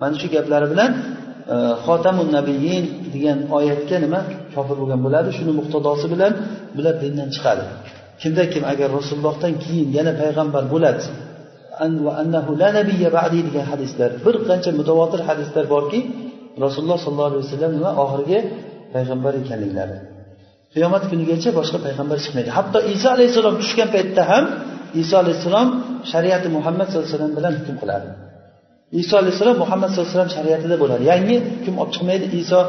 mana 0.00 0.14
shu 0.20 0.26
gaplari 0.34 0.66
bilan 0.72 0.90
e, 1.54 1.56
xotamun 1.84 2.28
nabiyin 2.38 2.84
degan 3.14 3.38
oyatga 3.58 3.96
nima 4.04 4.20
kofir 4.54 4.76
bo'lgan 4.80 5.00
bo'ladi? 5.06 5.28
Shuni 5.38 5.52
muqtadosi 5.60 6.06
bilan 6.14 6.32
bular 6.76 6.94
dindan 7.02 7.28
chiqadi. 7.34 7.64
Kimda 8.22 8.44
kim 8.52 8.62
agar 8.72 8.88
rasulullohdan 8.98 9.52
keyin 9.64 9.88
yana 9.98 10.12
payg'ambar 10.22 10.64
bo'ladi 10.74 11.04
degan 13.48 13.66
hadislar 13.72 14.10
bir 14.24 14.34
qancha 14.48 14.70
mutavotir 14.80 15.20
hadislar 15.28 15.64
borki 15.74 16.00
rasululloh 16.64 16.98
sollallohu 17.04 17.30
alayhi 17.30 17.44
vasallam 17.46 17.72
nima? 17.78 17.90
Oxirgi 18.04 18.38
payg'ambar 18.94 19.32
ekanliklari. 19.42 19.96
Qiyomat 20.74 21.04
kunigacha 21.10 21.50
boshqa 21.58 21.78
payg'ambar 21.86 22.18
chiqmaydi. 22.24 22.50
Hatto 22.58 22.78
iso 22.94 23.08
alayhissalom 23.16 23.54
tushgan 23.62 23.88
paytda 23.94 24.22
ham 24.30 24.44
iso 25.02 25.14
alayhissalom 25.22 25.68
shariati 26.12 26.48
muhammad 26.56 26.86
sallallohu 26.88 27.08
alayhi 27.08 27.16
vasallam 27.16 27.34
bilan 27.38 27.52
hukm 27.58 27.76
qiladi. 27.82 28.08
Iso 29.02 29.14
alayhissalom 29.20 29.58
muhammad 29.64 29.88
sallallohu 29.90 30.08
alayhi 30.08 30.18
vasallam 30.18 30.36
shariatida 30.38 30.76
bo'ladi. 30.82 31.02
Yangi 31.12 31.36
hukm 31.58 31.74
olib 31.82 31.92
chiqmaydi 31.94 32.26
iso 32.42 32.60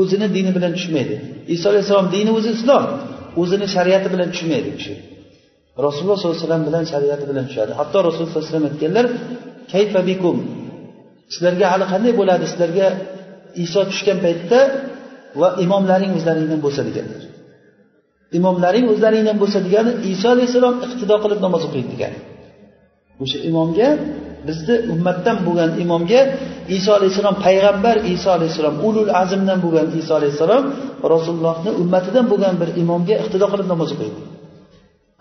o'zini 0.00 0.26
dini 0.36 0.50
bilan 0.56 0.72
tushmaydi. 0.78 1.14
Iso 1.54 1.66
alayhissalom 1.72 2.08
dini 2.16 2.30
o'zi 2.38 2.50
islom 2.56 2.84
o'zini 3.42 3.66
shariati 3.76 4.08
bilan 4.14 4.28
tushmaydi 4.34 4.68
u 4.72 4.74
kishi. 4.78 4.94
Rasululloh 5.86 6.16
sollallohu 6.18 6.36
alayhi 6.38 6.46
vasallam 6.48 6.64
bilan 6.68 6.84
shariati 6.92 7.24
bilan 7.30 7.44
tushadi. 7.50 7.72
Hatto 7.80 7.98
rasululloh 8.06 8.30
sallallohu 8.30 8.48
alayhi 8.48 8.56
vasallam 8.56 8.70
aytganlar 8.72 9.06
kayfa 9.72 10.00
bikum? 10.10 10.36
Sizlarga 11.32 11.66
hali 11.72 11.84
qanday 11.92 12.12
bo'ladi? 12.20 12.44
Sizlarga 12.52 12.86
iso 13.64 13.80
tushgan 13.90 14.18
paytda 14.24 14.58
va 15.40 15.48
imomlaring 15.64 16.12
o'zlaringdan 16.18 16.60
bo'lsa 16.64 16.80
deganlar. 16.88 17.22
Imomlaring 18.38 18.86
o'zlaringdan 18.92 19.36
bo'lsa 19.42 19.58
degani 19.66 19.92
iso 20.12 20.26
alayhissalom 20.34 20.74
iqtido 20.86 21.16
qilib 21.22 21.40
namoz 21.46 21.62
o'qiydi 21.68 21.88
degani. 21.94 22.18
O'sha 23.22 23.38
imomga 23.50 23.88
bizni 24.48 24.74
ummatdan 24.92 25.36
bo'lgan 25.46 25.70
imomga 25.84 26.20
iso 26.76 26.90
alayhissalom 26.98 27.36
payg'ambar 27.46 27.96
iso 28.14 28.28
alayhissalom 28.36 28.76
ulul 28.88 29.10
azmdan 29.22 29.58
bo'lgan 29.64 29.86
iso 30.00 30.12
alayhissalom 30.20 30.64
rasulullohni 31.12 31.70
ummatidan 31.82 32.24
bo'lgan 32.32 32.54
bir 32.60 32.68
imomga 32.82 33.14
iqtido 33.22 33.46
qilib 33.52 33.68
namoz 33.72 33.90
o'qiydi. 33.94 34.20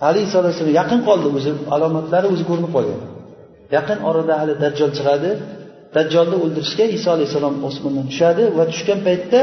Hali 0.04 0.20
iso 0.28 0.36
alayhissalom 0.42 0.74
yaqin 0.82 1.00
qoldi 1.08 1.28
o'zi 1.38 1.52
alomatlari 1.76 2.28
o'zi 2.34 2.44
ko'rinib 2.50 2.72
qolgan. 2.76 3.00
Yaqin 3.76 4.00
orada 4.10 4.34
hali 4.42 4.54
dajjol 4.64 4.92
chiqadi. 4.98 5.32
Dajjolni 5.96 6.38
o'ldirishga 6.44 6.86
iso 6.98 7.10
alayhissalom 7.16 7.56
osmondan 7.68 8.06
tushadi 8.12 8.44
va 8.58 8.64
tushgan 8.72 9.00
paytda 9.08 9.40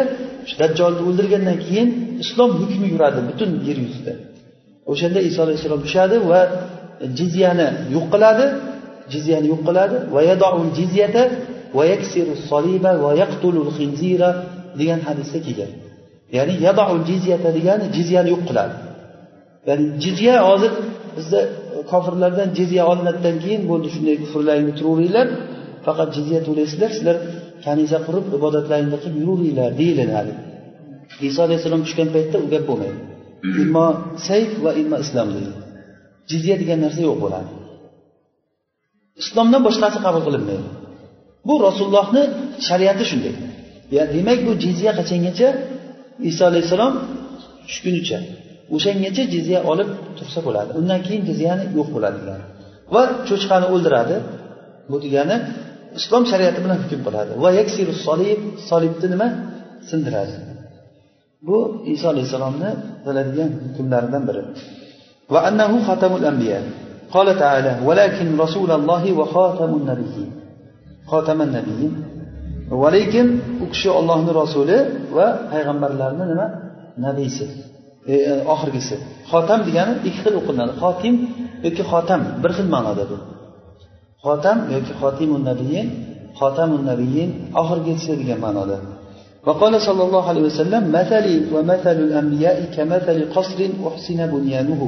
shu 0.49 0.55
dajjolni 0.63 1.01
o'ldirgandan 1.09 1.59
keyin 1.65 1.89
islom 2.25 2.51
hukmi 2.61 2.87
yuradi 2.95 3.21
butun 3.29 3.51
yer 3.69 3.79
yuzida. 3.85 4.15
O'shanda 4.93 5.21
iso 5.29 5.41
alayhissalom 5.47 5.81
tushadi 5.87 6.17
va 6.31 6.41
jizyani 7.19 7.69
yo'q 7.95 8.07
qiladi. 8.15 8.47
Jizyani 9.13 9.47
yo'q 9.53 9.63
qiladi. 9.69 9.97
Va 10.15 10.21
jizyata 10.79 11.23
va 11.77 11.85
yaksiru 11.93 12.33
soliba 12.51 12.91
va 13.05 13.11
yaqtulul 13.23 13.71
xinzira 13.79 14.31
degan 14.81 15.01
hadisda 15.09 15.39
kelgan. 15.47 15.73
Ya'ni 16.37 16.55
yadoul 16.67 17.01
jizyata 17.11 17.49
degani 17.59 17.85
jizyani 17.97 18.29
yo'q 18.35 18.43
qiladi. 18.49 18.75
Ya'ni 19.69 19.87
jizya 20.05 20.35
hozir 20.49 20.73
bizda 21.17 21.41
kofirlardan 21.93 22.49
jizya 22.59 22.83
olinadidan 22.91 23.37
keyin 23.45 23.63
bo'ldi 23.71 23.89
shunday 23.95 24.17
kufrlaringni 24.23 24.75
turaveringlar. 24.79 25.27
Faqat 25.87 26.09
jizya 26.17 26.39
to'laysizlar 26.47 26.91
sizlar 26.97 27.17
kanisa 27.67 27.97
qurib 28.07 28.27
ibodatlaringni 28.39 28.99
qilib 29.03 29.17
yuraveringlar 29.23 29.71
deyilinadi 29.81 30.33
iso 31.29 31.41
alayhissalom 31.47 31.83
tushgan 31.87 32.09
paytda 32.17 32.37
u 32.45 32.47
gap 32.55 32.65
bo'lmaydi. 32.71 32.99
Immo 33.63 33.87
sayf 34.29 34.51
va 34.65 34.73
immo 34.83 34.97
islom 35.05 35.29
deydi 35.37 35.53
jizya 36.31 36.55
degan 36.63 36.79
narsa 36.85 37.01
yo'q 37.09 37.19
bo'ladi 37.25 37.51
islomdan 39.23 39.61
boshqasi 39.67 39.99
qabul 40.07 40.23
qilinmaydi. 40.27 40.67
Bu 41.49 41.55
rasulullohni 41.67 42.23
shariati 42.69 43.05
shunday. 43.11 43.35
Demak 44.17 44.39
bu 44.47 44.53
jizya 44.65 44.91
qachongacha? 44.99 45.49
Iso 46.31 46.43
alayhissalom 46.51 46.93
tushgunicha 47.67 48.19
o'shangacha 48.75 49.23
jizya 49.35 49.59
olib 49.73 49.89
tursa 50.19 50.41
bo'ladi. 50.47 50.71
Undan 50.81 51.01
keyin 51.07 51.23
jizyani 51.31 51.65
yo'q 51.77 51.89
bo'ladi 51.95 52.17
degani 52.23 52.45
va 52.95 53.03
cho'chqani 53.29 53.67
o'ldiradi. 53.75 54.17
Bu 54.91 54.97
degani 55.05 55.37
islom 55.99 56.25
shariati 56.31 56.61
bilan 56.65 56.79
hukm 56.83 57.01
qiladi. 57.07 57.33
Va 57.43 57.51
yaksiru 57.61 57.93
solib 58.07 58.41
solibni 58.69 59.09
nima? 59.15 59.29
Sindiradi. 59.91 60.37
Bu 61.49 61.59
iso 61.95 62.07
alayhissalomni 62.13 62.71
qiladigan 63.07 63.51
hukmlaridan 63.67 64.23
biri. 64.29 64.43
Va 65.33 65.41
annahu 65.49 65.77
xatamul 65.89 66.25
anbiya. 66.31 66.61
قال 67.16 67.40
تعالى 67.40 67.74
ولكن 67.86 68.38
رسول 68.38 68.72
الله 68.72 69.04
وخاتم 69.20 69.72
النبيين 69.80 70.32
خاتم 71.08 71.42
النبيين 71.42 71.94
ولكن 72.72 73.40
u 73.64 73.66
kishi 73.72 73.90
ollohni 73.90 74.32
rasuli 74.42 74.78
va 75.16 75.28
payg'ambarlarni 75.52 76.24
nima 76.32 76.48
nabiysi 77.06 77.46
e, 78.08 78.14
e, 78.14 78.34
oxirgisi 78.54 78.96
xotam 79.32 79.60
degani 79.68 79.94
ikki 80.08 80.20
xil 80.24 80.34
o'qilinadi 80.40 80.74
xotim 80.82 81.16
yoki 81.66 81.84
xotam 81.92 82.22
bir 82.44 82.52
xil 82.58 82.68
ma'noda 82.76 83.04
bu 83.12 83.18
xotam 84.26 84.58
yoki 84.76 84.94
xotimun 85.02 85.42
nabiyin 85.50 85.88
xotamun 86.40 86.82
nabiyin 86.92 87.30
oxirgisi 87.62 88.12
degan 88.22 88.40
ma'noda 88.48 88.78
وقال 89.50 89.74
صلى 89.88 90.04
الله 90.08 90.24
عليه 90.32 90.44
وسلم 90.50 90.84
مثلي 90.98 91.36
ومثل 91.54 91.98
الأنبياء 92.08 92.58
كمثل 92.76 93.18
قصر 93.36 93.60
أحسن 93.90 94.20
بنيانه 94.34 94.82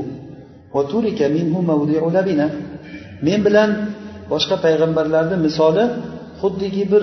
men 3.26 3.40
bilan 3.46 3.70
boshqa 4.32 4.56
payg'ambarlarni 4.64 5.36
misoli 5.46 5.84
xuddiki 6.40 6.84
bir 6.92 7.02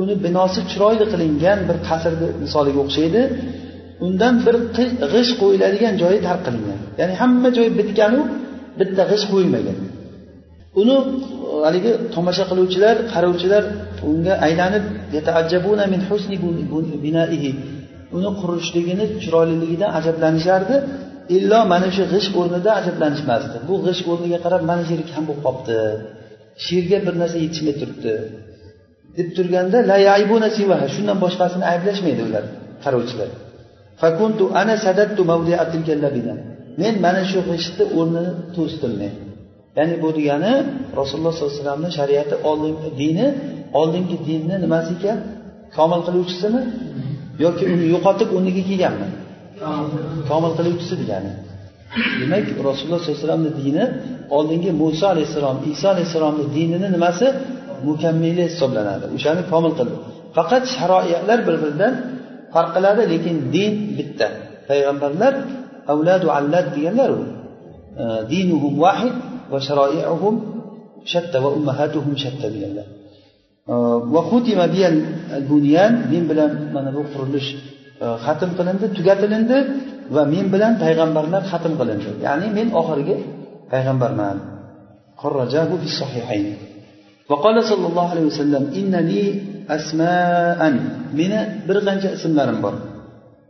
uni 0.00 0.14
binosi 0.24 0.60
chiroyli 0.70 1.04
qilingan 1.12 1.58
bir 1.68 1.76
qasrni 1.88 2.28
misoliga 2.44 2.78
o'xshaydi. 2.84 3.22
Undan 4.06 4.34
bir 4.46 4.56
g'isht 5.12 5.34
qo'yiladigan 5.42 5.94
joyi 6.02 6.18
tark 6.28 6.40
qilingan. 6.46 6.78
Ya'ni 7.00 7.14
hamma 7.20 7.48
joy 7.56 7.68
bitganu 7.78 8.20
bitta 8.80 9.02
g'isht 9.10 9.26
qo'yilmagan. 9.32 9.78
Uni 10.80 10.96
e, 10.98 11.02
haligi 11.66 11.92
tomosha 12.14 12.44
qiluvchilar 12.50 12.96
qarovchilar 13.12 13.62
unga 14.10 14.34
aylanib 14.46 14.84
min 15.92 16.00
husni 16.08 16.36
binaihi. 17.04 17.50
Uni 18.16 18.30
qurishligini 18.40 19.04
chiroyliligidan 19.22 19.90
ajablanishardi. 19.98 20.76
Illo 21.36 21.60
mana 21.72 21.88
shu 21.96 22.04
g'isht 22.12 22.32
o'rnida 22.40 22.70
ajablanishmasdi. 22.80 23.56
Bu 23.68 23.74
g'isht 23.84 24.04
o'rniga 24.12 24.38
qarab 24.44 24.62
mana 24.70 24.82
shu 24.86 24.92
yeri 24.94 25.04
kam 25.12 25.22
bo'lib 25.28 25.42
qolibdi. 25.46 25.78
Sherga 26.66 26.98
bir 27.06 27.14
narsa 27.20 27.36
yetishmay 27.44 27.74
turibdi. 27.80 28.12
Deb 29.16 29.28
turganda 29.36 29.78
shundan 30.94 31.18
boshqasini 31.24 31.64
ayblashmaydi 31.72 32.22
ular 32.28 32.44
qarovchilar 32.84 33.30
men 36.82 36.94
mana 37.06 37.22
shu 37.30 37.38
g'ishtni 37.48 37.84
o'rnini 37.98 38.32
to'sdim 38.56 38.92
men. 39.00 39.14
Ya'ni 39.78 39.94
bu 40.02 40.08
degani 40.18 40.52
rasululloh 40.98 41.32
sollallohu 41.34 41.52
alayhi 41.54 41.62
vasallamni 41.62 41.90
shariati 41.98 42.34
oldingi 42.50 42.88
dini 43.00 43.26
oldingi 43.80 44.16
dinni 44.28 44.56
nimasi 44.64 44.92
ekan? 44.98 45.18
Komil 45.76 46.00
qiluvchisimi? 46.06 46.62
Yoki 47.44 47.64
uni 47.72 47.84
yo'qotib 47.94 48.28
o'rniga 48.36 48.62
kelganmi? 48.70 49.08
Komil 50.30 50.52
qiluvchisi 50.58 50.94
degani. 51.02 51.32
Demak 52.20 52.46
rasululloh 52.68 53.00
sollallohu 53.00 53.14
alayhi 53.14 53.24
vasallamni 53.24 53.52
dini 53.60 53.84
oldingi 54.36 54.70
muso 54.82 55.04
alayhissalom 55.12 55.56
iso 55.72 55.86
alayhissalomni 55.94 56.44
dinini 56.56 56.88
nimasi? 56.96 57.26
Mukammili 57.88 58.42
hisoblanadi. 58.50 59.04
O'shani 59.16 59.42
komil 59.52 59.72
qildi. 59.78 59.94
Faqat 60.36 60.64
sharoiatlar 60.76 61.38
bir 61.46 61.56
biridan 61.62 61.92
farq 62.54 62.70
qiladi 62.76 63.02
lekin 63.12 63.36
din 63.54 63.72
bitta. 63.98 64.28
Payg'ambarlar 64.68 65.34
avladu 65.92 66.26
allad 66.38 66.66
deganlar 66.76 67.10
u. 67.18 67.22
Dinuhum 68.32 68.74
vahid 68.84 69.14
va 69.52 69.58
sharoiuhum 69.68 70.34
shatta 71.12 71.36
va 71.44 71.50
ummahatuhum 71.58 72.14
shatta 72.24 72.46
deganlar. 72.54 72.86
Va 74.14 74.20
xutima 74.30 74.66
biyal 74.74 74.96
bunyan 75.50 75.92
men 76.10 76.24
bilan 76.30 76.50
mana 76.74 76.90
bu 76.96 77.02
qurilish 77.14 77.50
xatm 78.25 78.51
qilindi 78.57 78.85
tugatilindi 78.97 79.57
va 80.15 80.23
men 80.33 80.45
bilan 80.53 80.73
payg'ambarlar 80.83 81.41
xatm 81.51 81.73
qilindi 81.79 82.09
ya'ni 82.25 82.47
men 82.57 82.67
oxirgi 82.81 83.15
payg'ambarman 83.71 84.37
وقال 87.29 87.63
صلى 87.71 87.85
الله 87.87 88.05
عليه 88.13 88.25
وسلم 88.31 88.63
إن 88.79 88.93
لي 89.09 89.21
أسماء 89.69 90.61
meni 91.19 91.39
bir 91.67 91.77
qancha 91.87 92.09
ismlarim 92.17 92.57
bor 92.65 92.75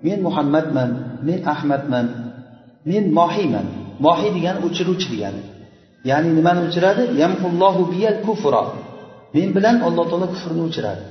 men 0.06 0.20
muhammadman 0.28 0.90
men 1.28 1.40
ahmadman 1.54 2.08
men 2.90 3.04
mohiyman 3.20 3.68
mohiy 4.06 4.30
degani 4.38 4.60
o'chiruvchi 4.68 5.08
degani 5.14 5.42
ya'ni 6.10 6.30
nimani 6.38 6.60
o'chiradi 6.68 7.04
yamhullohu 7.22 7.82
biyal 7.94 8.18
kufra 8.28 8.64
men 9.36 9.48
bilan 9.56 9.76
alloh 9.88 10.06
taolo 10.12 10.28
kufrni 10.34 10.62
o'chiradi 10.68 11.04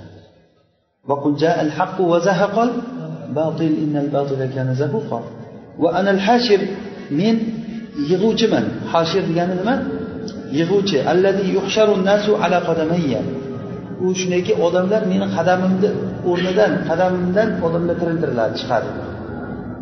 va 5.82 5.90
anal 6.00 6.20
hashir 6.28 6.62
men 7.20 7.36
u 14.06 14.08
shundayki 14.20 14.54
odamlar 14.66 15.02
meni 15.12 15.28
qadamimni 15.38 15.90
o'rnidan 16.32 16.72
qadamimdan 16.90 17.50
odamlar 17.66 17.96
tiriltiriladi 18.02 18.54
chiqadi. 18.62 18.90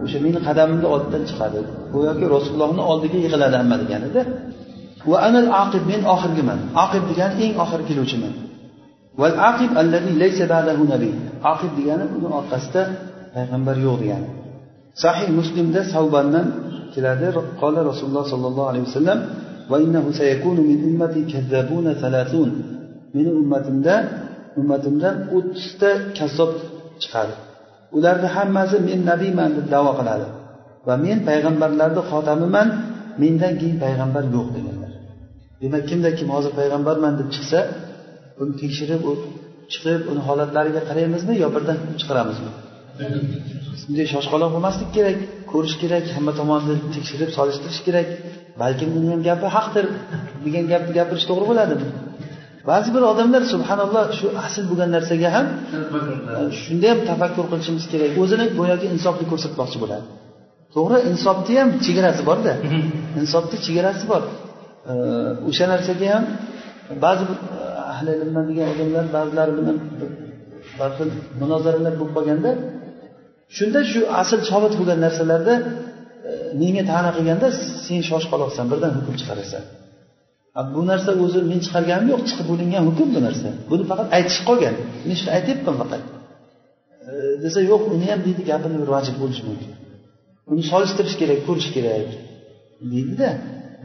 O'sha 0.03 0.19
meni 0.25 0.39
qadamimni 0.47 0.87
oldidan 0.93 1.23
chiqadi. 1.29 1.59
Go'yoki 1.93 2.25
rasulullohni 2.35 2.83
oldiga 2.91 3.17
yig'iladi 3.25 3.55
hamma 3.61 3.75
deganida. 3.83 4.21
Va 5.11 5.17
anal 5.27 5.49
aqib 5.63 5.83
men 5.91 6.01
oxirgiman. 6.13 6.59
Aqib 6.83 7.03
degani 7.09 7.35
eng 7.45 7.53
oxiri 7.63 7.83
keluvchiman. 7.89 8.33
Aqib 9.49 9.71
allazi 9.81 10.11
laysa 10.23 10.43
ba'dahu 10.53 10.83
nabiy. 10.93 11.13
Aqib 11.53 11.71
degani 11.79 12.05
uni 12.17 12.27
orqasida 12.39 12.81
payg'ambar 13.35 13.75
yo'q 13.85 13.97
degani. 14.03 14.29
Sahih 15.03 15.29
muslimda 15.39 15.81
savbandan 15.93 16.47
keladi. 16.93 17.27
Qola 17.61 17.79
rasululloh 17.89 18.25
sollallohu 18.33 18.67
alayhi 18.71 18.85
vasallam 18.89 19.19
va 19.71 19.77
innahu 19.85 20.09
sayakunu 20.19 20.61
min 20.69 20.79
ummati 20.89 21.21
kazzabuna 21.33 21.91
meni 23.15 23.31
ummatimda 23.41 23.95
ummatimdan 24.59 25.15
o'ttizta 25.35 25.89
kazzob 26.17 26.51
chiqadi. 27.01 27.33
Ularni 27.97 28.27
hammasi 28.35 28.77
men 28.89 28.99
nabiyman 29.11 29.49
deb 29.57 29.67
davo 29.75 29.91
qiladi. 29.99 30.27
Va 30.87 30.95
men 31.05 31.17
payg'ambarlarni 31.29 32.01
xotamiman 32.11 32.67
mendan 33.21 33.53
keyin 33.59 33.77
payg'ambar 33.85 34.23
yo'q 34.35 34.47
deganlar. 34.55 34.91
Demak 35.61 35.83
kimda 35.89 36.09
kim 36.17 36.27
hozir 36.35 36.51
payg'ambarman 36.59 37.13
deb 37.19 37.27
chiqsa 37.35 37.59
uni 38.41 38.53
tekshirib 38.61 39.01
chiqib 39.73 40.01
uni 40.11 40.21
holatlariga 40.27 40.81
qaraymizmi 40.89 41.33
yo 41.43 41.47
birdan 41.55 41.75
hukm 41.81 41.95
chiqaramizmi 42.01 42.51
bunday 43.87 44.07
shoshqaloq 44.13 44.49
bo'lmaslik 44.55 44.89
kerak 44.97 45.17
ko'rish 45.51 45.75
kerak 45.81 46.05
hamma 46.15 46.33
tomonni 46.39 46.75
tekshirib 46.95 47.29
solishtirish 47.37 47.81
kerak. 47.87 48.07
Balkim 48.61 48.89
uni 48.97 49.07
ham 49.13 49.21
gapi 49.29 49.47
haqdir 49.55 49.85
degan 50.45 50.65
gapni 50.71 50.91
gapirish 50.99 51.25
to'g'ri 51.29 51.45
bo'ladimi? 51.51 51.85
Ba'zi 52.69 52.89
bir 52.95 53.03
odamlar 53.11 53.41
subhanalloh 53.53 54.05
shu 54.19 54.27
asl 54.45 54.63
bo'lgan 54.69 54.89
narsaga 54.95 55.29
ham 55.35 55.47
shunda 56.63 56.87
ham 56.91 56.99
tafakkur 57.09 57.45
qilishimiz 57.51 57.85
kerak. 57.91 58.11
O'zini 58.23 58.45
go'yoki 58.59 58.87
insofni 58.95 59.25
ko'rsatmoqchi 59.31 59.77
bo'ladi. 59.83 60.05
To'g'ri 60.75 60.97
insofni 61.11 61.53
ham 61.61 61.69
chegarasi 61.85 62.21
borda. 62.29 62.53
Insofni 63.21 63.57
chegarasi 63.65 64.03
bor. 64.11 64.23
O'sha 65.49 65.65
narsaga 65.73 66.07
ham 66.13 66.23
ba'zi 67.05 67.23
bir 67.29 67.37
ahli 67.93 68.11
ilmman 68.23 68.45
degan 68.49 68.67
odamlar 68.73 69.05
ba'zilari 69.17 69.51
bilan 69.59 69.77
bir 69.99 70.09
xil 70.97 71.09
munozaralar 71.41 71.93
bo'lib 71.99 72.13
qolganda 72.17 72.51
shunda 73.57 73.79
shu 73.91 74.01
asl 74.21 74.39
sobit 74.51 74.73
bo'lgan 74.79 74.99
narsalarda 75.05 75.53
e, 76.29 76.31
menga 76.61 76.83
ta'na 76.91 77.09
qilganda 77.17 77.47
sen 77.85 77.99
shoshqaloqsan 78.09 78.65
birdan 78.71 78.91
hukm 78.97 79.13
chiqarasan. 79.21 79.63
Bu 80.75 80.81
narsa 80.91 81.11
o'zi 81.23 81.39
men 81.51 81.59
chiqarganim 81.65 82.07
yo'q 82.13 82.21
chiqib 82.29 82.45
bo'lingan 82.51 82.83
hukm 82.89 83.07
bu 83.15 83.19
narsa. 83.27 83.49
Buni 83.71 83.83
faqat 83.91 84.07
aytish 84.17 84.39
qolgan 84.47 84.75
men 85.07 85.15
shuni 85.19 85.31
aytyapman 85.37 85.75
faqat. 85.81 86.01
E, 87.09 87.13
desa 87.43 87.59
yo'q 87.71 87.81
uni 87.95 88.05
ham 88.11 88.19
deydi 88.27 88.41
gapini 88.51 88.77
bir 88.81 88.89
vajib 88.95 89.15
bo'lishi 89.21 89.43
mumkin. 89.49 89.71
Uni 90.51 90.63
solishtirish 90.71 91.15
kerak 91.21 91.39
ko'rish 91.47 91.69
kerak 91.75 92.09
deydida 92.93 93.29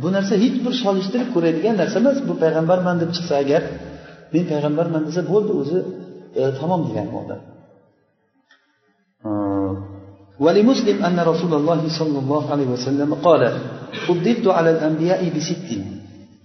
bu 0.02 0.08
narsa 0.16 0.34
hech 0.44 0.56
bir 0.64 0.74
solishtirib 0.84 1.28
ko'radigan 1.34 1.74
narsa 1.82 1.96
emas. 2.02 2.18
Bu 2.28 2.34
payg'ambarman 2.42 2.96
deb 3.02 3.10
chiqsa 3.16 3.34
agar 3.42 3.62
men 4.34 4.44
payg'ambarman 4.52 5.02
desa 5.08 5.20
bo'ldi 5.32 5.52
o'zi 5.62 5.78
e, 6.40 6.42
tamom 6.60 6.80
degan 6.88 7.08
bu 7.12 7.18
odam 7.24 7.40
ولمسلم 10.45 10.97
أن 11.07 11.17
رسول 11.31 11.53
الله 11.59 11.81
صلى 11.99 12.17
الله 12.23 12.43
عليه 12.51 12.67
وسلم 12.75 13.09
قال 13.13 13.41
فضلت 14.07 14.45
على 14.57 14.69
الأنبياء 14.75 15.21
بست 15.35 15.69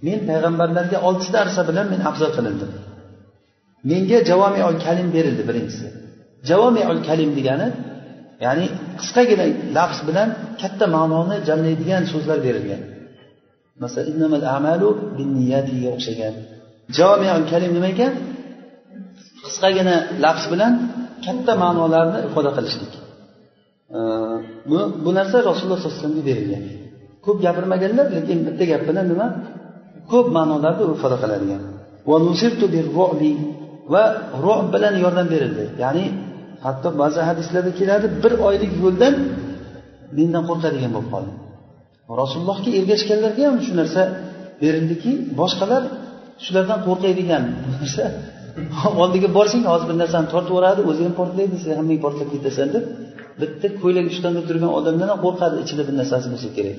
men 0.06 0.18
payg'ambarlarga 0.28 0.98
oltita 1.08 1.38
narsa 1.40 1.62
bilan 1.68 1.86
men 1.92 2.00
afzal 2.10 2.30
qilindim 2.36 2.70
menga 3.90 4.18
javomiul 4.30 4.76
kalim 4.84 5.08
berildi 5.16 5.42
birinchisi 5.48 5.86
javomiul 6.48 7.00
kalim 7.08 7.30
degani 7.38 7.68
ya'ni 8.44 8.66
qisqagina 9.00 9.44
lafz 9.76 9.98
bilan 10.08 10.28
katta 10.60 10.86
ma'noni 10.96 11.36
jamlaydigan 11.48 12.02
so'zlar 12.12 12.38
berilgan 12.46 12.82
masalan 13.82 14.32
amalu 14.58 14.88
binniyatiga 15.18 15.88
o'xshagan 15.96 16.34
javomiul 16.98 17.44
kalim 17.52 17.70
nima 17.76 17.88
ekan 17.94 18.12
qisqagina 19.44 19.94
lafz 20.24 20.44
bilan 20.52 20.72
katta 21.26 21.52
ma'nolarni 21.62 22.18
ifoda 22.28 22.50
qilishlik 22.56 22.92
Bu 24.69 24.77
bu 25.05 25.09
narsa 25.19 25.37
rasululloh 25.49 25.79
sallallohu 25.79 25.97
alayhi 25.97 26.01
vasallamga 26.01 26.23
berilgan. 26.29 26.63
Ko'p 27.25 27.37
gapirmaganlar 27.45 28.05
lekin 28.17 28.37
bitta 28.47 28.63
gap 28.71 28.81
bilan 28.89 29.05
nima? 29.11 29.27
Ko'p 30.11 30.27
ma'nolarni 30.37 30.83
ifoda 30.95 31.17
qiladigan 31.23 31.61
va 33.93 34.03
ruh 34.45 34.59
bilan 34.73 34.95
yordam 35.03 35.27
berildi. 35.33 35.63
Ya'ni 35.83 36.05
hatto 36.65 36.89
ba'zi 37.01 37.19
hadislarda 37.29 37.71
keladi 37.79 38.05
bir 38.23 38.33
oylik 38.47 38.71
yo'ldan 38.83 39.13
mendan 40.17 40.43
qo'rqadigan 40.49 40.91
bo'lib 40.95 41.09
qoldi. 41.13 41.31
Rasulullohga 42.21 42.69
ergashganlarga 42.79 43.41
ham 43.49 43.57
shu 43.65 43.73
narsa 43.81 44.01
berildiki 44.61 45.11
boshqalar 45.39 45.83
shulardan 46.45 46.79
qo'rqadigan 46.87 47.43
narsa. 47.75 48.05
Oldiga 49.03 49.29
borsang 49.37 49.63
hozir 49.71 49.87
bir 49.91 49.97
narsani 50.03 50.27
tortib 50.33 50.51
yuboradi 50.53 50.81
o'zi 50.89 51.01
ham 51.07 51.13
portlaydi 51.19 51.55
sen 51.65 51.73
ham 51.79 51.87
portlab 52.05 52.29
ketasan 52.33 52.67
deb 52.75 52.83
bitta 53.41 53.67
ko'ylak 53.81 54.05
ushlanib 54.11 54.43
turgan 54.49 54.71
odamdan 54.79 55.07
ham 55.11 55.19
qo'rqadi 55.25 55.55
ichida 55.63 55.83
bir 55.87 55.95
narsasi 55.99 56.27
bo'lsa 56.33 56.49
kerak. 56.57 56.77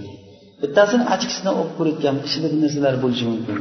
Bittasini 0.63 1.05
achkisidan 1.15 1.55
olib 1.61 1.75
ko'rayotgan 1.79 2.17
ichida 2.29 2.47
bir 2.53 2.59
narsalar 2.65 2.95
bo'lishi 3.05 3.25
mumkin. 3.33 3.57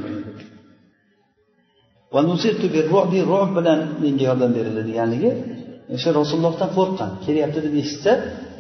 Ruh 3.32 3.48
bilan 3.58 3.80
menga 4.04 4.24
yordam 4.30 4.52
berildi 4.58 4.82
deganligi 4.90 5.32
o'sha 5.96 6.10
rasulullohdan 6.20 6.70
qo'rqqan 6.78 7.10
kelyapti 7.26 7.60
deb 7.66 7.74
eshitsa 7.82 8.12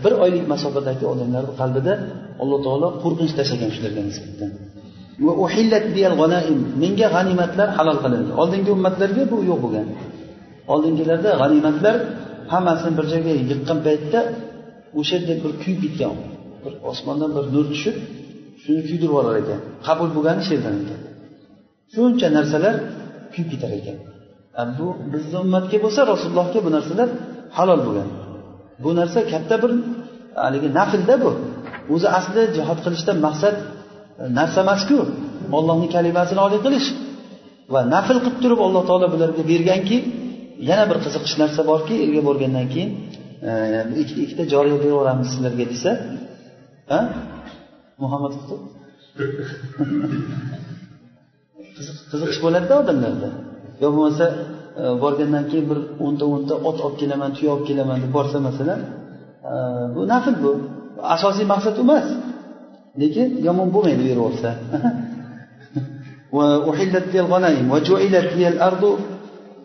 bir 0.03 0.13
oylik 0.23 0.45
masofadagi 0.53 1.05
odamlarni 1.13 1.53
qalbida 1.61 1.93
alloh 2.41 2.59
taolo 2.65 2.87
qo'rqinch 3.03 3.33
tashlagan 3.39 3.71
shularga 3.75 4.01
nisbatan. 4.09 4.51
Menga 6.83 7.07
g'animatlar 7.15 7.67
halol 7.77 7.97
qilindi. 8.03 8.31
Oldingi 8.41 8.69
ummatlarga 8.77 9.23
bu 9.31 9.37
yo'q 9.49 9.59
bo'lgan. 9.65 9.87
Oldingilarda 10.73 11.29
g'animatlar 11.41 11.95
hammasini 12.51 12.93
bir 12.97 13.05
joyga 13.13 13.31
yiqqan 13.39 13.79
paytda 13.87 14.19
o'sha 14.99 15.15
yerda 15.17 15.33
bir 15.43 15.51
kuyib 15.61 15.79
ketgan 15.83 16.15
bir 16.63 16.73
osmondan 16.91 17.31
bir 17.37 17.45
nur 17.55 17.65
tushib 17.73 17.95
shuni 18.63 18.81
kuydirib 18.87 19.15
olar 19.21 19.35
ekan. 19.41 19.59
Qabul 19.87 20.09
bo'lgani 20.15 20.41
shu 20.47 20.51
yerdan 20.55 20.75
ekan. 20.83 20.99
Shuncha 21.93 22.27
narsalar 22.37 22.75
kuyib 23.33 23.47
ketar 23.53 23.71
ekan. 23.79 23.97
Bu 24.77 24.87
bizni 25.13 25.37
ummatga 25.45 25.77
bo'lsa 25.85 26.01
rasulullohga 26.11 26.59
bu 26.65 26.69
narsalar 26.77 27.09
halol 27.57 27.81
bo'lgan. 27.87 28.09
Bu 28.83 28.89
narsa 28.99 29.19
katta 29.33 29.55
bir 29.63 29.71
haligi 30.43 30.69
naflda 30.79 31.15
bu. 31.23 31.31
O'zi 31.93 32.07
asli 32.19 32.41
jihod 32.57 32.79
qilishdan 32.85 33.17
maqsad 33.27 33.55
e, 33.61 34.23
narsa 34.39 34.59
emasku. 34.65 34.97
Ollohni 35.57 35.87
kalimasini 35.95 36.41
oliy 36.47 36.59
qilish 36.65 36.87
va 37.73 37.81
nafl 37.93 38.17
qilib 38.23 38.37
turib 38.43 38.59
alloh 38.65 38.83
taolo 38.89 39.07
bularga 39.13 39.43
berganki 39.51 39.97
yana 40.69 40.83
bir 40.89 40.97
qiziqish 41.05 41.35
narsa 41.41 41.61
borki 41.71 41.95
uyga 42.07 42.21
borgandan 42.29 42.67
keyin 42.73 42.91
e, 43.49 43.51
ikkita 44.23 44.43
joriya 44.53 44.77
berib 44.83 45.19
sizlarga 45.31 45.65
desa 45.73 45.91
muhammad 48.03 48.33
qiziqish 52.11 52.39
bo'ladida 52.45 52.73
odamlarda. 52.81 53.29
Yo 53.81 53.87
bo'lmasa 53.95 54.25
e, 54.81 54.83
borgandan 55.03 55.45
keyin 55.51 55.65
bir 55.71 55.79
o'nta 56.05 56.25
o'nta 56.33 56.55
ot 56.69 56.77
olib 56.85 56.97
kelaman 57.01 57.31
tuya 57.37 57.49
olib 57.55 57.65
kelaman 57.69 57.97
deb 58.03 58.11
borsa 58.17 58.37
masalan 58.47 58.79
e, 59.51 59.53
bu 59.95 60.01
nafl 60.13 60.35
bu. 60.43 60.51
Asosiy 61.15 61.45
maqsad 61.53 61.75
u 61.81 61.83
emas. 61.87 62.07
Lekin 63.01 63.27
yomon 63.47 63.67
bo'lmaydi 63.75 64.03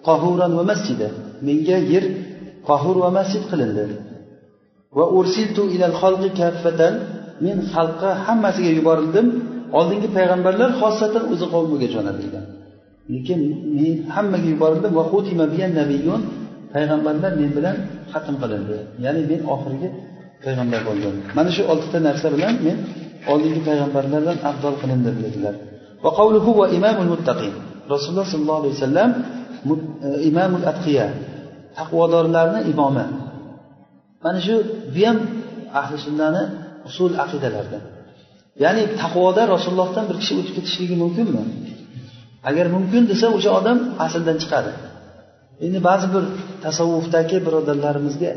qohuran 0.07 0.53
va 0.59 0.65
masjida 0.71 1.09
menga 1.49 1.79
yer 1.93 2.05
qohur 2.69 2.97
va 3.05 3.11
masjid 3.19 3.43
qilindi. 3.51 3.85
Va 4.99 5.05
ursiltu 5.19 5.63
ilal 5.75 5.95
xalqi 6.03 6.29
kaffatan. 6.41 6.95
Men 7.45 7.57
xalqqa 7.75 8.11
hammasiga 8.27 8.71
yuborildim. 8.79 9.27
Oldingi 9.79 10.09
payg'ambarlar 10.17 10.71
xosatan 10.81 11.25
o'zi 11.33 11.47
qavmiga 11.55 11.89
jo'natilgan. 11.95 12.45
Lekin 13.13 13.41
men 13.79 13.95
hammaga 14.15 14.49
yuborildim 14.55 14.93
va 14.99 15.05
xutima 15.13 15.45
nabiyun 15.81 16.21
payg'ambarlar 16.75 17.33
men 17.41 17.51
bilan 17.57 17.77
xatm 18.13 18.35
qilindi. 18.43 18.77
Ya'ni 19.05 19.23
men 19.31 19.41
oxirgi 19.55 19.89
payg'ambar 20.45 20.81
bo'ldim. 20.89 21.15
Mana 21.39 21.51
shu 21.57 21.63
oltita 21.73 21.99
narsa 22.09 22.29
bilan 22.35 22.55
men 22.67 22.77
oldingi 23.33 23.61
payg'ambarlardan 23.69 24.39
afzal 24.51 24.75
qilindim 24.83 25.17
dedilar. 25.25 25.55
Va 26.05 26.11
qavluhu 26.19 26.51
va 26.61 26.67
imamul 26.79 27.09
muttaqin. 27.15 27.53
Rasululloh 27.93 28.27
sollallohu 28.33 28.61
alayhi 28.63 28.77
vasallam 28.79 29.11
E, 29.65 30.09
imomul 30.29 30.65
atqiya 30.73 31.07
taqvodorlarni 31.79 32.61
imomi. 32.73 33.07
Mana 34.25 34.41
shu 34.47 34.55
bu 34.95 35.03
ham 35.09 35.19
ahli 35.81 35.97
sunnani 36.07 36.43
usul 36.89 37.13
aqidalaridan 37.25 37.83
ya'ni 38.65 38.83
taqvoda 39.03 39.43
rasulullohdan 39.55 40.05
bir 40.11 40.17
kishi 40.21 40.33
o'tib 40.41 40.55
ketishligi 40.59 40.97
mumkinmi? 41.03 41.43
Agar 42.49 42.67
mumkin 42.77 43.03
desa 43.11 43.27
o'sha 43.37 43.51
odam 43.61 43.79
asldan 44.05 44.37
chiqadi. 44.43 44.73
Endi 45.65 45.79
ba'zi 45.89 46.07
bir 46.15 46.25
tasavvufdagi 46.65 47.37
birodarlarimizga 47.47 48.31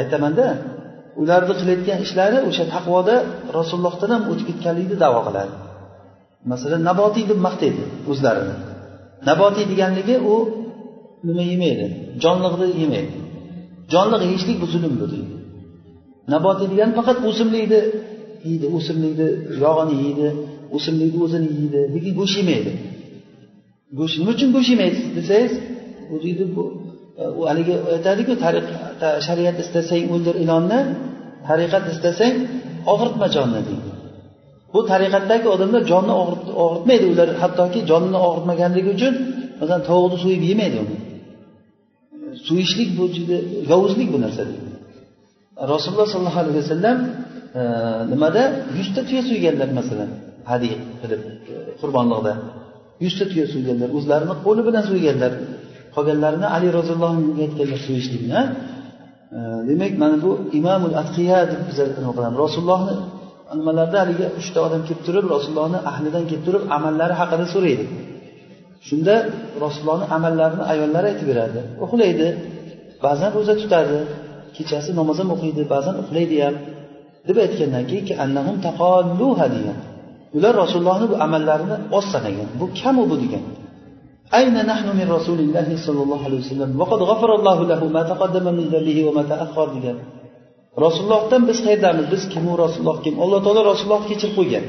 aytamanda 0.00 0.46
ularni 1.22 1.54
qilayotgan 1.60 1.98
ishlari 2.06 2.38
o'sha 2.48 2.64
taqvoda 2.74 3.16
rasulullohdan 3.58 4.10
ham 4.14 4.22
o'tib 4.32 4.46
ketganligini 4.50 4.98
davo 5.04 5.20
qiladi. 5.28 5.52
Masalan 6.52 6.82
nabotiy 6.90 7.24
deb 7.30 7.38
maqtaydi 7.46 7.82
o'zlarini. 8.10 8.54
Nabotiy 9.28 9.64
deganligi 9.72 10.16
u 10.32 10.34
nima 11.26 11.42
yemaydi? 11.52 11.86
Jonliqni 12.22 12.66
yemaydi. 12.82 13.16
Jonliq 13.92 14.22
yeyishlik 14.28 14.56
bu 14.62 14.66
zulm 14.72 14.94
bu 15.00 15.06
deydi. 15.12 15.34
Nabotiy 16.34 16.66
degani 16.72 16.92
faqat 16.98 17.18
o'simlikni 17.28 17.80
yeydi 18.48 18.66
o'simlikni 18.76 19.28
yog'ini 19.62 19.94
yeydi 20.04 20.28
o'simlikni 20.76 21.18
o'zini 21.26 21.48
yeydi 21.58 21.80
lekin 21.94 22.12
go'sht 22.20 22.36
yemaydi. 22.40 22.72
Go'sht 23.98 24.16
nima 24.20 24.30
uchun 24.36 24.50
go'sht 24.56 24.70
yemaysiz 24.74 25.06
desangiz 25.18 25.52
u 26.12 26.16
deydi 26.24 26.44
bu 26.56 26.64
haligi 27.50 27.74
aytadiku 27.94 28.32
shariat 29.26 29.56
istasang 29.64 30.04
o'ldir 30.14 30.34
ilonni 30.44 30.80
tariqat 31.48 31.84
istasang 31.94 32.34
og'ritma 32.92 33.26
jonni 33.36 33.60
deydi. 33.68 33.87
Bu 34.72 34.80
tariqatdagi 34.90 35.46
odamlar 35.54 35.82
jonni 35.92 36.12
og'ritmaydi 36.64 37.06
ular 37.12 37.28
hattoki 37.42 37.80
jonni 37.90 38.18
og'ritmaganligi 38.26 38.90
uchun 38.96 39.14
masalan 39.60 39.82
tovuqni 39.90 40.18
so'yib 40.24 40.42
yemaydi 40.50 40.76
uni. 40.84 40.96
So'yishlik 42.48 42.90
bu 42.98 43.04
juda 43.16 43.36
yovuzlik 43.70 44.08
bu 44.14 44.18
narsa 44.24 44.42
rasululloh 45.72 46.08
sollallohu 46.12 46.40
alayhi 46.42 46.58
vasallam 46.62 46.98
e, 47.60 47.62
nimada? 48.12 48.42
Yuzta 48.78 49.00
tuya 49.08 49.22
so'yganlar 49.30 49.68
masalan 49.80 50.10
hadiy 50.50 50.74
qilib 51.00 51.20
e, 51.52 51.54
qurbonliqda 51.80 52.32
yuzta 53.04 53.24
tuya 53.30 53.46
so'yganlar 53.52 53.88
o'zlarini 53.98 54.34
qo'li 54.44 54.62
bilan 54.68 54.84
so'yganlar 54.90 55.32
qolganlarini 55.94 56.48
ali 56.56 56.68
roziyallohu 56.78 57.14
anhuga 57.18 57.42
aytganlar 57.46 57.80
so'yishlikni 57.86 58.40
e, 59.36 59.38
demak 59.68 59.92
mana 60.02 60.16
bu 60.24 60.30
imomul 60.58 60.94
atqiya 61.02 61.38
deb 61.50 61.60
biz 61.68 61.78
qilamiz 61.96 62.38
rasulullohni 62.44 62.94
nimalarda 63.59 63.97
haligi 64.03 64.25
uchta 64.39 64.59
odam 64.67 64.81
kelib 64.87 65.01
turib 65.07 65.25
rasulullohni 65.35 65.79
ahlidan 65.91 66.23
kelib 66.29 66.43
turib 66.47 66.63
amallari 66.77 67.13
haqida 67.21 67.45
so'raydi 67.53 67.85
shunda 68.87 69.15
rasulullohni 69.65 70.05
amallarini 70.15 70.63
ayollari 70.73 71.07
aytib 71.11 71.27
beradi 71.31 71.59
uxlaydi 71.85 72.27
ba'zan 73.05 73.29
ro'za 73.37 73.53
tutadi 73.61 73.99
kechasi 74.55 74.89
namoz 74.99 75.17
ham 75.21 75.29
o'qiydi 75.35 75.61
ba'zan 75.73 75.95
uxlaydi 76.03 76.35
ham 76.45 76.55
deb 77.27 77.37
aytgandan 77.45 77.83
keyin 77.89 78.05
degan 79.55 79.77
ular 80.37 80.53
rasulullohni 80.63 81.05
bu 81.11 81.15
amallarini 81.25 81.75
oz 81.97 82.05
sanagan 82.13 82.47
bu 82.59 82.65
kam 82.79 82.95
u 83.03 83.05
bu 83.11 83.17
degan 83.25 83.45
أين 84.39 84.55
نحن 84.71 84.87
من 84.99 85.07
رسول 85.17 85.39
الله 85.45 85.67
صلى 85.85 86.01
الله 86.05 86.21
عليه 86.27 86.39
وسلم 86.43 86.69
وقد 86.81 86.99
غفر 87.11 87.29
الله 87.39 87.57
له 87.71 87.81
ما 87.95 88.01
تقدم 88.11 88.45
من 88.57 88.65
ذنبه 88.73 88.97
وما 89.07 89.23
تأخر 89.31 89.67
degan 89.75 89.97
rasulullohdan 90.84 91.42
biz 91.50 91.58
qaydamiz 91.66 92.06
biz 92.14 92.22
kimu 92.32 92.52
rasululloh 92.64 92.98
kim? 93.04 93.14
Alloh 93.24 93.40
taolo 93.44 93.60
rasulullohni 93.70 94.06
kechirib 94.12 94.34
qo'ygan. 94.38 94.64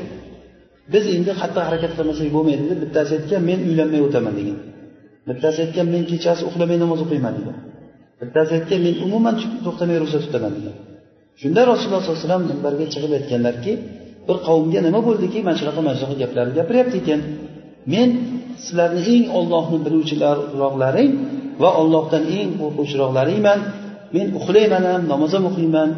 Biz 0.94 1.04
endi 1.16 1.32
qattiq 1.42 1.63
harakat 1.68 1.92
qilmasak 1.98 2.28
bo'lmaydi 2.36 2.63
deb 2.72 2.80
bittasi 2.84 3.12
aytgan 3.18 3.42
men 3.50 3.60
uylanmay 3.70 4.01
o'taman 4.08 4.34
degan. 4.39 4.58
Bittasi 5.30 5.60
aytgan 5.66 5.88
men 5.94 6.04
kechasi 6.12 6.42
uxlamay 6.50 6.78
namoz 6.84 7.00
o'qiyman 7.06 7.34
degan. 7.39 7.56
Bittasi 8.22 8.51
aytgan 8.58 8.80
men 8.86 8.96
umuman 9.06 9.36
to'xtamay 9.66 9.98
ro'za 10.04 10.20
tutaman 10.25 10.54
degan. 10.58 10.75
Shunda 11.42 11.62
rasululloh 11.72 12.01
sollallohu 12.04 12.20
alayhi 12.20 12.28
vasallam 12.28 12.44
minbarga 12.51 12.86
chiqib 12.94 13.12
aytganlarki 13.20 13.72
bir 14.28 14.38
qavmga 14.48 14.80
nima 14.88 15.00
bo'ldiki? 15.08 15.38
Mana 15.46 15.58
shunaqa 15.62 15.80
mana 15.86 15.96
shunaqa 16.00 16.18
gaplarni 16.24 16.54
gapiryapti 16.60 16.98
ekan. 17.04 17.22
Men 17.94 18.10
sizlarni 18.63 19.01
eng 19.16 19.25
ollohni 19.39 19.78
biluvchilarroqlaring 19.86 21.12
va 21.63 21.70
ollohdan 21.82 22.24
eng 22.38 22.50
qo'rquvchiroqlaringman. 22.62 23.60
Men 24.16 24.28
uxlayman 24.39 24.84
ham 24.92 25.01
namoz 25.12 25.32
ham 25.36 25.44
o'qiyman 25.50 25.89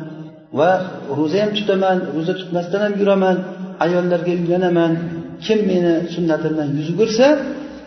va 0.59 0.71
ro'za 1.19 1.37
ham 1.43 1.51
tutaman 1.57 1.97
ro'za 2.15 2.33
tutmasdan 2.41 2.81
ham 2.85 2.93
yuraman 3.01 3.37
ayollarga 3.85 4.31
uylanaman. 4.41 4.91
Kim 5.45 5.59
meni 5.71 5.93
sunnatimdan 6.13 6.67
yuz 6.77 6.87
o'girsa 6.93 7.27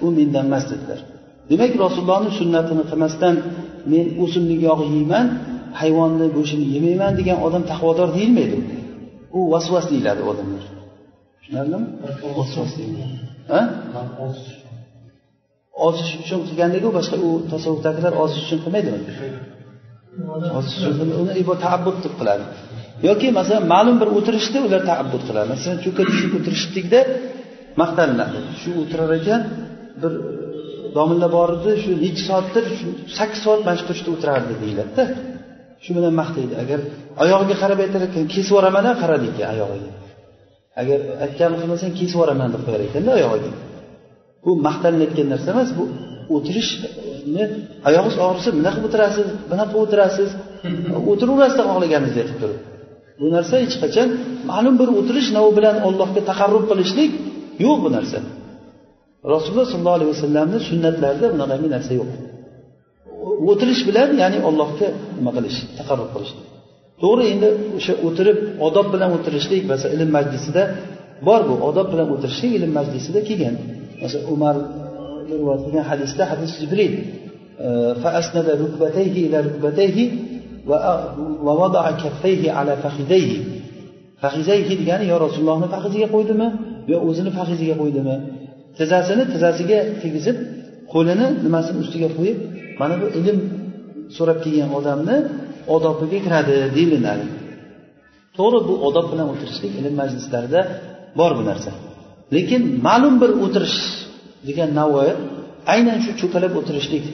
u 0.05 0.07
mendan 0.19 0.45
emas 0.51 0.65
dedilar. 0.73 1.01
Demak 1.51 1.73
rasulullohni 1.85 2.31
sunnatini 2.41 2.85
qilmasdan 2.91 3.35
men 3.93 4.07
o'simlik 4.23 4.61
yog'i 4.69 4.87
yeyman 4.97 5.27
hayvonni 5.81 6.27
go'shtini 6.37 6.67
yemayman 6.75 7.13
degan 7.21 7.39
odam 7.47 7.63
taqvodor 7.71 8.09
deyilmaydi. 8.17 8.59
U 9.39 9.41
vasvas 9.53 9.85
deyiladi 9.93 10.23
odamlar. 10.31 10.65
Tushunarlimi? 11.41 11.87
Vasvas 12.37 12.73
ozish 15.89 16.13
uchun. 16.23 16.41
Qilganligi 16.49 16.89
boshqa 16.99 17.17
u 17.27 17.31
tasavvufdagilar 17.53 18.13
ozish 18.25 18.43
uchun 18.47 18.59
qilmaydi 18.65 18.91
uni 21.23 21.43
taabbud 21.65 21.97
deb 22.05 22.15
qiladi. 22.21 22.45
Yoki 23.09 23.27
masalan 23.39 23.65
ma'lum 23.75 23.97
bir 24.03 24.09
o'tirishda 24.19 24.59
ular 24.67 24.83
taabbud 24.91 25.23
qiladi. 25.29 25.47
Masalan 25.55 25.79
cho'kka 25.85 26.03
tushib 26.11 26.33
o'tirishlikda 26.39 27.01
maqtaniladi 27.83 28.39
shu 28.61 28.71
o'tirar 28.83 29.11
ekan 29.21 29.43
bir 30.03 30.13
domilla 30.97 31.29
bor 31.37 31.49
edi 31.59 31.73
shu 31.83 31.91
nechi 32.05 32.23
soatdir 32.29 32.65
sakkiz 33.19 33.41
soat 33.47 33.61
mana 33.67 33.77
shu 33.79 33.85
turishda 33.89 34.11
o'tirardi 34.15 34.55
deyiladida. 34.63 35.05
Shu 35.85 35.91
bilan 35.97 36.15
maqtaydi. 36.23 36.55
Agar 36.63 36.81
oyog'iga 37.25 37.57
qarab 37.63 37.79
aytar 37.85 38.03
ekan 38.09 38.25
kesib 38.35 38.51
yuboraman 38.53 38.87
qara 39.03 39.17
deydi 39.25 39.41
oyog'iga. 39.55 39.91
Agar 40.81 40.99
aytganini 41.25 41.59
qilmasang 41.63 41.93
kesib 41.99 42.15
yuboraman 42.17 42.49
deb 42.55 42.63
qo'yar 42.67 42.83
ekanda 42.89 43.11
oyog'iga. 43.19 43.51
Bu 44.45 44.51
maqtanilayotgan 44.67 45.27
narsa 45.33 45.49
emas 45.55 45.71
bu 45.79 45.85
o'tirishni 46.35 47.45
oyog'ingiz 47.89 48.17
og'risa 48.27 48.51
bunaqa 48.59 48.79
qilib 48.79 48.89
o'tirasiz 48.89 49.29
bunaqa 49.51 49.75
o'tirasiz 49.83 50.31
o'tiraverasizda 51.11 51.63
xohlaganingizdek 51.71 52.27
qilib 52.29 52.41
turib. 52.43 52.61
Bu 53.21 53.27
narsa 53.35 53.55
hech 53.65 53.77
qachon 53.83 54.09
ma'lum 54.51 54.75
bir 54.81 54.89
o'tirish 54.99 55.29
novi 55.37 55.51
bilan 55.59 55.77
allohga 55.87 56.21
taqarrub 56.31 56.65
qilishlik 56.71 57.11
yo'q 57.65 57.77
bu 57.85 57.89
narsa. 57.97 58.19
Rasululloh 59.35 59.67
sollallohu 59.73 59.97
alayhi 59.99 60.11
vasallamni 60.15 60.59
sunnatlarida 60.69 61.27
bunaqangi 61.35 61.69
narsa 61.77 61.93
yo'q. 62.01 62.11
O'tirish 63.51 63.83
bilan 63.89 64.09
ya'ni 64.23 64.39
allohga 64.49 64.89
nima 65.19 65.31
qilish 65.37 65.59
taqarrub 65.79 66.11
qilish. 66.15 66.33
To'g'ri 67.03 67.25
endi 67.33 67.49
o'sha 67.79 67.95
o'tirib 68.07 68.39
odob 68.67 68.87
bilan 68.95 69.11
o'tirishlik 69.17 69.63
masalan 69.71 69.93
ilm 69.97 70.11
majlisida 70.17 70.63
bor 71.29 71.41
bu 71.49 71.55
odob 71.69 71.87
bilan 71.93 72.09
o'tirishlik 72.15 72.53
ilm 72.59 72.73
majlisida 72.79 73.21
kelgan. 73.29 73.55
Masalan 74.03 74.27
umar 74.35 74.57
rivoyat 75.32 75.62
qilgan 75.66 75.86
hadisda 75.92 76.24
hadis 76.32 76.52
jibril 76.62 76.94
فأسند 78.04 78.48
ركبتيه 78.64 79.16
إلى 79.28 79.38
ركبتيه 79.48 79.98
ووضع 81.46 81.92
كفيه 81.92 82.52
على 82.52 82.74
فخذيه 82.84 83.32
فخذيه 84.22 84.70
degani 84.80 85.06
yo 85.12 85.18
rasulullohni 85.26 85.68
faxiziga 85.76 86.08
qo'ydimi 86.16 86.48
yo 86.92 86.98
o'zini 87.08 87.32
faxiziga 87.38 87.76
qo'ydimi 87.82 88.16
tizzasini 88.78 89.24
tizzasiga 89.32 89.80
tegizib 90.04 90.38
qo'lini 90.94 91.28
nimasini 91.46 91.78
ustiga 91.84 92.10
qo'yib 92.18 92.38
mana 92.82 92.96
bu 93.02 93.08
ilm 93.20 93.38
so'rab 94.18 94.38
kelgan 94.46 94.70
odamni 94.80 95.16
odobiga 95.76 96.20
kiradi 96.26 96.56
deyilinadi 96.76 97.26
to'g'ri 98.38 98.60
bu 98.68 98.74
odob 98.88 99.06
bilan 99.12 99.28
o'tirishlik 99.34 99.74
ilm 99.80 99.94
majlislarida 100.02 100.62
bor 101.20 101.32
bu 101.38 101.44
narsa 101.50 101.72
lekin 102.36 102.62
ma'lum 102.88 103.14
bir 103.22 103.32
o'tirish 103.46 103.80
degan 104.49 104.71
navoiy 104.81 105.13
aynan 105.75 105.99
shu 106.05 106.13
cho'kalab 106.21 106.53
o'tirishlik. 106.61 107.05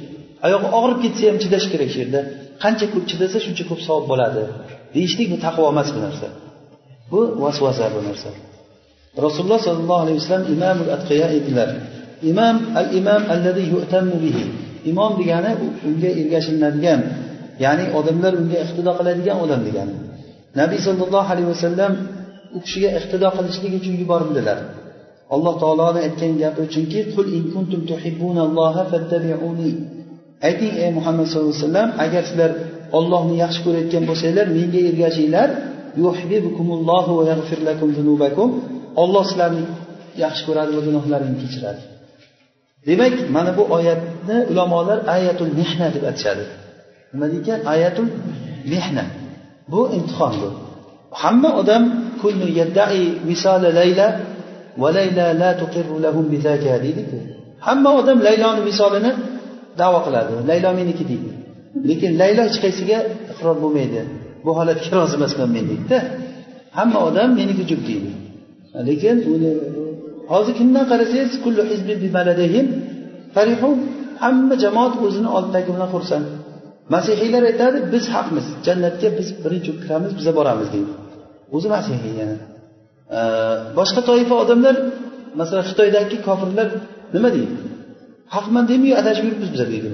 Oyog'i 0.47 0.69
og'rib 0.79 0.99
ketsa 1.05 1.23
ham 1.31 1.37
chidash 1.43 1.67
kerak 1.73 1.89
shu 1.93 1.99
yerda. 2.03 2.21
Qancha 2.63 2.87
ko'p 2.93 3.05
chidasa 3.11 3.39
shuncha 3.45 3.65
ko'p 3.71 3.81
savob 3.87 4.05
bo'ladi. 4.11 4.43
Deyishlik 4.95 5.29
bu 5.33 5.37
taqvo 5.47 5.65
emas 5.73 5.89
bu 5.95 6.01
narsa. 6.07 6.29
Bu 7.13 7.21
vasvasa 7.43 7.85
bu 7.95 8.01
narsa. 8.09 8.31
Rasululloh 9.25 9.61
sollallohu 9.67 10.03
alayhi 10.05 10.19
vasallam 10.21 10.47
imomul 10.55 10.91
atqiya 10.97 11.29
edilar 11.39 11.71
imom 12.31 12.57
al 12.81 12.89
imom 12.99 13.23
allazi 13.35 13.63
yu'tammu 13.75 14.17
bihi. 14.25 14.45
Imom 14.91 15.13
degani 15.21 15.51
unga 15.89 16.11
ergashilinadigan 16.21 17.01
ya'ni 17.65 17.85
odamlar 17.99 18.33
unga 18.43 18.59
iqtido 18.65 18.93
qiladigan 18.99 19.37
odam 19.45 19.61
degani. 19.69 19.95
Nabiy 20.61 20.81
sollallohu 20.87 21.29
alayhi 21.35 21.51
vasallam 21.55 21.93
u 22.57 22.59
kishiga 22.65 22.91
iqtido 22.99 23.29
qilishlik 23.37 23.73
uchun 23.81 23.95
yuborildilar. 24.03 24.59
Alloh 25.35 25.55
taoloni 25.63 26.01
aytgan 26.07 26.33
gapi 26.43 26.63
chunki 26.75 27.01
qul 27.15 27.27
in 27.37 27.45
kuntum 27.53 27.81
fattabi'uni. 28.93 29.73
Ayting 30.49 30.75
ey 30.85 30.91
muhammad 30.99 31.27
sallallohu 31.29 31.55
alayhi 31.55 31.67
vasallam 31.67 31.89
agar 32.05 32.23
sizlar 32.31 32.51
ollohni 32.99 33.35
yaxshi 33.45 33.61
ko'rayotgan 33.67 34.05
bo'lsanglar 34.11 34.47
menga 34.59 34.81
ergashinglar. 34.91 35.49
Olloh 39.03 39.25
sizlarni 39.31 39.65
yaxshi 40.25 40.43
ko'radi 40.49 40.71
va 40.77 40.83
gunohlaringni 40.89 41.39
kechiradi. 41.43 41.83
Demak 42.89 43.15
mana 43.37 43.51
bu 43.59 43.63
oyatni 43.77 44.37
ulamolar 44.51 44.99
ayatul 45.17 45.53
mehna 45.61 45.87
deb 45.95 46.03
aytishadi 46.11 46.45
nima 47.13 47.27
deykan 47.35 47.59
ayatul 47.75 48.11
mehna 48.73 49.05
bu 49.73 49.81
imtihon 49.97 50.35
bu 50.43 50.49
hamma 51.23 51.51
odam 51.61 51.83
va 54.83 54.89
layla 54.99 55.25
la 55.41 55.51
lahum 56.05 56.25
deydiku 56.33 57.19
hamma 57.67 57.91
odam 58.01 58.19
layloni 58.27 58.61
visolini 58.69 59.13
davo 59.81 59.99
qiladi. 60.07 60.33
Laylo 60.51 60.71
meniki 60.81 61.05
deydi. 61.11 61.31
Lekin 61.89 62.13
laylo 62.23 62.43
hech 62.49 62.59
qaysiga 62.65 62.99
iqror 63.33 63.57
bo'lmaydi. 63.65 64.01
Bu 64.45 64.51
holatga 64.59 64.91
rozi 64.99 65.15
emasman 65.19 65.49
men 65.57 65.65
deydida. 65.71 65.99
Hamma 66.79 66.99
odam 67.09 67.29
meniki 67.41 67.63
jup 67.71 67.83
deydi. 67.91 68.11
Lekin 68.89 69.17
uni 69.35 69.53
hozir 70.33 70.55
kimdan 70.61 70.85
qarasangiz 70.91 71.33
kullu 71.45 71.63
hamma 74.25 74.55
jamoat 74.65 74.95
o'zini 75.07 75.29
oldidagi 75.37 75.71
bilan 75.75 75.91
xursand. 75.95 76.27
Masihiylar 76.95 77.43
aytadi 77.51 77.79
biz 77.93 78.05
haqmiz. 78.15 78.47
Jannatga 78.67 79.09
biz 79.19 79.29
birinchi 79.45 79.71
kiramiz 79.83 80.13
biza 80.19 80.33
boramiz 80.39 80.69
deydi. 80.75 80.93
O'zi 81.57 81.69
masihiy 81.75 82.15
yana. 82.21 82.37
Boshqa 83.79 84.01
toifa 84.11 84.35
odamlar 84.43 84.77
masalan 85.41 85.65
xitoydagi 85.71 86.17
kofirlar 86.29 86.69
nima 87.15 87.29
deydi? 87.37 87.55
Haqman 88.35 88.65
deymiyu 88.71 88.95
adashib 89.01 89.25
yuribmiz 89.29 89.51
biza 89.55 89.67
deydi? 89.73 89.89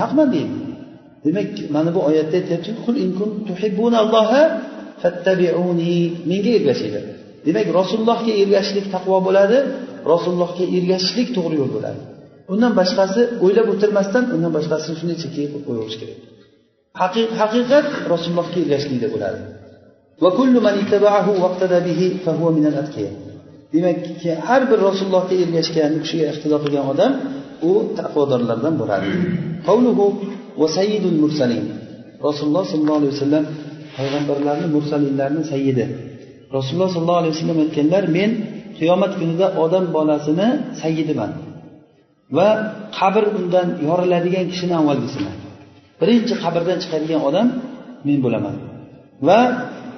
Haqman 0.00 0.28
deydi. 0.36 0.56
Demak 1.26 1.50
mana 1.76 1.90
bu 1.96 2.00
oyatda 2.08 2.36
aytyapti 2.40 2.70
menga 6.30 6.50
ergashinglar. 6.58 7.04
Demak 7.46 7.66
rasulullohga 7.78 8.32
ergashishlik 8.42 8.86
taqvo 8.94 9.16
bo'ladi 9.26 9.58
rasulullohga 10.12 10.64
ergashishlik 10.76 11.28
to'g'ri 11.36 11.56
yo'l 11.60 11.70
bo'ladi. 11.76 12.00
Undan 12.52 12.72
boshqasi 12.80 13.20
o'ylab 13.44 13.66
o'tirmasdan 13.74 14.24
undan 14.34 14.52
boshqasini 14.56 14.94
shunday 15.00 15.16
chekkaga 15.22 15.48
qo'yib 15.52 15.64
qo'yaverish 15.68 15.98
kerak 16.02 16.18
haqiqat 17.40 17.86
rasulullohga 18.12 18.58
ergashishlikda 18.64 19.08
bo'ladi 19.14 19.40
demakki 23.74 24.30
har 24.48 24.62
bir 24.70 24.78
rasulullohga 24.88 25.34
ergashgan 25.44 25.90
u 25.96 25.98
kishiga 26.04 26.26
iqtido 26.32 26.56
qilgan 26.64 26.84
odam 26.92 27.12
u 27.68 27.72
taqvodorlardan 27.98 28.74
bo'ladi. 28.80 29.10
Rasululloh 32.26 32.64
sollallohu 32.72 32.98
alayhi 33.00 33.14
vasallam 33.16 33.44
payg'ambarlarni 33.96 34.66
mursalinlarni 34.76 35.42
sayyidi. 35.52 35.84
Rasululloh 36.56 36.90
sollallohu 36.94 37.20
alayhi 37.22 37.34
vasallam 37.36 37.58
aytganlar 37.64 38.04
men 38.18 38.30
qiyomat 38.78 39.12
kunida 39.20 39.46
odam 39.64 39.84
bolasini 39.96 40.48
sayyidiman 40.82 41.30
va 42.36 42.48
qabr 42.98 43.24
undan 43.38 43.68
yoriladigan 43.88 44.46
kishini 44.52 44.74
avvalgisiman. 44.80 45.36
Birinchi 46.00 46.34
qabrdan 46.44 46.78
chiqadigan 46.82 47.20
odam 47.28 47.46
men 48.06 48.18
bo'laman 48.24 48.56
va 49.28 49.40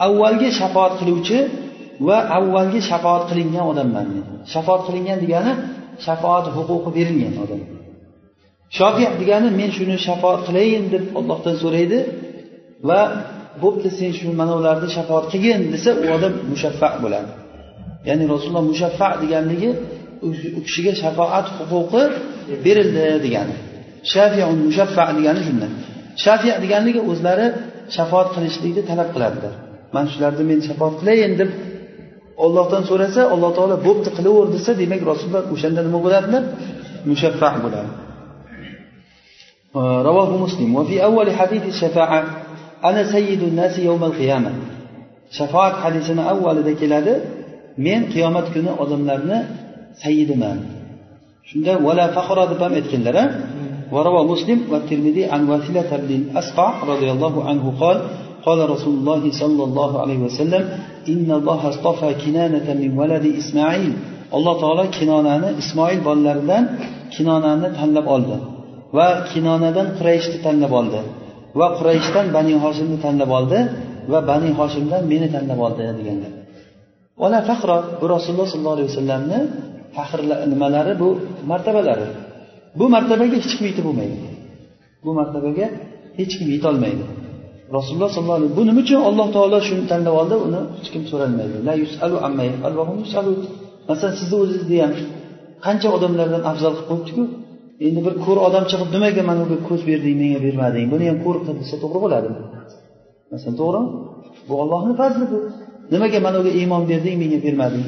avvalgi 0.06 0.48
shafoat 0.60 0.92
qiluvchi 1.00 1.38
va 2.08 2.18
avvalgi 2.38 2.80
shafoat 2.90 3.22
qilingan 3.30 3.64
odamman 3.72 4.06
men 4.14 4.24
shafoat 4.52 4.80
qilingan 4.86 5.18
degani 5.24 5.52
shafoat 6.06 6.44
huquqi 6.56 6.90
berilgan 6.96 7.34
odam. 7.44 7.60
Shofi 8.78 9.04
degani 9.20 9.48
men 9.60 9.70
shuni 9.76 9.96
shafoat 10.06 10.40
qilayin 10.46 10.84
deb 10.94 11.04
ollohdan 11.18 11.56
so'raydi 11.62 11.98
va 12.88 13.00
bo'pti 13.62 13.88
sen 13.98 14.10
shu 14.18 14.26
mana 14.40 14.52
ularni 14.60 14.88
shafoat 14.96 15.24
qilgin 15.32 15.60
desa 15.74 15.90
u 16.02 16.04
odam 16.16 16.34
mushaffa 16.52 16.88
bo'ladi. 17.04 17.30
Ya'ni 18.08 18.24
rasululloh 18.32 18.64
mushaffa 18.72 19.08
deganligi 19.22 19.70
u 20.58 20.60
kishiga 20.66 20.92
shafoat 21.02 21.46
huquqi 21.72 22.02
berildi 22.64 23.04
degani. 23.24 23.56
Shafiun 24.12 24.58
mushaffa 24.68 25.04
degani 25.18 25.40
shundan 25.48 25.72
shafiy 26.24 26.54
deganligi 26.64 27.00
o'zlari 27.10 27.46
shafoat 27.96 28.28
qilishlikni 28.34 28.82
talab 28.90 29.08
qiladilar. 29.14 29.54
mana 29.93 30.07
shularni 30.13 30.43
men 30.51 30.59
shafoat 30.67 30.93
qilayin 30.99 31.33
deb 31.41 31.49
ollohdan 32.45 32.83
so'rasa 32.89 33.21
alloh 33.33 33.51
taolo 33.57 33.75
bo'pti 33.87 34.09
qilaver 34.17 34.47
desa 34.55 34.71
demak 34.81 35.01
rasululloh 35.11 35.43
o'shanda 35.55 35.81
nima 35.87 35.99
bo'ladilar 36.05 36.43
mushaffa 37.11 37.49
bo'ladi 37.65 37.91
رواه 40.09 40.31
مسلم 40.45 40.69
وفي 40.75 40.95
أول 41.09 41.27
حديث 41.39 41.63
الشفاعة 41.73 42.21
أنا 42.89 43.01
سيد 43.15 43.41
الناس 43.49 43.73
يوم 43.89 44.03
القيامة 44.03 44.51
shafoat 45.37 45.75
hadisini 45.83 46.23
avvalida 46.33 46.73
keladi 46.81 47.13
men 47.85 48.01
qiyomat 48.13 48.47
kuni 48.53 48.71
odamlarni 48.83 49.39
sayyidiman 50.03 50.57
shunda 51.49 51.73
vala 51.85 52.05
faxro 52.15 52.43
deb 52.51 52.59
ham 52.63 52.73
aytganlar 52.79 53.17
وروى 53.93 54.21
مسلم 54.33 54.59
والترمذي 54.71 55.23
عن 55.33 55.41
واثلة 55.49 55.89
بن 56.03 56.11
الأسقع 56.21 56.69
رضي 56.91 57.09
الله 57.15 57.33
عنه 57.49 57.65
قال 57.81 57.97
قال 58.47 58.59
رسول 58.73 58.93
الله 58.99 59.31
صلى 59.41 59.63
الله 59.63 59.91
عليه 60.01 60.19
وسلم 60.27 60.63
إن 61.13 61.29
الله 61.39 61.61
اصطفى 61.69 62.09
كنانة 62.23 62.67
من 62.81 62.91
ولد 62.99 63.25
إسماعيل 63.41 63.93
alloh 64.37 64.55
taolo 64.63 64.83
kinonani 64.97 65.49
ismoil 65.61 65.99
bolalaridan 66.07 66.63
kinonani 67.15 67.67
tanlab 67.77 68.07
oldi 68.15 68.37
va 68.97 69.07
kinonadan 69.31 69.87
qurayshni 69.97 70.37
tanlab 70.45 70.71
oldi 70.79 70.99
va 71.59 71.67
qurayshdan 71.77 72.25
bani 72.37 72.53
hoshimni 72.63 72.97
tanlab 73.05 73.31
oldi 73.37 73.59
va 74.11 74.19
bani 74.31 74.49
hoshimdan 74.59 75.01
meni 75.11 75.27
tanlab 75.35 75.59
oldi 75.67 75.81
deganlar 75.99 76.31
vala 77.21 77.39
fahro 77.49 77.77
bu 78.01 78.05
rasululloh 78.15 78.47
sollallohu 78.53 78.75
alayhi 78.77 78.89
vasallamni 78.91 79.39
faxr 79.95 80.19
nimalari 80.53 80.93
bu 81.01 81.09
martabalari 81.51 82.07
bu 82.79 82.85
martabaga 82.95 83.35
hech 83.37 83.53
kim 83.57 83.65
yetib 83.69 83.83
bo'lmaydi 83.87 84.17
bu 85.05 85.11
martabaga 85.19 85.67
hech 86.19 86.33
kim 86.39 86.47
yetolmaydi 86.55 87.03
Rasululloh 87.76 88.10
sollallohu 88.14 88.38
alayhi 88.40 88.54
bu 88.58 88.62
nima 88.68 88.80
uchun 88.84 89.00
alloh 89.08 89.26
taolo 89.36 89.58
shuni 89.68 89.84
tanlab 89.90 90.14
oldi? 90.20 90.36
Uni 90.46 90.60
hech 90.78 90.88
kim 90.94 91.02
so'ralmaydi. 91.10 91.56
La 91.68 91.74
yusalu 91.82 92.16
amma 92.26 92.42
yusalu. 93.02 93.32
Masalan 93.88 94.14
sizni 94.20 94.36
o'zingizni 94.42 94.78
ham 94.84 94.92
qancha 95.66 95.88
odamlardan 95.96 96.42
afzal 96.50 96.72
qilib 96.76 96.88
qo'yibdiku? 96.90 97.22
Endi 97.86 98.00
bir 98.06 98.14
ko'r 98.24 98.38
odam 98.48 98.64
chiqib 98.70 98.88
nimaga 98.96 99.22
mana 99.30 99.40
bunga 99.44 99.58
ko'z 99.68 99.80
berding 99.90 100.16
menga 100.22 100.40
bermading? 100.46 100.86
Buni 100.92 101.04
ham 101.10 101.18
ko'r 101.24 101.36
qil 101.44 101.54
desa 101.62 101.76
to'g'ri 101.82 101.98
bo'ladimi? 102.04 102.38
Masalan 103.32 103.54
to'g'rimi 103.60 103.88
bu 104.48 104.54
ollohni 104.62 104.94
fazli 105.00 105.24
bu. 105.32 105.38
Nimaga 105.92 106.18
mana 106.26 106.36
unga 106.40 106.52
iymon 106.60 106.82
berding 106.90 107.16
menga 107.22 107.38
bermading? 107.46 107.86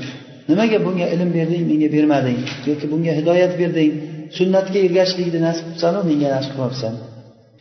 Nimaga 0.50 0.78
bunga 0.86 1.06
ilm 1.14 1.30
berding 1.38 1.62
menga 1.70 1.88
bermading? 1.96 2.38
Yoki 2.68 2.86
bunga 2.92 3.12
hidoyat 3.18 3.52
berding? 3.60 3.92
Sunnatga 4.38 4.78
ergashishlikni 4.86 5.40
nasib 5.46 5.64
qilsanu 5.70 5.98
menga 6.10 6.28
nasib 6.36 6.52
qilmabsan. 6.54 6.94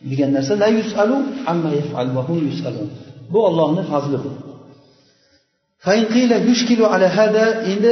Degan 0.10 0.30
narsa 0.38 0.54
la 0.64 0.68
yusalu 0.80 1.18
amma 1.52 1.70
yafal 1.80 2.10
va 2.16 2.22
hum 2.28 2.40
yusalun. 2.50 2.88
Bu 3.32 3.40
Allohning 3.50 3.88
fazli 3.94 4.18
bu 4.26 4.32
endi 7.72 7.92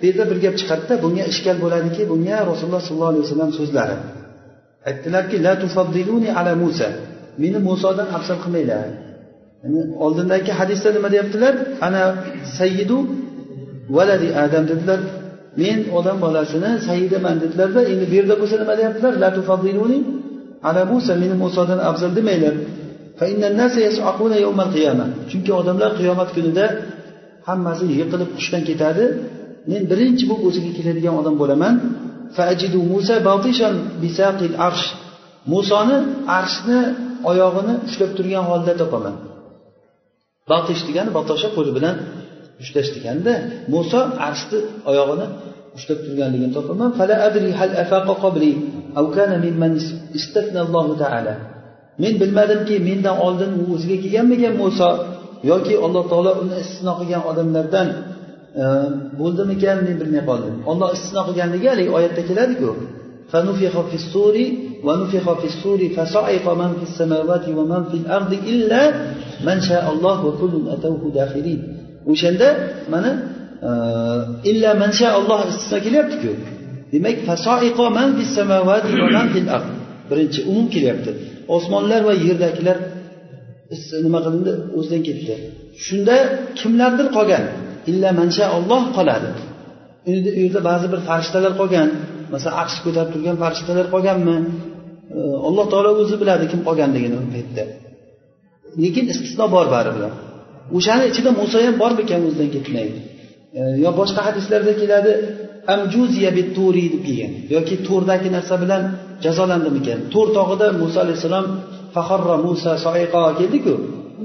bu 0.00 0.06
yerda 0.06 0.24
bir 0.30 0.38
gap 0.44 0.54
chiqadida 0.60 0.94
bunga 1.04 1.24
ishkal 1.32 1.56
bo'ladiki 1.64 2.02
bunga 2.12 2.36
rasululloh 2.50 2.82
sollallohu 2.88 3.12
alayhi 3.12 3.24
vasallam 3.26 3.50
so'zlari. 3.60 3.96
Aytdilarki 4.88 5.36
la 5.46 5.52
tufaddiluni 5.62 6.28
ala 6.38 6.52
musa. 6.64 6.88
Meni 7.42 7.58
musodan 7.68 8.08
afzal 8.16 8.38
qilmanglar. 8.44 8.86
Yani 9.64 9.80
oldindagi 10.04 10.52
hadisda 10.60 10.88
nima 10.96 11.08
deyaptilar? 11.14 11.54
Ana 11.86 12.02
sayyidu 12.58 12.98
valadi 13.96 14.28
adam 14.44 14.64
dedilar. 14.70 15.00
Men 15.60 15.78
odam 15.98 16.16
bolasini 16.24 16.70
sayyidaman 16.88 17.36
dedilarda 17.42 17.80
endi 17.92 18.04
bu 18.10 18.14
yerda 18.18 18.34
bo'lsa 18.40 18.56
nima 18.62 18.74
deyaptilar? 18.80 19.12
La 19.22 19.28
tufaddiluni 19.36 19.98
ala 20.68 20.82
musa 20.92 21.12
meni 21.22 21.36
musodan 21.44 21.80
afzal 21.90 22.12
demanglar. 22.18 22.54
Chunki 25.30 25.52
odamlar 25.60 25.90
qiyomat 25.98 26.30
kunida 26.36 26.64
hammasi 27.48 27.84
yiqilib 27.92 28.30
hushdan 28.36 28.62
ketadi. 28.68 29.04
Men 29.70 29.82
birinchi 29.90 30.24
bo'lib 30.30 30.44
o'ziga 30.48 30.70
keladigan 30.78 31.14
odam 31.20 31.34
bo'laman. 31.42 31.74
Musoni 35.54 35.96
arshni 36.38 36.80
oyog'ini 37.30 37.74
ushlab 37.88 38.10
turgan 38.16 38.44
holda 38.50 38.72
topaman. 38.82 39.14
Batish 40.50 40.82
degani 40.88 41.10
batosha 41.18 41.48
qo'li 41.56 41.70
bilan 41.76 41.94
ushlash 42.62 42.90
deganda 42.96 43.32
muso 43.72 44.00
arshni 44.28 44.58
oyog'ini 44.90 45.26
ushlab 45.76 45.98
turganligini 46.04 46.52
topaman. 46.58 46.90
men 52.01 52.13
bilmadimki 52.21 52.75
mendan 52.89 53.15
oldin 53.25 53.51
u 53.61 53.63
o'ziga 53.75 53.97
kelganmikan 54.03 54.53
muso 54.61 54.89
yoki 55.51 55.73
alloh 55.85 56.03
taolo 56.11 56.31
uni 56.41 56.55
istisno 56.63 56.93
qilgan 56.99 57.23
odamlardan 57.31 57.87
e, 58.61 58.63
bo'ldimikan 59.19 59.77
men 59.85 59.95
bilmay 60.01 60.23
qoldim 60.29 60.55
olloh 60.71 60.89
istisno 60.95 61.21
qilganligi 61.27 61.67
haligi 61.71 61.91
oyatda 61.97 62.21
keladiku 62.29 62.71
ونفخ 64.87 65.25
في 65.39 65.47
الصور 65.51 65.79
فصعق 65.95 66.45
من 66.61 66.71
في 66.79 66.85
السماوات 66.89 67.45
ومن 67.57 67.81
في 67.89 67.97
الأرض 68.01 68.31
إلا 68.51 68.81
من 69.47 69.57
شاء 69.69 69.85
الله 69.93 70.17
وكل 70.27 70.53
أتوه 70.73 71.03
داخلين 71.19 71.61
o'shanda 72.11 72.49
mana 72.93 73.11
illa 74.49 74.69
man 74.81 74.91
olloh 75.19 75.39
istisno 75.51 75.77
kelyaptiku 75.85 76.31
demak 76.92 77.16
birinchi 80.10 80.40
umum 80.50 80.66
kelyapti. 80.74 81.10
Osmonlar 81.56 82.00
va 82.08 82.14
yerdagilar 82.26 82.76
nima 84.06 84.18
qilindi? 84.24 84.52
O'zidan 84.78 85.02
ketdi. 85.08 85.34
Shunda 85.84 86.16
kimlardir 86.58 87.06
qolgan? 87.16 87.44
Illa 87.90 88.10
mansha 88.20 88.44
olloh 88.56 88.82
qoladi. 88.96 89.30
U 90.08 90.10
yerda 90.42 90.60
ba'zi 90.70 90.86
bir 90.92 91.00
farishtalar 91.08 91.52
qolgan. 91.60 91.88
Masalan 92.34 92.56
aqsh 92.62 92.78
ko'tarib 92.84 93.10
turgan 93.14 93.36
farishtalar 93.42 93.86
qolganmi? 93.94 94.36
Alloh 95.48 95.66
taolo 95.72 95.90
o'zi 96.02 96.16
biladi 96.22 96.44
kim 96.52 96.60
qolganligini 96.68 97.16
u 97.22 97.24
paytda. 97.34 97.64
Lekin 98.82 99.04
istisno 99.12 99.46
bor 99.54 99.66
baribir 99.74 100.04
o'shani 100.76 101.04
ichida 101.10 101.30
muso 101.40 101.56
ham 101.66 101.74
bormikan 101.82 102.20
o'zidan 102.28 102.48
ketmaydi? 102.56 102.98
E, 103.56 103.60
yo 103.84 103.90
boshqa 104.00 104.20
hadislarda 104.28 104.72
keladi 104.82 105.12
amjuziya 105.74 106.30
turi 106.56 106.84
deb 106.92 107.02
kelgan. 107.06 107.32
Yoki 107.54 107.76
to'rdagi 107.88 108.28
narsa 108.36 108.54
bilan 108.62 108.82
jazolandimikan 109.24 109.98
to'r 110.14 110.28
tog'ida 110.36 110.66
muso 110.82 110.98
alayhissalom 111.04 111.46
faharra 111.94 112.36
musa 112.46 112.72
soiqo 112.86 113.22
keldiku. 113.38 113.74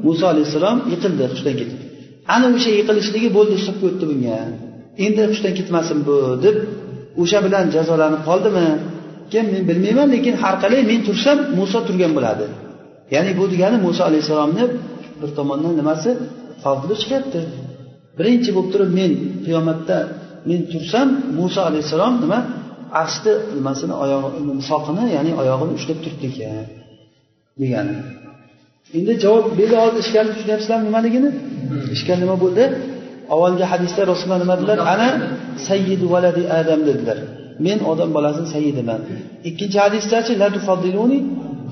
Muso 0.08 0.26
alayhissalom 0.34 0.78
yiqildi 0.92 1.24
hushdan 1.32 1.56
ketib. 1.60 1.80
Ana 2.36 2.48
o'sha 2.56 2.72
yiqilishligi 2.80 3.30
bo'ldi 3.38 3.54
hisobga 3.60 3.86
o'tdi 3.90 4.06
bunga. 4.12 4.40
Endi 5.06 5.22
hushdan 5.32 5.54
ketmasin 5.60 6.00
bu 6.08 6.16
deb 6.46 6.56
o'sha 7.22 7.40
bilan 7.46 7.66
jazolanib 7.76 8.22
qoldimi? 8.30 8.68
Keyin 9.32 9.48
men 9.54 9.64
bilmayman 9.70 10.08
lekin 10.16 10.36
har 10.44 10.56
qalay 10.64 10.82
men 10.92 11.00
tursam 11.08 11.38
muso 11.60 11.80
turgan 11.88 12.12
bo'ladi. 12.18 12.46
Ya'ni 13.14 13.32
bu 13.40 13.44
degani 13.54 13.78
muso 13.88 14.02
alayhissalomni 14.10 14.66
bir 15.20 15.30
tomondan 15.38 15.74
nimasi 15.80 16.10
fazli 16.64 16.96
chiqyapti. 17.02 17.42
Birinchi 18.18 18.50
bo'lib 18.56 18.70
turib 18.74 18.92
men 19.00 19.12
qiyomatda 19.46 19.98
men 20.50 20.60
tursam 20.72 21.08
muso 21.38 21.62
alayhissalom 21.70 22.14
nima? 22.24 22.40
Arshni 23.02 23.34
nimasini 23.58 23.94
oyog'i 24.04 24.40
soqini 24.72 25.04
ya'ni 25.16 25.32
oyog'ini 25.42 25.72
ushlab 25.78 26.00
turibdi 26.04 26.26
ekan 26.32 26.66
degani 27.62 27.96
endi 28.98 29.14
javob 29.24 29.46
beli 29.60 29.76
hozir 29.84 30.00
ishkalni 30.06 30.32
tushunyapsizlarmi 30.36 30.86
nimaligini? 30.90 31.30
Ishkal 31.96 32.18
nima 32.24 32.36
bo'ldi? 32.44 32.64
Avvalgi 33.34 33.66
hadisda 33.72 34.02
rasululloh 34.12 34.40
nima 34.44 34.56
dedilar? 34.60 34.80
Ana 34.94 35.10
sayyidu 35.68 36.06
valadi 36.14 36.42
adam 36.60 36.82
dedilar. 36.90 37.18
Men 37.66 37.78
odam 37.92 38.10
bolasini 38.18 38.48
sayyidiman. 38.56 39.02
Ikkinchi 39.50 39.78
hadisdachi 39.86 40.34
la 40.42 40.48
tufaddiluni 40.56 41.20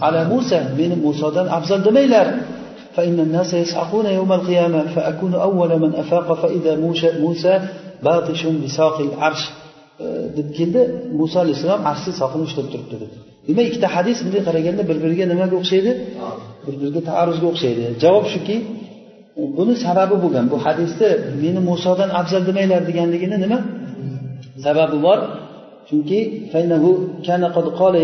ala 0.06 0.22
musa 0.34 0.60
meni 0.80 0.96
musodan 1.06 1.48
afzal 1.58 1.80
demanglar. 1.88 2.28
فإن 2.97 3.21
الناس 3.27 3.55
يسعقون 3.55 4.07
يوم 4.07 4.33
القيامة 4.33 4.81
فأكون 4.95 5.35
أول 5.35 5.71
من 5.83 5.95
أفاق 5.95 6.29
فإذا 6.43 6.73
موسى 7.25 7.55
باطش 8.03 8.47
بساق 8.47 9.01
العرش 9.01 9.43
deb 10.37 10.49
keldi 10.59 10.81
muso 11.21 11.37
alayhissalom 11.45 11.83
arshni 11.91 12.13
soqini 12.21 12.43
ushlab 12.49 12.67
turibdi 12.73 12.97
deb 13.03 13.11
demak 13.49 13.65
ikkita 13.71 13.89
hadis 13.97 14.19
bunday 14.25 14.43
qaraganda 14.49 14.83
bir 14.91 14.97
biriga 15.05 15.25
nimaga 15.33 15.55
o'xshaydi 15.61 15.93
bir 16.67 16.75
biriga 16.81 17.01
taarruzga 17.11 17.47
o'xshaydi 17.53 17.83
javob 18.05 18.27
shuki 18.35 18.57
buni 19.59 19.75
sababi 19.87 20.17
bo'lgan 20.25 20.47
bu 20.53 20.57
hadisni 20.67 21.11
meni 21.43 21.61
musodan 21.71 22.11
afzal 22.21 22.43
demanglar 22.49 22.83
deganligini 22.89 23.37
nima 23.45 23.59
sababi 24.67 24.97
bor 25.07 25.19
chunki 25.89 26.21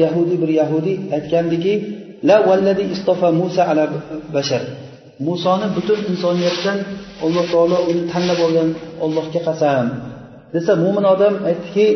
yahudiy 0.04 0.38
bir 0.42 0.50
yahudiy 0.60 0.96
aytgandiki 1.16 1.74
la 2.23 2.41
vallazi 2.47 2.83
istofa 2.95 3.31
musa 3.31 3.63
ala 3.69 3.83
bashar. 4.35 4.63
Musoni 5.19 5.67
butun 5.75 5.99
insoniyatdan 6.11 6.77
alloh 7.25 7.45
taolo 7.53 7.77
uni 7.89 8.03
tanlab 8.11 8.39
olgan 8.45 8.69
ollohga 9.05 9.39
qasam. 9.47 9.85
Desa 10.53 10.71
mo'min 10.83 11.05
odam 11.13 11.33
aytdiki 11.49 11.87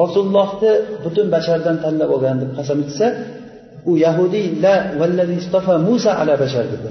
rasulullohni 0.00 0.72
butun 1.04 1.26
bashardan 1.34 1.76
tanlab 1.84 2.10
olgan 2.16 2.36
deb 2.42 2.50
qasam 2.58 2.78
ichsa 2.86 3.06
u 3.90 3.92
yahudiy 4.04 4.46
la 4.64 4.74
vallazi 5.00 5.34
istofa 5.42 5.74
musa 5.88 6.10
ala 6.20 6.34
bashar 6.42 6.64
dedi. 6.72 6.90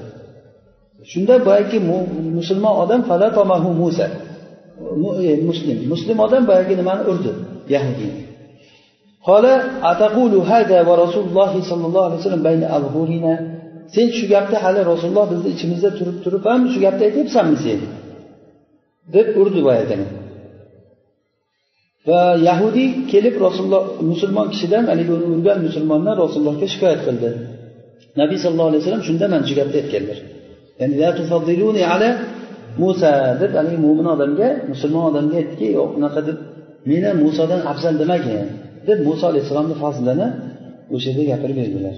Shunda 1.12 1.36
boyagi 1.48 1.78
musulmon 2.38 2.74
odam 2.84 3.02
falatomahu 3.10 3.70
musa. 3.82 4.08
E, 5.30 5.32
muslim. 5.50 5.78
Muslim 5.94 6.18
odam 6.26 6.44
boyagi 6.50 6.74
nimani 6.80 7.04
urdi? 7.12 7.32
قال 9.27 9.45
أتقول 9.91 10.32
ataqulu 10.47 10.88
ورسول 10.88 11.25
الله 11.29 11.62
صلى 11.62 11.86
الله 11.86 12.05
alayhi 12.10 12.19
وسلم 12.19 12.43
بين 12.43 12.63
أظهرنا 12.63 13.34
sen 13.95 14.08
shu 14.17 14.25
gapni 14.34 14.58
hali 14.63 14.82
rasululloh 14.91 15.25
bizni 15.32 15.49
ichimizda 15.55 15.89
turib 15.97 16.17
turib 16.23 16.43
ham 16.49 16.62
shu 16.73 16.79
gapni 16.86 17.03
aytyapsanmi 17.08 17.58
sen 17.65 17.79
deb 19.15 19.27
urdi 19.41 19.60
boyagini. 19.67 20.05
Va 22.08 22.21
yahudiy 22.49 22.89
kelib 23.12 23.36
rasululloh 23.45 23.84
musulmon 24.12 24.47
kishidan 24.53 24.84
haligi 24.91 25.12
uni 25.17 25.27
urgan 25.36 25.58
musulmondan 25.67 26.15
rasulullohga 26.23 26.67
shikoyat 26.73 27.01
qildi. 27.08 27.29
Nabiy 28.21 28.38
sallallohu 28.43 28.69
alayhi 28.71 28.82
vasallam 28.84 29.03
shunda 29.10 29.25
mana 29.32 29.43
shu 29.49 29.53
gapni 29.60 29.77
aytganlar. 29.82 30.17
Ya'ni 30.79 30.95
la 31.01 31.10
tufaddiluni 31.19 31.82
ala 31.93 32.10
musa 32.82 33.12
deb 33.41 33.51
haligi 33.60 33.77
mo'min 33.86 34.08
odamga 34.15 34.49
musulmon 34.71 35.03
odamga 35.12 35.36
aytdiki 35.41 35.67
yo'q 35.77 35.89
unaqa 35.99 36.21
deb 36.27 36.38
meni 36.89 37.10
musodan 37.23 37.62
afzal 37.71 37.95
demagin 38.01 38.47
deb 38.89 38.99
muso 39.08 39.23
alayhissalomni 39.32 39.75
fazlini 39.84 40.28
o'sha 40.95 41.10
yerda 41.10 41.23
gapirib 41.32 41.58
berdilar. 41.62 41.95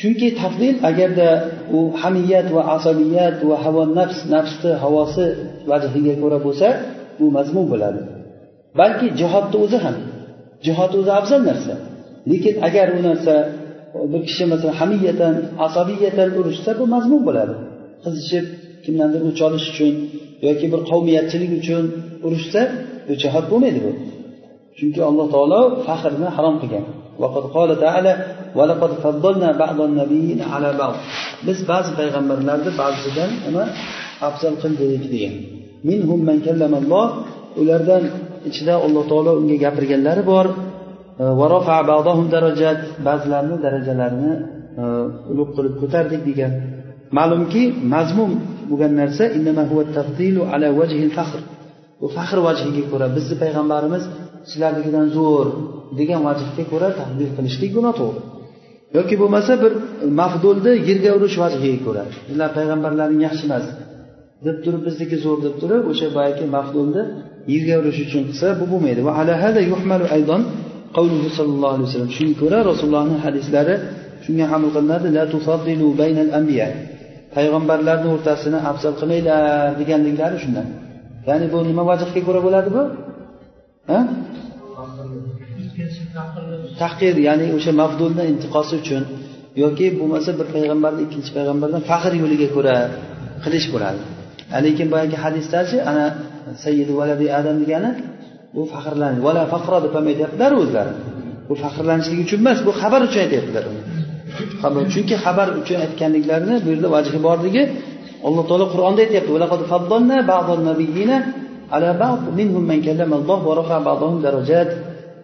Chunki 0.00 0.28
tafdil 0.40 0.76
agarda 0.90 1.28
u 1.76 1.78
hamiyat 2.02 2.48
va 2.56 2.62
asabiyat 2.76 3.36
va 3.48 3.56
havo 3.64 3.82
nafs 3.98 4.18
nafsni 4.34 4.72
havosi 4.82 5.24
vajhiga 5.70 6.14
ko'ra 6.22 6.38
bo'lsa 6.46 6.68
bu 7.18 7.26
mazmun 7.36 7.66
bo'ladi. 7.72 8.00
Balki 8.80 9.06
jihodni 9.20 9.56
o'zi 9.64 9.78
ham 9.84 9.96
jihod 10.66 10.92
o'zi 11.00 11.12
afzal 11.20 11.40
narsa. 11.50 11.74
Lekin 12.30 12.54
agar 12.68 12.86
u 12.98 13.00
narsa 13.08 13.34
bir 14.12 14.22
kishi 14.28 14.44
masalan 14.52 14.76
hamiyatan 14.80 15.34
asabiyatan 15.66 16.28
urushsa 16.38 16.70
bu 16.80 16.84
mazmun 16.94 17.22
bo'ladi. 17.28 17.54
Qizishib 18.04 18.46
kimdandir 18.84 19.20
o'ch 19.28 19.40
olish 19.46 19.66
uchun 19.72 19.92
yoki 20.46 20.66
bir 20.72 20.80
qavmiyatchilik 20.90 21.52
uchun 21.60 21.84
urushsa 22.26 22.60
bu 23.06 23.12
jihod 23.22 23.44
bo'lmaydi 23.52 23.80
bu. 23.86 23.92
Chunki 24.78 25.00
alloh 25.08 25.26
taolo 25.34 25.60
faxrni 25.86 26.28
harom 26.36 26.56
qilgan. 26.62 26.84
Biz 31.46 31.58
ba'zi 31.70 31.90
payg'ambarlarni 31.98 32.70
ba'zisidan 32.80 33.30
nima 33.46 33.64
afzal 34.28 34.54
qildik 34.62 35.04
degan. 35.14 35.34
Ulardan 37.60 38.02
ichida 38.48 38.74
alloh 38.86 39.04
taolo 39.10 39.30
unga 39.40 39.56
gapirganlari 39.64 40.22
bor. 40.32 40.46
Ba'zilarini 43.08 43.56
darajalarini 43.64 44.32
e, 44.80 44.84
ulug' 45.32 45.50
qilib 45.56 45.74
ko'tardik 45.82 46.20
degan. 46.28 46.52
Ma'lumki 47.18 47.62
mazmun 47.94 48.32
bo'lgan 48.70 48.92
narsa 49.00 49.24
bu 52.00 52.06
faxr 52.16 52.38
vajhiga 52.46 52.82
ko'ra 52.92 53.06
bizni 53.16 53.34
payg'ambarimiz 53.42 54.04
sizlarnikidan 54.50 55.06
zo'r 55.16 55.48
degan 55.98 56.20
vajhga 56.28 56.64
ko'ra 56.72 56.88
tahdid 56.98 57.30
qilishlik 57.36 57.70
bu 57.76 57.80
noto'g'ri 57.88 58.20
yoki 58.96 59.14
bo'lmasa 59.22 59.52
bir 59.62 59.72
mafdulni 60.20 60.72
yerga 60.88 61.10
urish 61.18 61.36
vajhiga 61.42 61.78
ko'ra 61.86 62.02
sizlar 62.28 62.50
payg'ambarlaring 62.58 63.20
yaxshi 63.26 63.44
emas 63.48 63.64
deb 64.46 64.56
turib 64.64 64.82
bizniki 64.88 65.16
zo'r 65.24 65.38
deb 65.46 65.54
turib 65.62 65.82
o'sha 65.92 66.06
boyagi 66.16 66.44
mafdulni 66.56 67.02
yerga 67.52 67.74
urish 67.82 68.00
uchun 68.06 68.22
qilsa 68.28 68.46
bu 68.60 68.64
bo'lmaydi. 68.72 69.00
Va 69.08 69.12
ala 69.20 69.34
hada 69.42 69.60
yuhmalu 69.72 70.06
aydon 70.16 70.42
qavluhu 70.96 71.28
sallallohu 71.38 71.74
alayhi 71.76 71.88
vasallam. 71.88 72.12
Shunga 72.18 72.34
ko'ra 72.42 72.58
rasulullohni 72.70 73.16
hadislari 73.24 73.74
shunga 74.24 74.44
amal 74.56 74.70
qilinadi 74.76 75.08
la 75.16 75.24
tufaddilu 75.34 75.86
baynal 76.00 76.30
anbiya 76.38 76.68
payg'ambarlarni 77.36 78.08
o'rtasini 78.14 78.58
afzal 78.70 78.94
qilmanglar 79.00 79.42
deganliklari 79.80 80.36
shundan. 80.44 80.66
Ya'ni 81.28 81.46
bu 81.52 81.58
nima 81.70 81.82
vajhga 81.90 82.20
ko'ra 82.28 82.40
bo'ladi 82.46 82.70
bu? 82.76 82.82
Tahqir 86.80 87.14
ya'ni 87.28 87.46
o'sha 87.56 87.72
mafdulni 87.82 88.24
intiqosi 88.32 88.74
uchun 88.82 89.02
yoki 89.62 89.86
bo'lmasa 89.98 90.30
bir 90.38 90.46
payg'ambarni 90.54 91.00
ikkinchi 91.06 91.30
payg'ambardan 91.36 91.82
faxr 91.90 92.12
yo'liga 92.22 92.48
ko'ra 92.56 92.76
qilish 93.44 93.66
bo'ladi. 93.74 94.00
Lekin 94.64 94.86
boyagi 94.92 95.16
hadisdachi 95.24 95.76
ana 95.90 96.06
sayyidu 96.64 96.92
valadi 97.00 97.26
adam 97.38 97.56
degani 97.62 97.90
bu 98.54 98.62
faxrlanish 98.72 99.20
vala 99.26 99.42
faqro 99.54 99.78
deb 99.84 99.92
ham 99.96 100.06
aytyaptilar 100.12 100.50
o'zlari. 100.62 100.92
Bu 101.48 101.54
faxrlanishlik 101.62 102.18
uchun 102.26 102.38
emas 102.44 102.58
bu 102.66 102.72
xabar 102.80 103.00
uchun 103.08 103.20
aytyaptilar. 103.24 103.64
Chunki 104.94 105.14
xabar 105.24 105.48
uchun 105.60 105.78
aytganliklarini 105.84 106.56
bu 106.64 106.68
yerda 106.72 106.88
vajhi 106.96 107.18
borligi 107.26 107.62
alloh 108.26 108.44
taolo 108.50 108.66
qur'onda 108.74 109.00
aytyapti. 109.06 109.30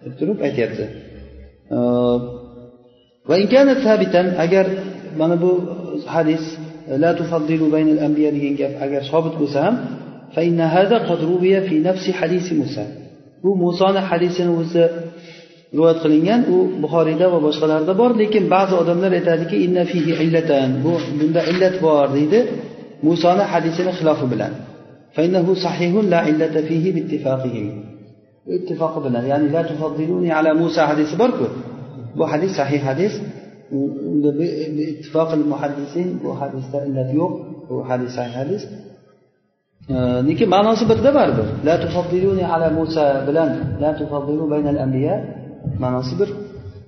Deb 0.03 0.13
turib 0.19 0.37
aytyapti 0.47 0.85
agar 4.45 4.65
mana 5.19 5.35
bu 5.43 5.51
hadis 6.15 6.43
la 7.03 7.11
tufaddilu 7.19 7.65
baynal 7.75 7.99
anbiya 8.07 8.29
degan 8.35 8.53
gap 8.61 8.73
agar 8.85 9.01
sobit 9.11 9.35
bo'lsa 9.41 9.59
ham 9.65 9.75
fa 10.35 10.41
inna 10.49 10.65
hadha 10.75 10.97
qadrubiya 11.09 11.59
fi 11.67 11.75
nafsi 11.87 12.09
hadis 12.19 12.45
Musa. 12.61 12.85
bu 13.43 13.51
musoni 13.63 14.01
hadisini 14.09 14.51
o'zi 14.61 14.83
rivoyat 15.75 15.99
qilingan 16.03 16.41
u 16.55 16.57
buxoriyda 16.83 17.25
va 17.33 17.39
boshqalarda 17.47 17.93
bor 18.01 18.11
lekin 18.21 18.43
ba'zi 18.55 18.73
odamlar 18.81 19.11
aytadiki 19.19 19.55
inna 19.65 19.83
fihi 19.91 20.11
illatan 20.25 20.69
bu 20.85 20.93
bunda 21.19 21.41
illat 21.51 21.75
bor 21.85 22.05
deydi 22.17 22.39
musoni 23.07 23.43
hadisini 23.51 23.91
xilofi 23.99 24.25
bilan 24.33 24.51
sahihun 25.65 26.05
la 26.13 26.19
illata 26.29 26.61
fihi 26.69 26.89
bittifaqihim 26.97 27.67
ittifoqi 28.57 28.99
bilan 29.05 29.23
ya'ni 29.31 29.47
la 29.55 29.61
tufaddiluni 29.69 30.29
ala 30.37 30.51
musa 30.61 30.81
hadisi 30.89 31.15
borku 31.21 31.47
bu 32.17 32.23
hadis 32.31 32.51
sahih 32.59 32.81
hadis 32.89 33.13
ittifoq 34.93 35.29
muhaddisin 35.51 36.07
bu 36.23 36.29
hadisda 36.41 36.77
illat 36.87 37.09
yo'q 37.19 37.33
bu 37.69 37.75
hadis 37.89 38.11
sahih 38.17 38.35
hadis 38.41 38.63
lekin 40.27 40.47
ma'nosi 40.55 40.83
birda 40.91 41.09
baribir 41.17 41.47
la 41.67 41.75
tufaddiluni 41.83 42.43
ala 42.53 42.67
musa 42.79 43.05
bilan 43.27 43.49
la 43.83 43.91
tufaddilu 43.99 44.43
baynal 44.53 44.77
anbiya 44.85 45.15
ma'nosi 45.83 46.13
bir 46.19 46.29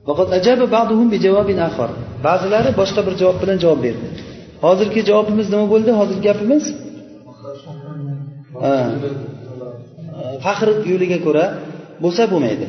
faqat 0.07 0.29
ajaba 0.37 0.65
ba'duhum 0.75 1.07
bi 1.13 1.17
javobin 1.25 1.59
axar 1.67 1.89
ba'zilari 2.27 2.69
boshqa 2.79 3.01
bir 3.07 3.13
javob 3.21 3.37
bilan 3.43 3.57
javob 3.63 3.79
berdi 3.85 4.05
hozirgi 4.65 5.01
javobimiz 5.09 5.47
nima 5.53 5.65
bo'ldi 5.73 5.91
hozirgi 5.99 6.23
gapimiz 6.29 6.63
faxr 10.45 10.67
yo'liga 10.91 11.17
ko'ra 11.25 11.45
bo'lsa 12.03 12.23
bo'lmaydi. 12.31 12.67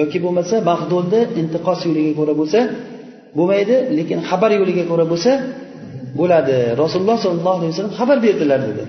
Yoki 0.00 0.18
bo'lmasa 0.24 0.56
mahdulni 0.70 1.20
intiqos 1.40 1.80
yo'liga 1.88 2.12
ko'ra 2.18 2.34
bo'lsa 2.40 2.60
bo'lmaydi 3.38 3.76
lekin 3.98 4.18
xabar 4.28 4.50
yo'liga 4.60 4.84
ko'ra 4.90 5.04
bo'lsa 5.12 5.32
bo'ladi. 6.20 6.58
Rasululloh 6.82 7.18
sollallohu 7.24 7.58
alayhi 7.60 7.72
vasallam 7.72 7.94
xabar 8.00 8.16
berdilar 8.26 8.60
dedi. 8.68 8.84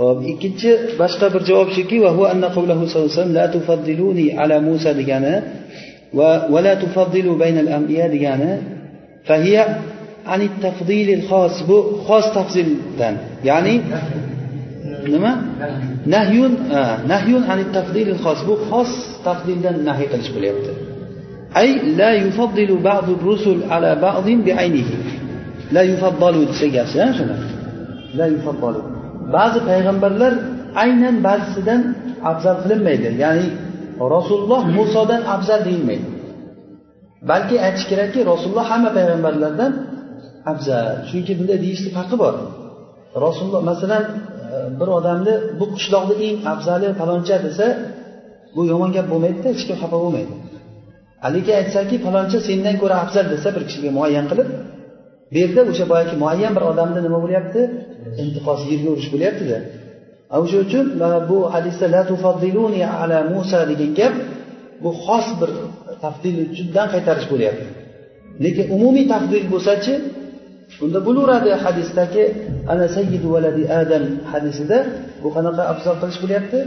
Hop 0.00 0.18
ikkinchi 0.32 0.70
boshqa 1.00 1.26
bir 1.34 1.42
javob 1.48 1.68
shuki 1.76 1.96
la 3.36 3.44
tufaddiluni 3.54 4.26
ala 4.42 4.56
musa 4.68 4.90
degani 5.00 5.34
va 6.18 6.30
vala 6.54 6.72
tufaddilu 6.82 7.32
baynal 7.42 7.68
anbiya 7.78 8.06
degani 8.14 8.50
fahiya 9.28 9.62
ani 10.34 10.46
tafdilil 10.64 11.24
xos 11.30 11.54
bu 11.68 11.78
xos 12.06 12.26
tafzildan 12.36 13.14
ya'ni 13.48 13.74
nima? 15.14 15.32
Nahyun 16.14 16.52
nahyun 17.12 17.42
ani 17.52 17.64
tafdilil 17.76 18.20
xos. 18.24 18.40
Bu 18.48 18.54
xos 18.68 18.92
tafdildan 19.26 19.76
nahiy 19.88 20.08
qilish 20.12 20.30
bo'lyapti. 20.36 20.70
Ay 21.60 21.68
la 22.00 22.10
yufaddilu 22.24 22.74
ba'du 22.88 23.12
rusul 23.28 23.58
ala 23.74 23.90
ba'din 24.06 24.38
bi'aynihi 24.46 24.96
la 25.74 25.82
yufaddalu 25.92 26.40
desa 26.50 26.66
gapsi 26.76 26.98
shuni 27.18 27.36
la 28.18 28.26
yufaddalu. 28.34 28.80
Ba'zi 29.36 29.58
payg'ambarlar 29.68 30.32
aynan 30.82 31.16
ba'zisidan 31.26 31.80
afzal 32.30 32.56
qilinmaydi. 32.62 33.08
Ya'ni 33.24 33.48
rasululloh 34.14 34.62
musodan 34.78 35.22
afzal 35.34 35.60
deyilmaydi. 35.68 36.06
Balki 37.30 37.56
aytish 37.66 37.86
kerakki 37.90 38.20
rasululloh 38.32 38.66
hamma 38.72 38.90
payg'ambarlardan 38.98 39.72
afzal. 40.52 40.86
Chunki 41.08 41.32
bunday 41.38 41.58
deyishni 41.64 41.90
haqqi 41.98 42.16
bor. 42.22 42.34
Rasululloh 43.26 43.62
masalan 43.70 44.04
bir 44.78 44.88
odamni 44.98 45.34
bu 45.58 45.66
qishloqni 45.74 46.14
eng 46.26 46.36
afzali 46.52 46.88
faloncha 47.00 47.36
desa 47.46 47.66
bu 48.54 48.60
yomon 48.72 48.90
gap 48.96 49.06
bo'lmaydida 49.12 49.48
hech 49.52 49.62
kim 49.68 49.76
xafa 49.82 49.98
bo'lmaydi. 50.04 50.32
Haligi 51.24 51.52
aytsaki 51.60 51.96
faloncha 52.04 52.38
sendan 52.48 52.76
ko'ra 52.82 52.96
afzal 53.04 53.26
desa 53.34 53.48
bir 53.56 53.62
kishiga 53.68 53.90
muayyan 53.98 54.26
qilib 54.30 54.48
bu 55.32 55.36
yerda 55.42 55.60
o'sha 55.70 55.84
boyagi 55.92 56.14
muayyan 56.22 56.52
bir 56.56 56.64
odamni 56.70 57.00
nima 57.06 57.18
bo'lyapti? 57.24 57.60
Intiqos 58.22 58.60
yerga 58.70 58.88
urish 58.94 59.08
bo'lyaptida. 59.14 59.58
O'sha 60.40 60.58
uchun 60.64 60.84
bu 61.30 61.38
hadisda 61.54 61.86
la 61.94 62.02
tufaddiluni 62.10 62.82
ala 63.02 63.18
musa 63.34 63.60
degan 63.70 63.90
gap 63.98 64.14
bu 64.82 64.90
xos 65.04 65.26
bir 65.40 65.50
tafdil 66.04 66.36
uchundan 66.52 66.86
qaytarish 66.94 67.26
bo'lyapti. 67.32 67.66
Lekin 68.44 68.66
umumiy 68.76 69.04
tafdil 69.12 69.44
bo'lsachi 69.52 69.94
unda 70.83 70.99
bo'laveradi 71.07 71.51
hadisdagi 71.63 72.23
ana 72.71 72.85
sayyidu 72.95 73.27
valadi 73.35 73.63
adam 73.81 74.03
hadisida 74.31 74.77
bu 75.23 75.29
qanaqa 75.35 75.63
afzal 75.73 75.95
qilish 76.01 76.19
bo'lyapti 76.23 76.59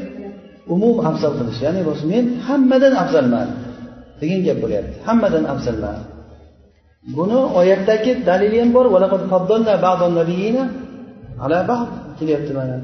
umum 0.74 0.96
afzal 1.10 1.32
qilish 1.38 1.58
ya'ni 1.66 1.80
men 2.12 2.24
hammadan 2.48 2.94
afzalman 3.02 3.48
degan 4.20 4.40
gap 4.46 4.58
bo'lyapti 4.64 4.96
hammadan 5.08 5.44
afzalman 5.52 5.98
buni 7.16 7.38
oyatdagi 7.60 8.10
dalili 8.28 8.56
ham 8.62 8.70
bor 8.76 8.86
kelyapti 12.18 12.52
mana 12.58 12.74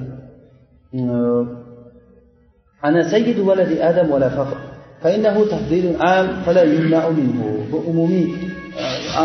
ana 2.86 3.00
sayyidu 3.12 3.42
valadi 3.48 3.74
adam 3.90 4.06
vala 4.14 4.30
faqr 4.38 4.58
فإنه 5.02 5.36
تفضيل 5.52 5.86
عام 6.00 6.26
فلا 6.46 6.62
يمنع 6.62 7.02
منه 7.08 7.40
bu 7.72 7.78
umumiy 7.90 8.26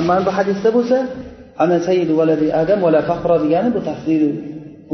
mana 0.08 0.26
bu 0.26 0.32
hadisda 0.38 0.69
bo'lsa 0.76 0.97
ana 1.62 1.77
sayyidu 1.87 2.12
valadi 2.21 2.47
adam 2.62 2.79
vala 2.87 3.01
faqra 3.11 3.37
degani 3.45 3.69
bu 3.77 3.81
tafsiri 3.90 4.29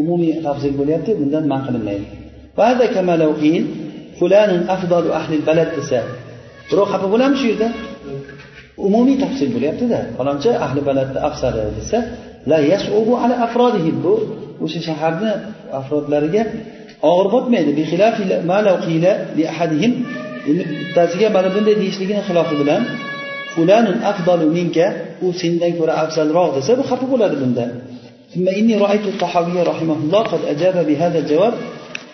umumiy 0.01 0.35
tafsir 0.47 0.73
bo'lyapti 0.81 1.11
bundan 1.21 1.45
man 1.53 1.61
qilinmaydi. 1.67 2.07
Vada 2.59 2.87
kamalau 2.95 3.33
qil 3.43 3.63
al-balad 4.75 5.71
desa 5.79 6.01
birov 6.69 6.87
xafa 6.93 7.07
bo'ladimi 7.13 7.39
shu 7.41 7.47
yerda. 7.53 7.69
Umumiy 8.87 9.17
tafsir 9.25 9.49
bo'lyaptida 9.55 9.99
falonchi 10.17 10.51
ahli 10.67 10.81
baladni 10.89 11.19
afsari 11.29 11.61
desa 11.79 11.99
la 12.51 12.59
yasubu 12.73 13.13
ala 13.23 13.35
afrodihi 13.47 13.91
bu 14.05 14.15
o'sha 14.65 14.81
shaharni 14.89 15.31
afrodlariga 15.81 16.43
og'ir 17.11 17.27
botmaydi. 17.35 17.71
Bittasiga 20.49 21.29
mana 21.37 21.49
bunday 21.55 21.75
deyishligini 21.83 22.23
xilofi 22.29 22.55
bilan 22.61 22.83
fulanun 23.54 23.98
afdalu 24.12 24.46
minka 24.58 24.86
u 25.26 25.28
sendan 25.42 25.72
ko'ra 25.80 25.94
afzalroq 26.04 26.50
desa 26.58 26.72
bu 26.80 26.84
xafa 26.90 27.06
bo'ladi 27.14 27.38
bunda 27.44 27.68
ثم 28.34 28.48
إني 28.60 28.76
رأيت 28.86 29.06
الطحاوي 29.14 29.58
رحمه 29.72 29.98
الله 30.04 30.22
قد 30.34 30.42
أجاب 30.54 30.76
بهذا 30.88 31.18
الجواب 31.24 31.54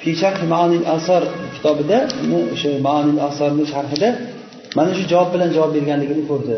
في 0.02 0.10
شرح 0.22 0.40
معاني 0.52 0.76
الآثار 0.82 1.24
kitobida 1.64 1.98
o'sha 2.54 2.70
maani 2.88 3.12
asarni 3.30 3.66
sharhida 3.74 4.10
mana 4.78 4.92
shu 4.98 5.04
javob 5.12 5.30
bilan 5.34 5.50
javob 5.56 5.72
berganligini 5.78 6.24
ko'rdi 6.30 6.56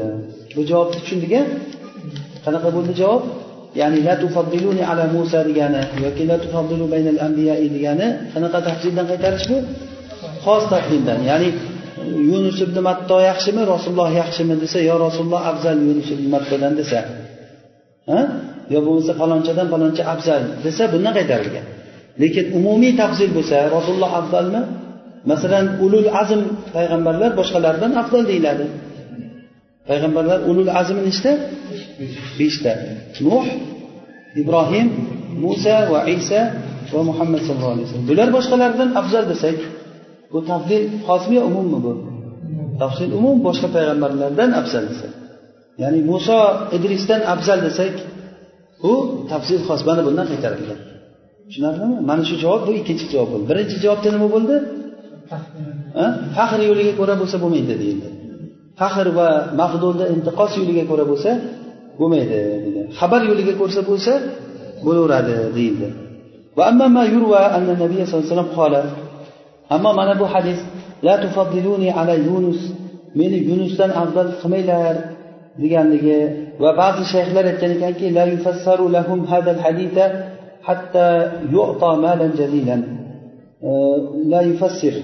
bu 0.56 0.62
javobni 0.70 0.98
tushundik 1.02 1.32
a 1.40 1.42
qanaqa 2.46 2.70
bo'ldi 2.76 2.94
javob 3.02 3.22
ya'ni 3.82 4.00
la 4.08 4.14
tufaddiluni 4.24 4.84
ala 4.92 5.04
musa 5.16 5.40
degani 5.50 5.82
yoki 6.06 6.24
la 6.32 6.38
tufaddilu 6.44 6.86
baynal 6.94 7.20
anbiyai 7.28 7.68
degani 7.76 8.08
qanaqa 8.34 8.60
tafsildan 8.68 9.06
qaytarish 9.12 9.46
bu 9.52 9.58
xos 10.46 10.64
tafsildan 10.74 11.20
ya'ni 11.30 11.50
yunus 12.31 12.59
ibn 12.67 12.77
matto 12.89 13.17
yaxshimi 13.29 13.63
rasululloh 13.73 14.11
yaxshimi 14.21 14.55
desa 14.63 14.79
yo 14.91 14.95
rasululloh 15.07 15.43
afzal 15.53 15.77
yunus 15.89 16.09
ibn 16.15 16.27
mattodan 16.35 16.73
desa 16.81 17.01
ha? 18.11 18.21
Yo 18.73 18.79
bo'lmasa 18.87 19.13
falonchadan 19.21 19.67
faloncha 19.73 20.03
afzal 20.15 20.43
desa 20.67 20.83
bundan 20.93 21.13
qaytarilgan. 21.19 21.67
Lekin 22.23 22.45
umumiy 22.59 22.93
tafsil 23.03 23.31
bo'lsa 23.37 23.57
rasululloh 23.77 24.13
afzalmi? 24.21 24.61
Masalan 25.31 25.67
ulul 25.85 26.09
azm 26.23 26.41
payg'ambarlar 26.77 27.31
boshqalardan 27.41 27.93
afzal 28.03 28.23
deyiladi. 28.31 28.67
Payg'ambarlar 29.89 30.39
ulul 30.51 30.71
azmi 30.81 31.01
nechta? 31.09 31.33
Beshta. 32.39 32.73
Nuh 33.27 33.47
ibrohim 34.41 34.87
musa 35.45 35.77
va 35.93 36.01
isa 36.17 36.41
va 36.93 37.01
muhammad 37.11 37.41
sallallohu 37.47 37.75
alayhi 37.75 37.87
vasallam. 37.89 38.07
Bular 38.11 38.29
boshqalardan 38.37 38.89
afzal 39.01 39.25
desak 39.33 39.59
bu 40.33 40.39
tafsil 40.51 40.83
xosmi 41.07 41.35
yo 41.39 41.43
umummi 41.51 41.79
bu? 41.87 41.93
Tafsil 42.83 43.11
umum 43.19 43.37
boshqa 43.47 43.69
payg'ambarlardan 43.77 44.51
afzal 44.61 44.85
desak 44.91 45.13
ya'ni 45.83 46.01
muso 46.11 46.39
idrisdan 46.77 47.21
afzal 47.35 47.59
desak 47.67 47.95
bu 48.83 48.93
tafsil 49.33 49.61
xos 49.69 49.81
mana 49.89 50.03
bundan 50.07 50.27
qaytarilgan 50.33 50.81
tushunarlimi? 51.47 51.97
Mana 52.09 52.23
shu 52.29 52.35
javob 52.45 52.63
bu 52.69 52.73
ikkinchi 52.81 53.07
javob 53.15 53.29
bo'ldi. 53.33 53.47
Birinchi 53.51 53.77
javobda 53.85 54.09
nima 54.15 54.29
bo'ldi? 54.35 54.57
Faxr 56.37 56.61
yo'liga 56.71 56.93
ko'ra 57.01 57.15
bo'lsa 57.21 57.37
bo'lmaydi 57.43 57.75
deyildi. 57.83 58.09
Faxr 58.81 59.07
va 59.19 59.29
maqdulda 59.61 60.05
intiqos 60.15 60.53
yo'liga 60.61 60.85
ko'ra 60.91 61.05
bo'lsa 61.11 61.31
bo'lmaydi 62.01 62.39
degan 62.65 62.87
xabar 62.99 63.21
yo'liga 63.31 63.55
ko'rsa 63.61 63.81
bo'lsa 63.91 64.13
bo'laveradi 64.85 65.35
deyildi. 65.57 65.89
Ammo 69.75 69.91
mana 69.99 70.15
bu 70.21 70.27
hadis 70.35 70.61
la 71.07 71.15
tufaddiluni 71.23 71.89
ala 72.01 72.15
yunus 72.29 72.61
meni 73.19 73.39
yunusdan 73.51 73.91
afzal 74.03 74.29
qilmanglar 74.41 74.95
deganligi 75.63 76.19
va 76.63 76.71
ba'zi 76.81 77.05
shayxlar 77.13 77.45
aytgan 77.51 77.71
ekanki 77.77 78.07
la 78.19 78.25
yufassaru 78.33 78.85
lahum 78.97 79.21
hadal 79.31 79.61
hadita 79.65 80.05
hatta 80.69 81.07
yu'ta 81.55 81.91
malan 82.05 82.33
jazilan 82.41 82.83
la 84.33 84.41
yufassir. 84.51 84.95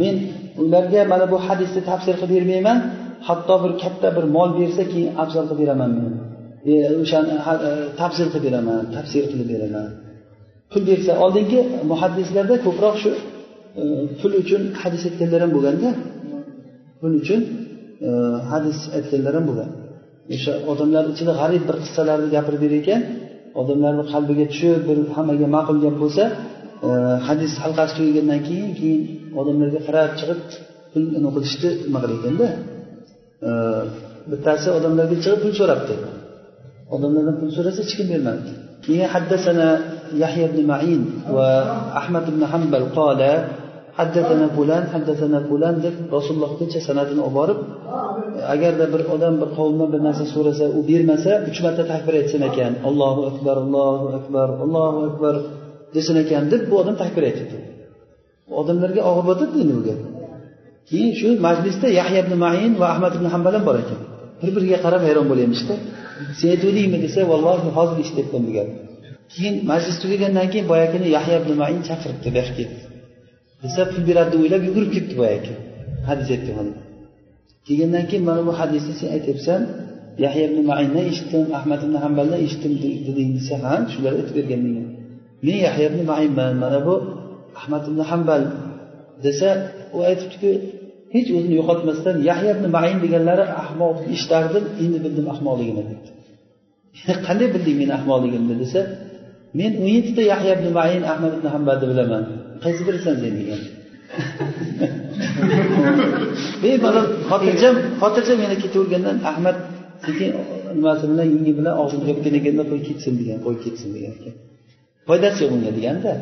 Men 0.00 0.14
ularga 0.62 1.00
mana 1.12 1.26
bu 1.32 1.36
hadisni 1.46 1.80
tafsir 1.90 2.14
qilib 2.20 2.34
bermayman 2.36 2.78
hatto 3.28 3.54
bir 3.62 3.72
katta 3.82 4.08
bir 4.16 4.24
mol 4.36 4.50
bersa 4.58 4.82
keyin 4.92 5.10
afzal 5.22 5.44
qilib 5.50 5.60
beraman 5.62 5.90
men. 5.98 6.12
O'shani 7.02 7.32
e, 7.68 7.70
tafsir 8.00 8.26
qilib 8.32 8.44
beraman 8.46 8.82
tafsir 8.96 9.24
qilib 9.30 9.48
beraman. 9.52 9.88
Pul 10.70 10.82
bersa 10.90 11.12
oldingi 11.24 11.60
muhaddislarda 11.90 12.54
ko'proq 12.66 12.96
shu 13.02 13.10
pul 14.20 14.32
uchun 14.42 14.62
hadis 14.82 15.02
aytganlar 15.08 15.40
ham 15.44 15.50
bo'lganda 15.56 15.88
pul 17.00 17.12
uchun 17.20 17.40
e, 18.06 18.10
hadis 18.50 18.78
aytganlar 18.96 19.34
ham 19.38 19.44
bo'lgan. 19.50 19.70
O'sha 20.34 20.52
odamlar 20.70 21.04
ichida 21.12 21.32
g'arib 21.40 21.62
bir 21.68 21.76
qissalarni 21.84 22.28
gapirib 22.36 22.60
berar 22.64 22.78
ekan 22.82 23.00
odamlarni 23.60 24.04
qalbiga 24.12 24.44
tushib 24.52 24.80
bir 24.88 24.98
hammaga 25.16 25.46
ma'qul 25.56 25.78
gap 25.84 25.96
bo'lsa 26.02 26.24
e, 26.86 26.88
hadis 27.28 27.52
halqasi 27.62 27.92
tugagandan 27.98 28.40
keyin 28.48 28.70
keyin 28.78 29.02
odamlarga 29.40 29.80
qarab 29.86 30.10
chiqib 30.20 30.40
pul 30.92 31.04
qilishni 31.36 31.70
nima 31.86 31.98
qilar 32.02 32.16
ekanda 32.20 32.48
e, 33.48 33.50
bittasi 34.30 34.68
odamlarga 34.78 35.16
chiqib 35.24 35.40
pul 35.44 35.52
so'rabdi. 35.60 35.94
Odamlardan 36.94 37.36
pul 37.40 37.50
so'rasa 37.56 37.80
hech 37.84 37.94
kim 37.98 38.06
bermadi 38.12 38.52
keyin 38.84 39.06
haddasana 39.14 39.68
yahya 40.22 40.44
ibn 40.50 40.60
main 40.72 41.02
va 41.36 41.48
ahmad 42.00 42.24
ibn 42.32 42.42
hambal 42.52 42.86
qola 42.98 43.32
haddatana 43.98 44.46
fulan 44.56 44.84
haddatana 44.94 45.38
bulan 45.50 45.74
deb 45.84 45.94
rasulullohgacha 46.16 46.80
sanadini 46.88 47.22
olib 47.28 47.34
borib 47.38 47.58
agarda 48.54 48.84
bir 48.92 49.02
odam 49.14 49.34
bir 49.40 49.48
qavmdan 49.58 49.88
bir 49.94 50.00
narsa 50.06 50.24
so'rasa 50.34 50.64
u 50.78 50.80
bermasa 50.90 51.32
uch 51.50 51.58
marta 51.64 51.82
takbir 51.92 52.14
aytsin 52.20 52.42
ekan. 52.50 52.72
Allohu 52.88 53.20
akbar 53.30 53.56
allohu 53.64 54.06
akbar 54.18 54.48
allohu 54.64 55.00
akbar 55.10 55.34
desin 55.96 56.16
ekan 56.24 56.42
deb 56.52 56.62
bu 56.70 56.74
odam 56.82 56.96
takbir 57.02 57.22
aytibdi 57.28 57.58
odamlarga 58.60 59.00
og'ir 59.10 59.24
botibdi 59.30 59.56
endi 59.64 59.74
bu 59.78 59.82
gap. 59.88 60.00
Keyin 60.88 61.12
shu 61.20 61.28
majlisda 61.46 61.88
yahya 62.00 62.18
ibn 62.24 62.34
main 62.44 62.72
va 62.80 62.86
ahmad 62.94 63.12
ibn 63.18 63.26
hambal 63.34 63.52
ham 63.56 63.64
bor 63.68 63.76
ekan. 63.82 64.00
Bir 64.40 64.50
biriga 64.56 64.78
qarab 64.84 65.02
hayron 65.06 65.26
bo'lyapmishda 65.30 65.74
sen 66.38 66.48
aytuvdingmi 66.54 66.98
desa 67.04 67.20
vallohi 67.32 67.68
hozir 67.78 67.96
eshityapman 68.04 68.42
bu 68.48 68.52
gapni 68.56 68.76
keyin 69.34 69.54
majlis 69.70 69.96
tugagandan 70.02 70.46
keyin 70.52 70.66
boyagini 70.72 71.08
yahya 71.16 71.36
ibn 71.42 71.50
main 71.62 71.80
chaqiribdi 71.88 72.28
bu 72.34 72.38
yoqqa 72.40 72.64
desa 73.62 73.82
pul 73.90 74.02
beradi 74.08 74.30
deb 74.32 74.40
o'ylab 74.44 74.62
yugurib 74.68 74.90
ketdi 74.96 75.14
boyagi 75.20 75.52
hadis 76.08 76.28
aytgan 76.34 76.68
kelgandan 77.66 78.04
keyin 78.10 78.24
mana 78.28 78.42
bu 78.48 78.52
hadisni 78.60 78.94
sen 79.00 79.08
aytyapsan 79.16 79.60
yahya 80.24 80.44
ibn 80.50 80.58
maindan 80.70 81.04
eshitdim 81.10 81.44
ahmad 81.58 81.80
ibn 81.86 81.96
hambaldan 82.04 82.38
eshitdim 82.46 82.72
deding 83.06 83.28
desa 83.38 83.54
ha 83.64 83.74
shular 83.92 84.12
aytib 84.18 84.34
bergan 84.38 84.60
menga 84.66 84.84
men 85.46 85.56
yahya 85.66 85.86
ibn 85.90 86.00
mainman 86.10 86.52
mana 86.62 86.78
bu 86.86 86.94
ahmad 87.60 87.82
ibn 87.90 88.00
hambal 88.10 88.42
desa 89.24 89.48
u 89.96 89.98
aytibdiki 90.08 90.50
hech 91.14 91.28
o'zini 91.36 91.54
yo'qotmasdan 91.60 92.16
yahya 92.30 92.50
ibn 92.56 92.66
main 92.76 92.96
deganlari 93.04 93.44
ahmoq 93.62 93.96
eshitardim 94.14 94.64
endi 94.82 94.98
bildim 95.04 95.26
ahmoqligini 95.34 95.82
dedi. 95.90 96.08
Qanday 97.26 97.48
bilding 97.54 97.76
meni 97.82 97.92
ahmoqligimni 97.98 98.54
desa 98.62 98.80
men 99.58 99.72
o'n 99.82 99.90
yettita 99.96 100.22
yahya 100.32 100.52
ibn 100.58 100.66
main 100.78 101.02
ahmad 101.12 101.32
ibn 101.38 101.46
hambalni 101.54 101.86
bilaman. 101.92 102.24
Qaysi 102.64 102.82
birisan 102.88 103.14
sen 103.22 103.32
degan 103.38 103.60
bemalol 106.62 107.06
xotirjam 107.30 107.74
xotirjam 108.00 108.38
yana 108.44 108.56
ketavergandan 108.62 109.16
ahmad 109.30 109.56
sekin 110.06 110.28
nimasi 110.76 111.04
bilan 111.10 111.26
yengi 111.34 111.52
bilan 111.58 111.74
og'zini 111.82 112.04
yopgan 112.10 112.34
ekanda 112.40 112.62
qo'y 112.70 112.80
ketsin 112.88 113.12
degan 113.20 113.38
qo'y 113.46 113.56
ketsin 113.64 113.88
degan 113.96 114.12
ekan. 114.18 114.34
Foydasi 115.08 115.38
yo'q 115.42 115.52
unga 115.56 115.70
deganda. 115.78 116.12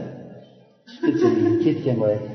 Ketgan 1.65 1.97
boyagi 2.03 2.29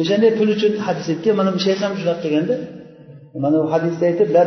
o'shanday 0.00 0.30
pul 0.38 0.48
uchun 0.54 0.72
hadis 0.86 1.06
aytgan 1.12 1.34
mana 1.40 1.50
bu 1.56 1.60
shayx 1.66 1.78
ham 1.84 1.92
shunaqa 2.00 2.20
qilganda 2.24 2.56
mana 3.44 3.56
bu 3.62 3.68
hadisda 3.74 4.04
aytib 4.10 4.28
la 4.36 4.42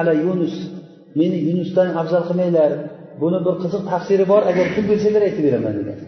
ala 0.00 0.12
yunus 0.24 0.54
meni 1.18 1.38
yunusdan 1.48 1.88
afzal 2.00 2.22
qilmanglar 2.28 2.70
buni 3.22 3.38
bir 3.46 3.54
qiziq 3.62 3.82
tafsiri 3.92 4.24
bor 4.32 4.42
agar 4.50 4.66
pul 4.74 4.84
bersanglar 4.90 5.22
aytib 5.28 5.42
beraman 5.46 5.72
degan. 5.78 5.98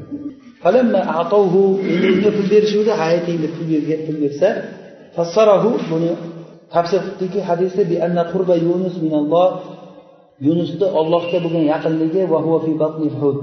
Unga 2.12 2.31
pul 2.37 2.47
berishuvdi 2.53 2.92
ha 2.99 3.05
ayting 3.12 3.38
deb 3.42 3.53
pul 4.07 4.16
bersa 4.25 4.49
fassarahu 5.16 5.71
buni 5.90 6.12
tafsir 6.75 7.01
qildiki 7.07 7.40
hadisda 7.49 7.83
bi 7.90 7.97
anna 8.07 8.23
qurba 8.33 8.55
yunus 8.66 8.94
minalloh 9.05 9.49
yunusni 10.47 10.87
ollohga 11.01 11.38
bo'lgan 11.44 11.64
yaqinligi 11.73 12.23
va 12.33 12.38
huwa 12.44 12.59
fi 12.64 12.73
batni 12.83 13.09
hud 13.21 13.38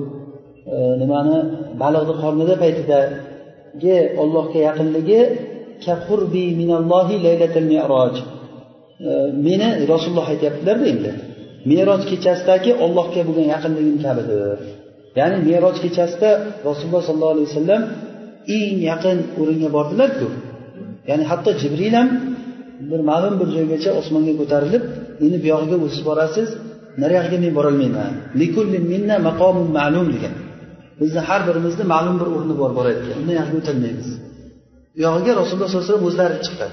nimani 1.01 1.37
baliqni 1.81 2.13
qornida 2.23 2.55
paytidagi 2.63 3.95
ollohga 4.21 4.59
yaqinligi 4.67 5.19
ka 5.83 5.93
qurbi 6.07 6.45
minallohi 6.61 7.15
laylatil 7.25 7.67
mi'roj 7.73 8.15
meni 9.45 9.67
rasululloh 9.91 10.27
aytyaptilarda 10.33 10.85
endi. 10.93 11.11
meroj 11.71 12.01
kechasidagi 12.11 12.71
ollohga 12.85 13.21
bo'lgan 13.27 13.47
yaqinligim 13.53 13.97
kabidir 14.05 14.59
ya'ni 15.19 15.37
meroj 15.47 15.75
kechasida 15.83 16.29
rasululloh 16.67 17.03
sollallohu 17.07 17.33
alayhi 17.35 17.49
vasallam 17.51 17.81
eng 18.57 18.75
yaqin 18.91 19.17
o'ringa 19.39 19.69
bordilarku. 19.77 20.27
Ya'ni 21.09 21.23
hatto 21.31 21.49
jibril 21.61 21.93
ham 21.99 22.09
bir 22.91 23.01
ma'lum 23.09 23.33
bir 23.39 23.47
joygacha 23.55 23.89
osmonga 23.99 24.33
ko'tarilib 24.41 24.83
endi 25.23 25.37
bu 25.43 25.47
yog'iga 25.53 25.77
o'siz 25.85 26.01
borasiz 26.09 26.49
nariyog'iga 27.01 27.37
men 27.43 27.53
borolmayman. 27.57 28.13
Degan. 30.15 30.35
Bizni 31.01 31.21
har 31.27 31.41
birimizni 31.47 31.85
ma'lum 31.93 32.15
bir 32.21 32.27
o'rni 32.35 32.55
bor 32.61 32.71
borayotgan. 32.79 33.15
Undan 33.21 33.35
nariga 33.39 33.57
o'tolmaymiz 33.61 34.09
bu 34.13 34.25
yog'iga 35.05 35.31
rasululloh 35.41 35.67
sallallohu 35.69 35.85
alayhi 35.85 35.93
vasallam 35.93 36.09
o'zlari 36.11 36.37
chiqqan 36.45 36.71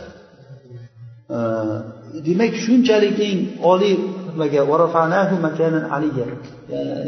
demak 2.27 2.53
shunchalik 2.65 3.17
eng 3.29 3.41
oliy 3.73 3.95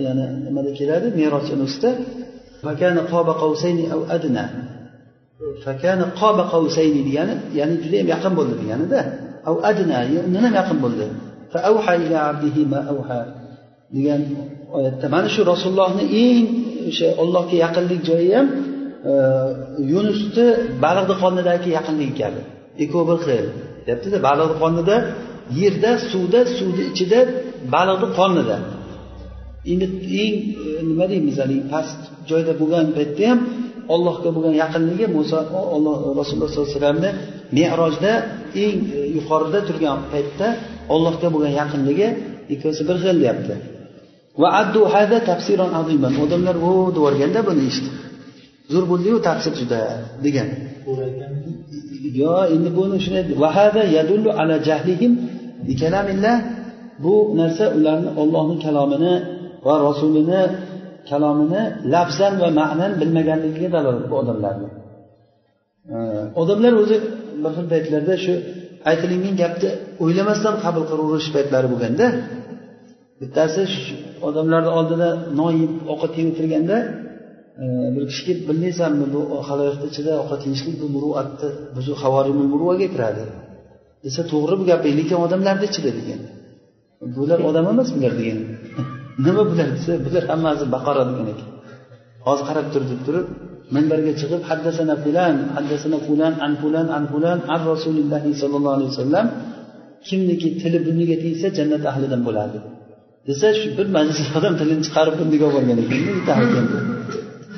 ya'ni 0.06 0.24
nimada 0.46 0.70
keladi? 0.78 1.06
Meros 1.20 1.48
ustida 1.66 1.90
fakana 2.64 3.02
qoba 6.20 6.44
qavsayni 6.52 7.00
degani 7.08 7.34
ya'ni 7.58 7.74
juda 7.82 7.96
yam 8.00 8.08
yaqin 8.14 8.32
bo'ldi 8.38 8.54
deganida 8.62 9.00
av 9.48 9.56
adna 9.70 9.98
undan 10.26 10.42
ham 10.46 10.54
yaqin 10.60 10.78
bo'ldi. 10.84 11.06
Degan 13.96 14.22
oyatda 14.76 15.06
mana 15.14 15.28
shu 15.34 15.42
rasulullohni 15.52 16.04
eng 16.24 16.46
o'sha 16.90 17.08
ollohga 17.22 17.56
yaqinlik 17.64 18.00
joyi 18.10 18.30
ham 18.36 18.46
e, 19.10 19.14
yunusni 19.92 20.46
baliqni 20.84 21.14
qonidagi 21.22 21.68
yaqinligi 21.78 22.14
kabi 22.20 22.40
e, 22.44 22.48
ikkovi 22.84 23.04
bir 23.10 23.18
xil 23.26 23.46
deyaptida 23.86 24.18
baliqni 24.28 24.56
qonida 24.62 24.96
yerda 25.60 25.90
suvda 26.10 26.40
suvni 26.56 26.82
ichida 26.90 27.20
baliqni 27.74 28.08
qonida 28.18 28.56
endi 29.72 29.86
eng 30.24 30.36
e, 30.64 30.70
nima 30.88 31.04
deymiz 31.12 31.36
haligi 31.42 31.64
past 31.72 32.00
joyda 32.30 32.52
bo'lgan 32.60 32.86
paytda 32.96 33.24
ham 33.30 33.40
ollohga 33.94 34.30
bo'lgan 34.36 34.54
yaqinligi 34.62 35.06
muso 35.16 35.38
olloh 35.76 35.96
rasululloh 36.20 36.50
sollallohu 36.52 36.70
alayhi 36.70 36.78
vasallamni 36.78 37.10
merojda 37.56 38.12
eng 38.64 38.78
e, 38.98 39.00
yuqorida 39.16 39.60
turgan 39.68 39.98
paytda 40.12 40.46
ollohga 40.94 41.28
bo'lgan 41.34 41.54
yaqinligi 41.60 42.08
ikkovsi 42.54 42.82
bir 42.88 42.96
xil 43.04 43.16
deyapti. 43.22 43.54
Va 44.40 44.48
addu 44.60 44.80
hada 44.94 45.18
tafsiron 45.30 45.72
aziman 45.80 46.14
odamlar 46.24 46.56
o 46.68 46.70
deb 46.88 46.96
yuborganda 46.98 47.40
buni 47.48 47.62
eshitib 47.70 47.94
zo'r 48.72 48.84
bo'ldiyu 48.90 49.16
tafsir 49.28 49.52
juda 49.60 49.80
degan. 50.24 50.48
Yo 52.22 52.34
endi 52.54 52.70
buni 52.78 52.96
shunday 53.04 53.24
vahada 53.44 53.82
yadullu 53.96 54.30
ala 54.40 54.54
jahlihim 54.68 55.12
bi 55.68 55.74
bu 57.04 57.14
narsa 57.40 57.64
ularni 57.76 58.10
ollohni 58.22 58.56
kalomini 58.64 59.14
va 59.66 59.74
rasulini 59.86 60.42
kalomini 61.10 61.62
lafzan 61.94 62.34
va 62.42 62.48
ma'nan 62.60 62.92
bilmaganligiga 63.00 63.68
dalolat 63.76 64.06
bu 64.10 64.14
odamlarni. 64.22 64.68
Odamlar 66.42 66.72
o'zi 66.82 66.96
bir 67.42 67.50
xil 67.56 67.66
paytlarda 67.72 68.14
shu 68.24 68.34
aytilingan 68.90 69.34
gapni 69.42 69.70
o'ylamasdan 70.04 70.54
qabul 70.64 70.84
qilaverish 70.90 71.30
paytlari 71.36 71.68
bo'lganda 71.72 72.06
bittasi 73.20 73.62
odamlarni 74.28 74.70
oldida 74.78 75.08
non 75.38 75.52
yeb 75.62 75.72
ovqat 75.92 76.12
yeb 76.18 76.28
o'tirganda 76.32 76.76
bir 77.94 78.04
kishi 78.10 78.22
kelib 78.28 78.44
bilmaysanmi 78.48 79.06
bu 79.14 79.20
haloyiqni 79.48 79.86
ichida 79.92 80.12
ovqat 80.22 80.40
yeyishlik 80.46 80.76
bu 80.82 80.86
muruatni 80.94 81.48
havorimul 82.02 82.48
muruvaga 82.52 82.86
kiradi 82.94 83.24
desa 84.04 84.22
to'g'ri 84.32 84.54
bu 84.60 84.64
gaping 84.70 84.94
lekin 85.00 85.18
odamlarni 85.26 85.64
ichida 85.70 85.90
degan. 85.98 86.20
Bular 87.16 87.38
odam 87.48 87.64
emas 87.72 87.88
bular 87.96 88.12
degan. 88.20 88.40
nima 89.26 89.42
bular 89.50 89.68
desa 89.76 89.92
bular 90.06 90.24
hammasi 90.32 90.64
baqara 90.74 91.02
degan 91.08 91.26
ekan. 91.34 91.48
Hozir 92.26 92.44
qarab 92.48 92.66
tur 92.72 92.82
deb 92.90 93.00
turib 93.06 93.26
minbarga 93.74 94.12
chiqib 94.20 94.42
haddasana 94.50 94.94
fulan 95.04 95.34
haddasana 95.56 95.98
fulan 96.06 96.32
an 96.46 96.52
fulan 96.62 96.86
an 96.96 97.04
fulan 97.12 97.38
an 97.54 97.60
rasulillahi 97.72 98.30
sollallohu 98.42 98.76
alayhi 98.78 98.90
vasallam 98.92 99.26
kimniki 100.06 100.48
tili 100.60 100.78
buniga 100.88 101.16
tegsa 101.24 101.46
jannat 101.58 101.82
ahlidan 101.90 102.20
bo'ladi 102.28 102.58
desa 103.28 103.48
shu 103.58 103.68
bir 103.78 103.86
majlis 103.96 104.28
odam 104.38 104.54
tilini 104.60 104.82
chiqarib 104.86 105.14
buniga 105.20 105.44
olib 105.50 105.56
borgan 105.56 105.78
ekan. 106.46 106.66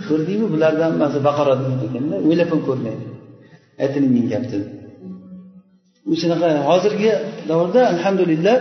Ko'rdingmi 0.09 0.47
bularni 0.55 0.85
hammasi 0.89 1.19
baqara 1.29 1.55
ekanda 1.87 2.17
o'ylab 2.27 2.49
ham 2.53 2.61
ko'rmaydi. 2.69 3.05
Aytilingan 3.83 4.27
gap 4.33 4.45
deb 4.53 4.63
u 6.11 6.15
shunaqa 6.21 6.49
hozirgi 6.69 7.11
davrda 7.51 7.81
alhamdulillah 7.93 8.57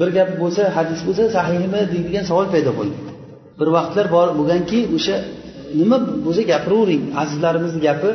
bir 0.00 0.08
gap 0.16 0.30
bo'lsa 0.42 0.62
hadis 0.76 1.00
bo'lsa 1.06 1.24
sahiymi 1.36 1.80
deydigan 1.92 2.24
savol 2.30 2.46
paydo 2.54 2.72
bo'ldi. 2.78 2.96
Bir 3.58 3.68
vaqtlar 3.76 4.06
bor 4.16 4.28
bo'lganki 4.38 4.78
o'sha 4.96 5.16
nima 5.80 5.96
bo'lsa 6.26 6.42
gapiravering. 6.52 7.02
Azizlarimizni 7.22 7.80
gapi 7.88 8.10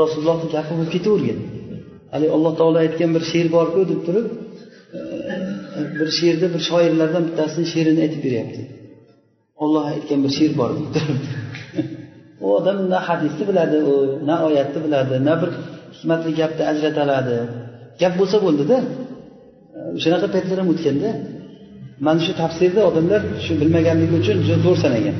rasulullohni 0.00 0.46
gapi 0.56 0.72
bo'lib 0.78 0.90
ketavergan. 0.96 1.38
Haligi 2.12 2.32
alloh 2.36 2.52
taolo 2.60 2.78
aytgan 2.86 3.10
bir 3.16 3.22
she'r 3.30 3.48
borku 3.56 3.80
deb 3.90 4.00
turib 4.06 4.26
e, 4.96 4.98
bir 5.98 6.08
she'rda 6.18 6.46
bir 6.54 6.62
shoirlardan 6.68 7.22
bittasini 7.28 7.66
she'rini 7.72 8.00
aytib 8.06 8.20
beryapti. 8.26 8.62
Olloh 9.64 9.84
aytgan 9.94 10.20
bir 10.24 10.32
she'r 10.38 10.52
bor 10.60 10.70
deb 10.78 10.88
turib. 10.96 11.20
U 12.44 12.46
odam 12.58 12.78
na 12.92 12.98
hadisni 13.08 13.44
biladi 13.50 13.78
u 13.92 13.94
na 14.28 14.34
oyatni 14.48 14.78
biladi 14.86 15.16
na 15.28 15.34
bir 15.40 15.50
hikmatli 15.96 16.30
gapni 16.40 16.62
ajrata 16.72 17.00
oladi 17.06 17.36
gap 18.00 18.12
bo'lsa 18.20 18.36
bo'ldida. 18.46 18.76
Shunaqa 20.02 20.26
paytlar 20.34 20.56
ham 20.62 20.68
o'tganda 20.74 21.10
mana 22.06 22.20
shu 22.26 22.32
tafsirda 22.42 22.80
odamlar 22.90 23.20
shu 23.44 23.52
bilmaganligi 23.60 24.14
uchun 24.20 24.36
juda 24.46 24.58
to'g'ri 24.64 24.80
sanagan. 24.84 25.16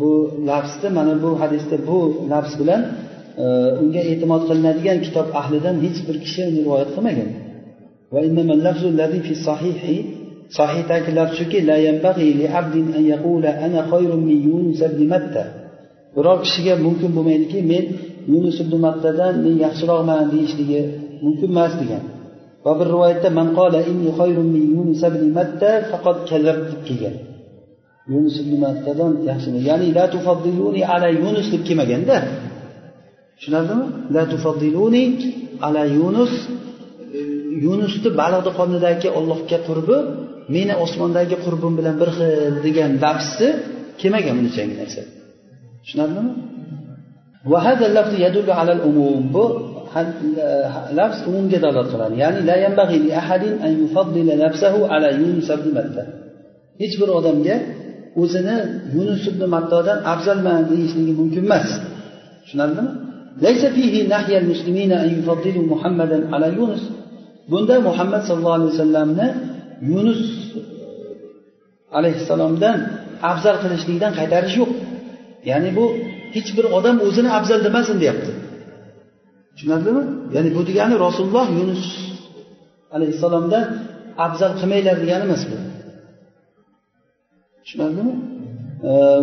Bu 0.00 0.10
lafzni 0.50 0.88
mana 0.98 1.14
bu 1.24 1.30
hadisda 1.42 1.76
bu 1.88 1.98
lafz 2.32 2.52
bilan 2.60 2.82
e, 3.42 3.46
unga 3.82 4.02
e'timod 4.10 4.42
qilinadigan 4.48 4.98
kitob 5.06 5.28
ahlidan 5.40 5.76
hech 5.84 5.98
bir 6.06 6.16
kishi 6.24 6.40
uni 6.48 6.60
rivoyat 6.64 6.90
qilmagan. 6.96 7.30
Sohihdagi 10.58 11.10
lafz 11.18 11.34
shuki 11.38 11.58
biror 16.16 16.38
kishiga 16.44 16.74
mumkin 16.86 17.10
bo'lmaydiki 17.16 17.58
men 17.72 17.84
yunus 18.32 18.56
ibn 18.64 18.74
mattadan 18.86 19.34
men 19.44 19.54
yaxshiroqman 19.64 20.22
deyishligi 20.32 20.80
mumkin 21.24 21.50
emas 21.54 21.72
degan. 21.80 22.04
Va 22.64 22.72
bir 22.78 22.86
rivoyatda 22.94 23.28
man 23.38 23.48
qola 23.58 23.80
inni 23.90 24.10
khayrun 24.18 24.48
min 24.54 24.64
yunus 24.74 25.00
ibn 25.08 25.22
matta 25.38 25.70
faqat 25.90 26.18
kazab 26.30 26.58
deb 26.70 26.80
kelgan. 26.88 27.16
Yunus 28.12 28.36
ibn 28.42 28.52
mattadan 28.64 29.12
yaxshi 29.28 29.48
ya'ni 29.68 29.88
la 29.98 30.04
tufaddiluni 30.14 30.82
ala 30.94 31.08
yunus 31.22 31.46
deb 31.52 31.62
kelmaganda 31.68 32.16
tushunarlimi? 33.36 33.86
La 34.14 34.22
tufaddiluni 34.32 35.04
ala 35.66 35.82
yunus 35.98 36.32
yunusni 37.64 38.10
baliqni 38.20 38.50
qornidagi 38.58 39.08
ollohga 39.18 39.58
qurbi 39.68 39.98
meni 40.54 40.74
osmondagi 40.84 41.36
qurbim 41.44 41.72
bilan 41.78 41.94
bir 42.00 42.10
xil 42.16 42.54
degan 42.66 42.90
lafzi 43.04 43.48
kelmagan 44.00 44.34
bunchalik 44.40 44.76
narsa. 44.80 45.02
Tushunarlimi? 45.82 46.32
وهذا 47.51 47.85
اللفظ 47.89 48.13
يدل 48.25 48.49
على 48.59 48.71
العموم 48.77 49.21
bu 49.33 49.43
lafz 50.99 51.19
umumga 51.29 51.57
dalolat 51.63 51.87
qiladi 51.93 52.15
ya'ni 52.23 52.41
la 52.49 52.55
yanbaghi 52.65 52.97
li 53.05 53.11
ahadin 53.21 53.53
an 53.65 53.71
yufaddila 53.81 54.33
nafsahu 54.43 54.79
ala 54.93 55.07
yunus 55.21 55.49
ibn 55.55 55.67
matta 55.77 56.03
hech 56.81 56.95
bir 56.99 57.09
odamga 57.19 57.55
o'zini 58.21 58.57
yunus 58.95 59.23
ibn 59.31 59.41
mattodan 59.55 59.99
afzalman 60.13 60.61
deyishligi 60.71 61.13
mumkin 61.19 61.43
emas 61.49 61.67
tushunarlimi 62.43 62.91
ليس 63.47 63.63
فيه 63.75 63.93
نهي 64.13 64.33
المسلمين 64.43 64.91
أن 65.03 65.09
يفضلوا 65.19 65.65
محمدا 65.73 66.17
على 66.33 66.47
يونس 66.57 66.83
bunda 67.51 67.75
muhammad 67.87 68.21
sallallohu 68.27 68.57
alayhi 68.59 68.71
vasallamni 68.73 69.27
yunus 69.91 70.21
alayhissalomdan 71.97 72.77
afzal 73.31 73.55
qilishlikdan 73.63 74.11
qaytarish 74.19 74.55
yo'q 74.61 74.71
ya'ni 75.49 75.69
bu 75.77 75.85
hech 76.35 76.49
bir 76.57 76.65
odam 76.77 76.95
o'zini 77.07 77.29
afzal 77.37 77.59
demasin 77.67 77.95
deyapti 78.01 78.31
tushunarlimi 79.53 80.03
ya'ni 80.35 80.49
bu 80.55 80.61
degani 80.69 80.95
rasululloh 81.05 81.45
yunus 81.59 81.83
alayhissalomdan 82.95 83.65
afzal 84.25 84.51
qilmanglar 84.59 84.95
degani 85.03 85.23
emas 85.27 85.43
bu 85.49 85.57
tushunarlimi 87.63 88.15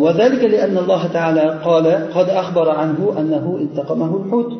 وذلك 0.04 0.42
لأن 0.54 0.76
الله 0.82 1.02
تعالى 1.16 1.44
قال 1.66 1.86
قد 2.16 2.28
أخبر 2.42 2.66
عنه 2.80 2.98
أنه 3.20 3.44
التقمه 3.64 4.12
الحوت 4.20 4.50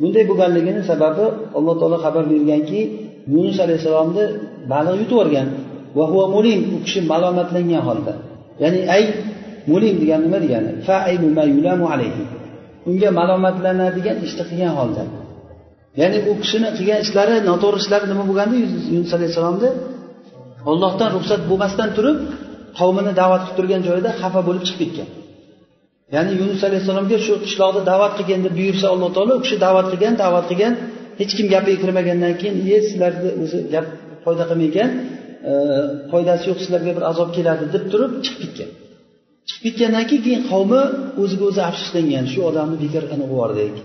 bunday 0.00 0.24
bo'lganligini 0.30 0.82
sababi 0.90 1.26
alloh 1.58 1.74
taolo 1.80 1.96
xabar 2.04 2.24
berganki 2.32 2.80
yunus 3.34 3.58
alayhissalomni 3.64 4.24
baliq 4.72 4.94
yutib 5.00 5.12
yuborgan 5.12 5.48
mulim 6.36 6.60
u 6.74 6.78
kishi 6.84 7.00
malomatlangan 7.12 7.82
holda 7.88 8.12
ya'ni 8.62 8.80
ay 8.94 9.02
mulim 9.71 9.95
degani 10.01 10.23
nima 10.25 10.39
degani? 10.45 10.69
Unga 12.89 13.09
malomatlanadigan 13.19 14.17
ishni 14.25 14.43
qilgan 14.49 14.73
holda. 14.79 15.03
Ya'ni 16.01 16.17
u 16.29 16.31
kishini 16.41 16.69
qilgan 16.77 16.99
ishlari 17.05 17.35
noto'g'ri 17.49 17.79
ishlari 17.83 18.05
nima 18.11 18.23
bo'lganda 18.29 18.55
yunus 18.93 19.11
alayhissalomni 19.17 19.69
ollohdan 20.71 21.09
ruxsat 21.15 21.41
bo'lmasdan 21.49 21.89
turib 21.97 22.17
qavmini 22.79 23.11
da'vat 23.21 23.41
qilib 23.43 23.57
turgan 23.57 23.81
joyida 23.87 24.09
xafa 24.21 24.41
bo'lib 24.47 24.63
chiqib 24.67 24.81
ketgan. 24.83 25.09
Ya'ni 26.15 26.31
yunus 26.41 26.61
alayhissalomga 26.67 27.17
shu 27.25 27.33
qishloqda 27.45 27.81
da'vat 27.91 28.13
qilgin 28.17 28.39
deb 28.45 28.53
buyursa 28.59 28.85
alloh 28.93 29.09
taolo 29.15 29.33
u 29.39 29.41
kishi 29.45 29.57
da'vat 29.65 29.87
qilgan 29.91 30.13
da'vat 30.23 30.45
qilgan 30.51 30.73
hech 31.19 31.31
kim 31.37 31.47
gapiga 31.53 31.77
kirmagandan 31.83 32.33
keyin 32.41 32.55
e 32.75 32.77
sizlarni 32.87 33.29
o'zi 33.43 33.57
gap 33.73 33.85
foyda 34.25 34.43
qilmaykan 34.49 34.89
e, 35.49 35.53
foydasi 36.11 36.43
yo'q 36.49 36.59
sizlarga 36.63 36.91
bir 36.97 37.03
azob 37.11 37.29
keladi 37.37 37.63
deb 37.75 37.83
turib 37.91 38.11
chiqib 38.25 38.41
ketgan. 38.43 38.69
Chiqib 39.49 39.63
ketgandan 39.65 40.05
keyin 40.09 40.23
keyin 40.27 40.43
qavmi 40.51 40.81
o'ziga 41.21 41.45
o'zi 41.49 41.61
afsuslangan. 41.69 42.25
Shu 42.33 42.39
odamni 42.49 42.77
bekor 42.83 43.03
qilib 43.11 43.29
yubordik. 43.33 43.75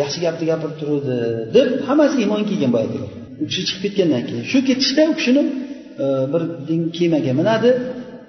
Yaxshi 0.00 0.18
gapni 0.26 0.44
gapirib 0.50 0.76
turuvdi 0.80 1.16
deb 1.56 1.68
hammasi 1.88 2.16
iymon 2.22 2.42
kelgan 2.50 2.70
boyagi 2.76 2.98
u 3.42 3.44
kishi 3.48 3.62
chiqib 3.68 3.82
ketgandan 3.86 4.22
keyin. 4.28 4.44
Shu 4.52 4.58
ketishda 4.68 5.02
u 5.12 5.14
kishini 5.18 5.42
e, 6.04 6.06
bir 6.32 6.42
kemaga 6.98 7.32
minadi. 7.40 7.70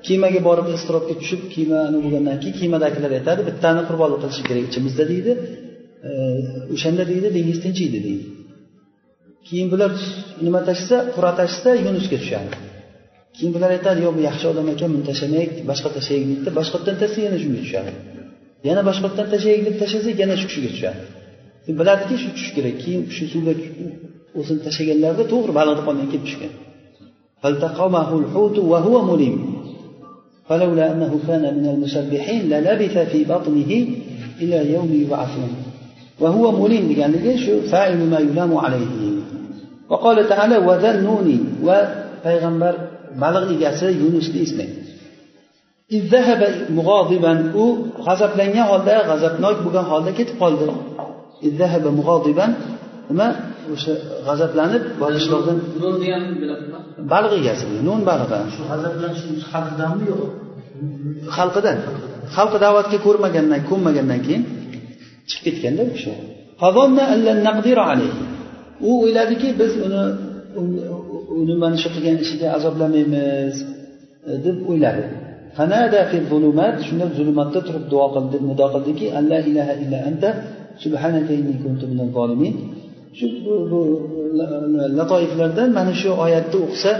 Kemaga 0.08 0.42
borib 0.48 0.68
iztirobga 0.76 1.14
tushib 1.22 1.42
kemani 1.54 1.98
bo'lgandan 2.04 2.38
keyin 2.44 2.56
kemadagilar 2.62 3.12
aytadi 3.20 3.42
bittani 3.50 3.82
qurbonlik 3.90 4.20
qilish 4.24 4.42
kerak 4.48 4.64
ichimizda 4.70 5.04
deydi 5.12 5.32
e, 6.08 6.10
o'shanda 6.74 7.04
deydi 7.12 7.28
dengiz 7.38 7.58
tinchiydi 7.66 8.00
deydi. 8.08 8.26
Keyin 9.48 9.68
bular 9.74 9.92
nima 10.46 10.60
tashlasa 10.68 10.98
qur'a 11.16 11.32
tashlasa 11.40 11.70
yunusga 11.86 12.18
tushadi. 12.24 12.66
Keyin 13.38 13.52
bular 13.56 13.70
aytadi 13.78 14.00
yo'q 14.06 14.14
bu 14.18 14.22
yaxshi 14.30 14.46
odam 14.52 14.68
ekan 14.74 14.90
buni 14.94 15.06
tashlamaylik 15.10 15.52
boshqa 15.72 15.90
tashlaylik 15.98 16.28
deydida 16.32 16.52
boshqatdan 16.60 16.96
tashlasa 17.02 17.20
yana 17.28 17.38
shunga 17.44 17.60
tushadi 17.64 17.92
yana 18.68 18.82
boshqatdan 18.90 19.28
tashlaylik 19.34 19.64
deb 19.68 19.76
tashlasak 19.82 20.16
yana 20.24 20.36
shu 20.42 20.46
kishiga 20.50 20.70
tushadi 20.76 21.02
biladiki 21.80 22.16
shu 22.22 22.30
tushish 22.36 22.52
kerak 22.58 22.76
keyin 22.84 23.02
shu 23.16 23.24
suvga 23.34 23.54
o'zini 24.40 24.62
tashlaganlarida 24.68 25.24
to'g'ri 25.32 25.52
baliqni 25.60 25.84
qonidan 25.88 26.08
kelib 26.12 26.26
tushgan 26.28 26.54
فلولا 30.50 30.92
أنه 30.92 31.20
كان 31.28 31.42
من 31.58 31.66
المسبحين 31.70 32.50
للبث 32.50 32.98
في 32.98 33.24
بطنه 33.24 33.88
إلى 34.42 34.74
يوم 34.74 34.90
يبعثون 35.02 35.50
وهو 36.20 36.64
مليم 36.64 36.92
يعني 36.92 37.38
شو 37.38 37.62
فاعل 37.62 37.98
ما 37.98 38.20
يلام 38.20 38.58
عليه 38.58 38.88
وقال 39.90 40.30
تعالى 40.30 40.58
وذنوني 40.58 41.40
وبيغمبر 41.64 42.87
baliq 43.22 43.49
egasi 43.55 43.86
yunusni 44.03 44.39
eslang 44.45 44.72
u 47.64 47.66
g'azablangan 48.05 48.66
holda 48.72 48.95
g'azabnok 49.10 49.58
bo'lgan 49.66 49.86
holda 49.91 50.12
ketib 50.20 50.36
qoldi. 50.43 50.66
Nima? 53.10 53.28
O'sha 53.74 53.93
g'azablanib 54.28 54.84
qishloqdan 55.01 55.58
bilasizmi 56.41 56.80
baliq 57.14 57.32
egasi 57.41 57.66
nun 57.88 57.99
balig'i 58.10 58.39
shu 58.53 58.62
g'azablanish 58.72 59.24
xalqidanmi 59.51 60.03
yo'q? 60.12 60.24
Xalqidan. 61.38 61.78
Xalqi 62.36 62.58
da'vatga 62.66 62.97
ko'rmagandan 63.05 63.62
ko'nmagandan 63.70 64.20
keyin 64.26 64.43
chiqib 65.30 65.43
ketganda 65.45 65.82
u 65.88 65.91
kishi 65.95 66.14
u 68.88 68.89
o'yladiki 69.03 69.49
biz 69.60 69.72
uni 69.86 70.03
uni 71.42 71.56
mana 71.64 71.78
shu 71.82 71.90
qilgan 71.96 72.18
ishiga 72.26 72.48
azoblamaymiz 72.58 73.56
e, 74.30 74.32
deb 74.46 74.58
o'yladi 74.72 75.04
shunda 76.88 77.06
zulmatda 77.18 77.60
turib 77.68 77.86
duo 77.92 78.06
qildi 78.16 78.38
nido 78.50 78.66
qildiki 78.74 79.06
alla 79.20 79.38
ilaha 79.50 79.74
illa 79.84 80.00
anta 80.10 80.30
subhanaka 80.84 81.32
inni 81.40 81.56
kuntu 81.64 81.84
minal 81.92 82.10
zolimin. 82.18 82.54
Shu 83.18 83.26
bu 83.72 83.82
latoiflardan 85.00 85.70
mana 85.78 85.94
shu 86.02 86.10
oyatni 86.26 86.58
o'qisa 86.66 86.92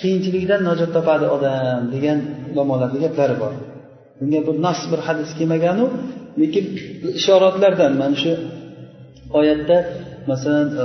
qiyinchilikdan 0.00 0.60
najot 0.68 0.90
topadi 0.96 1.26
odam 1.36 1.82
degan 1.94 2.18
ulamolarni 2.52 2.98
gaplari 3.04 3.36
bor. 3.42 3.52
Bunga 4.18 4.40
bir 4.46 4.56
nas 4.66 4.80
bir 4.90 5.00
hadis 5.06 5.30
kelmaganu 5.38 5.84
lekin 6.40 6.64
ishoratlardan 7.18 7.92
mana 8.02 8.16
shu 8.22 8.32
oyatda 9.38 9.76
masalan 10.30 10.68
e, 10.82 10.84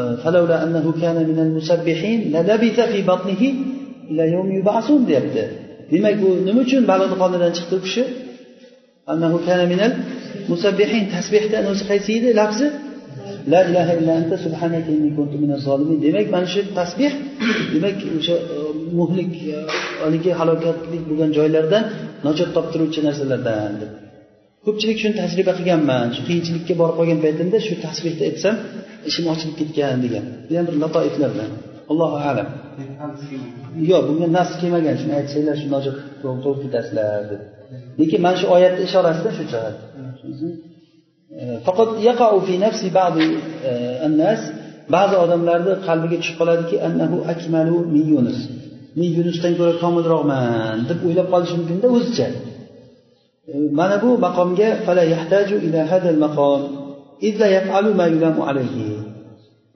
deyapti. 5.10 5.44
Demak 5.92 6.16
bu 6.22 6.30
nima 6.48 6.60
uchun 6.66 6.84
baliqni 6.92 7.18
qonidan 7.24 7.52
chiqdi 7.58 7.74
u 7.80 7.82
kishi? 7.86 8.04
Tasbehdan 11.16 11.64
o'zi 11.72 11.84
qaysi 11.90 12.10
edi 12.20 12.30
lafzi? 12.42 12.68
La 13.52 13.60
ilaha 13.70 13.92
illa 14.00 14.14
anta 14.20 14.36
subhanaka 14.46 14.90
inni 14.96 15.12
kuntu 15.18 15.36
minaz 15.44 15.62
zolimin. 15.68 15.98
Demak 16.06 16.28
mana 16.36 16.48
shu 16.54 16.62
tasbeh 16.80 17.14
demak 17.74 17.98
o'sha 18.20 18.36
e, 18.54 18.58
muhlik 19.00 19.34
haligi 20.02 20.32
halokatlik 20.40 21.04
bo'lgan 21.10 21.30
joylardan 21.38 21.84
najot 22.26 22.50
toptiruvchi 22.58 23.00
narsalardan. 23.08 23.74
deb 23.82 24.05
ko'pchilik 24.66 24.98
shuni 25.02 25.16
tajriba 25.22 25.52
qilganman 25.60 26.08
shu 26.16 26.22
qiyinchilikka 26.28 26.74
borib 26.82 26.96
qolgan 27.00 27.20
paytimda 27.26 27.58
shu 27.68 27.74
tasbehni 27.86 28.24
aytsam 28.30 28.56
ishim 29.10 29.26
ochilib 29.34 29.56
ketgan 29.62 29.98
degan. 30.06 30.26
Bu 30.48 30.54
ham 30.58 30.66
bir 30.70 30.76
bilan. 31.34 31.52
Allohu 31.92 32.18
alam. 32.32 32.48
Yo'q 33.92 34.04
bunga 34.10 34.28
nas 34.38 34.50
kelmagan. 34.62 34.96
Shuni 35.02 35.14
aytsanglar 35.20 35.56
shu 35.62 35.68
najot 35.76 35.96
to'g'ri 36.22 36.60
ketasizlar 36.64 37.22
deb. 37.32 37.42
Lekin 38.00 38.20
mana 38.26 38.38
shu 38.42 38.46
oyatni 38.56 38.82
ishorasida 38.88 39.30
shu 39.38 39.44
jihat 39.52 39.76
e, 41.42 41.44
faqat 41.66 41.90
yaqau 42.10 42.36
fi 42.48 42.54
nafsi 42.66 42.88
ba'd 43.00 43.16
e, 43.22 43.28
an-nas 44.08 44.42
ba'zi 44.96 45.16
odamlarni 45.24 45.74
qalbiga 45.88 46.18
tushib 46.22 46.38
qoladiki 46.42 46.76
annahu 46.88 47.18
akmalu 47.34 47.78
min 47.96 48.06
yunus. 48.14 48.40
Men 48.98 49.10
yunusdan 49.18 49.54
ko'ra 49.60 49.74
komilroqman 49.84 50.78
deb 50.90 51.00
o'ylab 51.08 51.28
qolishi 51.34 51.54
mumkinda 51.60 51.88
o'zicha. 51.96 52.28
Mana 53.54 53.96
bu 54.04 54.10
maqomga 54.26 54.70
fala 54.86 55.04
yahtaju 55.14 55.56
ila 55.68 55.82
hadal 55.92 56.20
maqom 56.26 56.62
illa 57.28 57.48
yaf'alu 57.58 57.90
ma 58.00 58.06
yulamu 58.14 58.42
alayhi. 58.50 58.88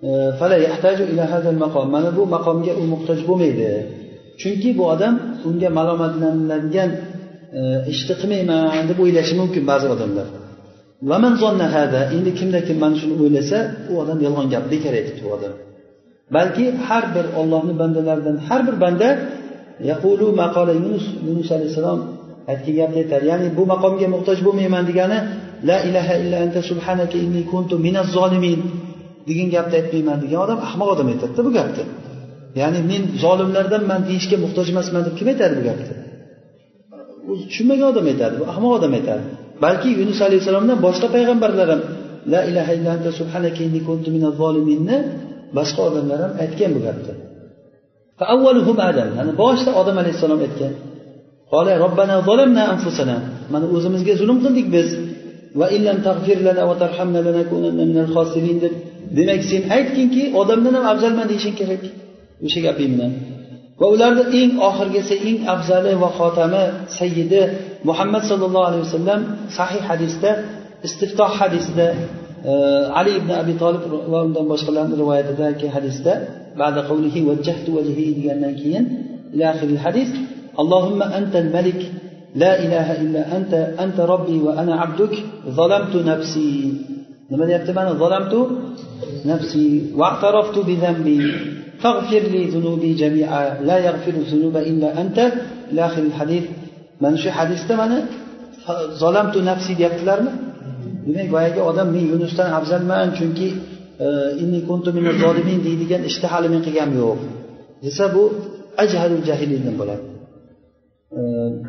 E, 0.07 0.09
fala 0.39 0.57
yahtaju 0.67 1.03
ila 1.11 1.23
hadal 1.33 1.59
maqom. 1.63 1.85
Mana 1.95 2.09
bu 2.17 2.23
maqomga 2.35 2.73
u 2.81 2.83
muhtoj 2.93 3.19
bo'lmaydi. 3.29 3.69
Chunki 4.41 4.69
bu 4.77 4.83
odam 4.93 5.13
unga 5.47 5.69
malomatlaniladigan 5.77 6.89
e, 7.57 7.61
ishni 7.93 8.13
qilmayman 8.21 8.83
deb 8.89 8.99
o'ylashi 9.03 9.33
mumkin 9.41 9.63
ba'zi 9.71 9.87
odamlar. 9.95 10.27
Endi 12.15 12.31
kimda 12.39 12.59
kim 12.67 12.77
mana 12.83 12.95
shuni 13.01 13.15
o'ylasa 13.23 13.57
u 13.91 13.93
odam 14.01 14.17
yolg'on 14.25 14.47
gap 14.53 14.63
bekor 14.73 14.93
aytibdi 14.99 15.21
u 15.27 15.31
odam. 15.37 15.53
Balki 16.35 16.65
har 16.87 17.05
bir 17.15 17.25
ollohni 17.39 17.73
bandalaridan 17.81 18.37
har 18.47 18.61
bir 18.67 18.75
banda 18.83 19.09
yaqulu 19.91 20.25
maqola 20.41 20.73
yunus 20.79 21.05
yunus 21.27 21.49
alayhissalom 21.55 21.99
aytgan 22.51 22.75
gapni 22.79 22.97
aytadi 23.03 23.25
ya'ni 23.31 23.47
bu 23.57 23.63
maqomga 23.73 24.07
muhtoj 24.15 24.37
bo'lmayman 24.47 24.83
degani 24.89 25.17
la 25.69 25.77
ilaha 25.87 26.13
illa 26.21 26.37
anta 26.45 26.59
subhanaka 26.69 27.17
inni 27.25 27.41
kuntu 27.51 27.73
minaz 27.85 28.07
zolimin 28.17 28.59
degan 29.29 29.47
gapni 29.55 29.75
aytmayman 29.81 30.17
degan 30.23 30.39
odam 30.45 30.59
ahmoq 30.67 30.89
odam 30.95 31.07
aytadida 31.13 31.41
bu 31.47 31.51
gapni. 31.57 31.83
Ya'ni 32.61 32.79
men 32.91 33.01
zolimlardanman 33.23 34.01
deyishga 34.09 34.37
muhtoj 34.43 34.67
emasman 34.73 35.01
deb 35.07 35.13
kim 35.19 35.27
aytadi 35.33 35.53
bu 35.59 35.63
gapni? 35.69 35.93
O'zi 37.31 37.43
tushunmagan 37.49 37.87
odam 37.93 38.05
aytadi 38.11 38.35
bu 38.41 38.45
ahmoq 38.53 38.71
odam 38.77 38.91
aytadi. 38.99 39.23
Balki 39.63 39.89
yunus 39.99 40.19
alayhissalomdan 40.27 40.77
boshqa 40.85 41.07
payg'ambarlar 41.15 41.67
ham 41.73 41.81
la 42.33 42.41
ilaha 42.49 42.71
illa 42.77 42.89
anta 42.97 43.09
subhanaka 43.19 43.61
inni 43.67 43.81
kuntu 43.89 44.07
minaz 44.15 44.33
zoliminni 44.41 44.97
boshqa 45.57 45.81
odamlar 45.89 46.19
ham 46.25 46.33
aytgan 46.43 46.71
bu 46.75 46.79
gapni. 46.87 47.13
Ana 49.21 49.31
boshida 49.43 49.71
odam 49.81 49.95
alayhissalom 50.01 50.39
aytgan. 50.47 50.73
Qola 51.53 51.73
robbana 51.83 52.15
zalamna 52.29 52.63
anfusana. 52.73 53.17
Mana 53.53 53.65
o'zimizga 53.75 54.13
zulm 54.21 54.37
qildik 54.45 54.67
biz. 54.75 54.89
Va 55.59 55.67
illam 55.75 55.97
tag'fir 56.07 56.37
lana 56.47 56.63
va 56.69 56.75
tarhamna 56.83 57.19
lanakunanna 57.27 57.83
minal 57.89 58.09
xosirin 58.15 58.57
deb. 58.63 58.73
Demak 59.17 59.41
sen 59.51 59.63
aytginki 59.75 60.23
odamdan 60.41 60.73
ham 60.77 60.85
afzalman 60.93 61.25
deyishing 61.31 61.55
kerak. 61.59 61.83
O'sha 62.45 62.59
gaping 62.67 62.91
bilan. 62.95 63.11
Va 63.81 63.87
ularni 63.95 64.23
eng 64.39 64.51
oxirgisi 64.69 65.15
eng 65.29 65.37
afzali 65.53 65.91
va 66.03 66.09
xotami 66.19 66.63
sayyidi 66.99 67.41
muhammad 67.89 68.23
sallallohu 68.29 68.65
alayhi 68.69 68.83
vasallam 68.87 69.21
sahih 69.57 69.81
hadisda 69.89 70.31
istiftoh 70.87 71.31
hadisida 71.39 71.87
e, 72.51 72.53
ali 72.99 73.11
ibn 73.19 73.31
abi 73.41 73.53
tolib 73.63 73.83
va 74.11 74.19
undan 74.27 74.45
boshqalarni 74.51 74.95
rivoyatidagi 75.01 75.67
hadisda 75.75 76.13
ba'da 76.61 76.79
qavlihi 76.89 77.19
vajjahtu 77.29 77.69
vajhi 77.77 78.05
degandan 78.17 78.53
keyin 78.61 78.85
hadis 79.85 80.09
اللهم 80.61 80.99
أنت 81.19 81.33
الملك 81.43 81.81
لا 82.35 82.51
إله 82.65 82.87
إلا 83.01 83.21
أنت 83.37 83.53
أنت 83.83 83.99
ربي 84.13 84.37
وأنا 84.45 84.73
عبدك 84.81 85.13
ظلمت 85.59 85.95
نفسي. 86.11 86.73
لما 87.31 87.45
يبتمن 87.55 87.87
ظلمت 88.03 88.33
نفسي 89.25 89.67
واعترفت 89.99 90.57
بذنبي. 90.67 91.21
فاغفر 91.81 92.23
لي 92.33 92.41
ذنوبي 92.53 92.93
جميعا. 92.93 93.45
لا 93.69 93.77
يغفر 93.87 94.13
الذنوب 94.23 94.55
إلا 94.57 95.01
أنت. 95.01 95.17
إلى 95.71 95.85
آخر 95.85 96.01
الحديث. 96.01 96.43
من 97.01 97.17
شو 97.17 97.29
حديث 97.37 97.61
تمنى 97.69 97.99
ظلمت 99.01 99.35
نفسي 99.37 99.73
ديابتلارنا 99.79 100.33
demak 101.05 101.27
boyagi 101.33 101.59
odam 101.69 101.87
men 101.95 102.07
إني 104.41 104.59
كنت 104.69 104.89
من 104.89 105.05
الظالمين. 105.07 105.59
ishni 106.09 106.27
hali 106.33 106.47
men 106.53 106.61
qilganim 106.65 106.95
yo'q 107.03 107.19
desa 107.83 108.05
bu 108.15 108.23
ajhalu 108.83 109.15
jahiliddan 109.29 109.75
bo'ladi 109.79 110.03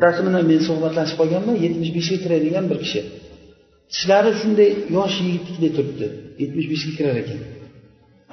bittasi 0.01 0.21
bilan 0.27 0.43
men 0.51 0.59
suhbatlashib 0.67 1.15
qolganman 1.21 1.55
yetmish 1.65 1.91
beshga 1.97 2.17
kiradigan 2.23 2.65
bir 2.71 2.77
kishi. 2.83 3.01
Tishlari 3.91 4.31
shunday 4.41 4.69
yosh 4.97 5.15
yigitdek 5.27 5.71
turibdi 5.77 6.07
yetmish 6.41 6.67
beshga 6.71 6.91
kirar 6.97 7.15
ekan. 7.23 7.39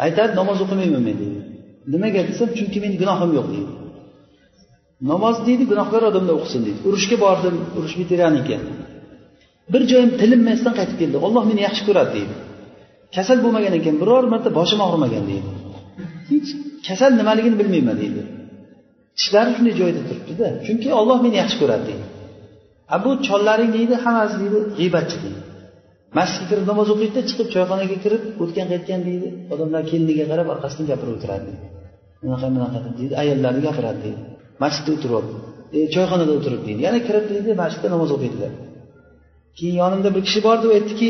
Aytadi 0.04 0.32
namoz 0.40 0.58
o'qimayman 0.64 1.02
men 1.08 1.16
deydi 1.22 1.40
nimaga? 1.92 2.20
desam 2.30 2.48
chunki 2.58 2.78
meni 2.84 2.96
gunohim 3.02 3.30
yo'q 3.38 3.46
deydi 3.54 3.72
namoz 5.10 5.36
deydi 5.46 5.64
gunohkor 5.72 6.02
odamlar 6.10 6.34
o'qisin 6.40 6.60
deydi 6.66 6.80
urushga 6.88 7.16
bordim 7.24 7.56
urush 7.76 7.94
veteran 8.00 8.34
ekan. 8.42 8.62
Bir 9.72 9.82
joyim 9.90 10.10
tilinmasdan 10.20 10.74
qaytib 10.78 10.96
keldi. 11.02 11.16
Olloh 11.26 11.42
meni 11.50 11.60
yaxshi 11.68 11.82
ko'radi 11.88 12.10
deydi 12.16 12.34
kasal 13.16 13.38
bo'lmagan 13.44 13.74
ekan 13.80 13.94
biror 14.02 14.24
marta 14.32 14.50
boshim 14.58 14.80
og'rimagan 14.86 15.24
deydi 15.30 15.50
hech 16.30 16.48
kasal 16.88 17.10
nimaligini 17.20 17.56
bilmayman 17.60 17.96
deydi 18.02 18.22
tishlari 19.18 19.50
shunday 19.56 19.74
joyida 19.80 20.02
turibdida. 20.08 20.46
Chunki 20.66 20.88
olloh 21.00 21.18
meni 21.24 21.36
yaxshi 21.42 21.56
ko'radi 21.62 21.84
deydi. 21.90 22.06
A 22.94 22.96
bu 23.04 23.10
chollaring 23.28 23.70
deydi 23.78 23.94
hammasi 24.04 24.36
deydi 24.42 24.58
g'iybatchi 24.78 25.16
deydi. 25.24 25.40
Masjidga 26.18 26.46
kirib 26.50 26.66
namoz 26.70 26.88
o'qiydida 26.94 27.22
chiqib 27.28 27.48
choyxonaga 27.54 27.96
kirib 28.04 28.22
o'tgan 28.42 28.66
qaytgan 28.72 29.00
deydi 29.08 29.28
odamlar 29.54 29.82
keliniga 29.90 30.24
qarab 30.32 30.46
orqasidan 30.54 30.86
gapirib 30.90 31.12
o'tiradi 31.16 31.44
deydi. 31.48 31.66
Bunaqa 32.22 32.46
bunaqa 32.54 32.78
deydi 32.98 33.14
ayollarni 33.22 33.60
gapiradi 33.68 34.00
deydi. 34.06 34.20
Masjidda 34.62 34.90
o'tirib 34.96 35.26
e, 35.76 35.78
choyxonada 35.94 36.32
o'tirib 36.38 36.62
deydi. 36.66 36.80
Yana 36.86 37.00
kirib 37.08 37.24
deydi 37.32 37.50
masjidda 37.62 37.88
namoz 37.94 38.10
o'qiydilar 38.16 38.52
keyin 39.58 39.76
yonimda 39.82 40.08
bir 40.14 40.22
kishi 40.26 40.40
bordi 40.46 40.64
u 40.70 40.72
aytdiki 40.78 41.08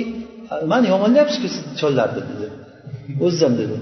mani 0.73 0.87
yomonlayapsizku 0.93 1.49
sizni 1.55 1.75
chollarni 1.81 2.23
dedi. 2.31 2.47
O'zim 3.27 3.53
dedi. 3.61 3.77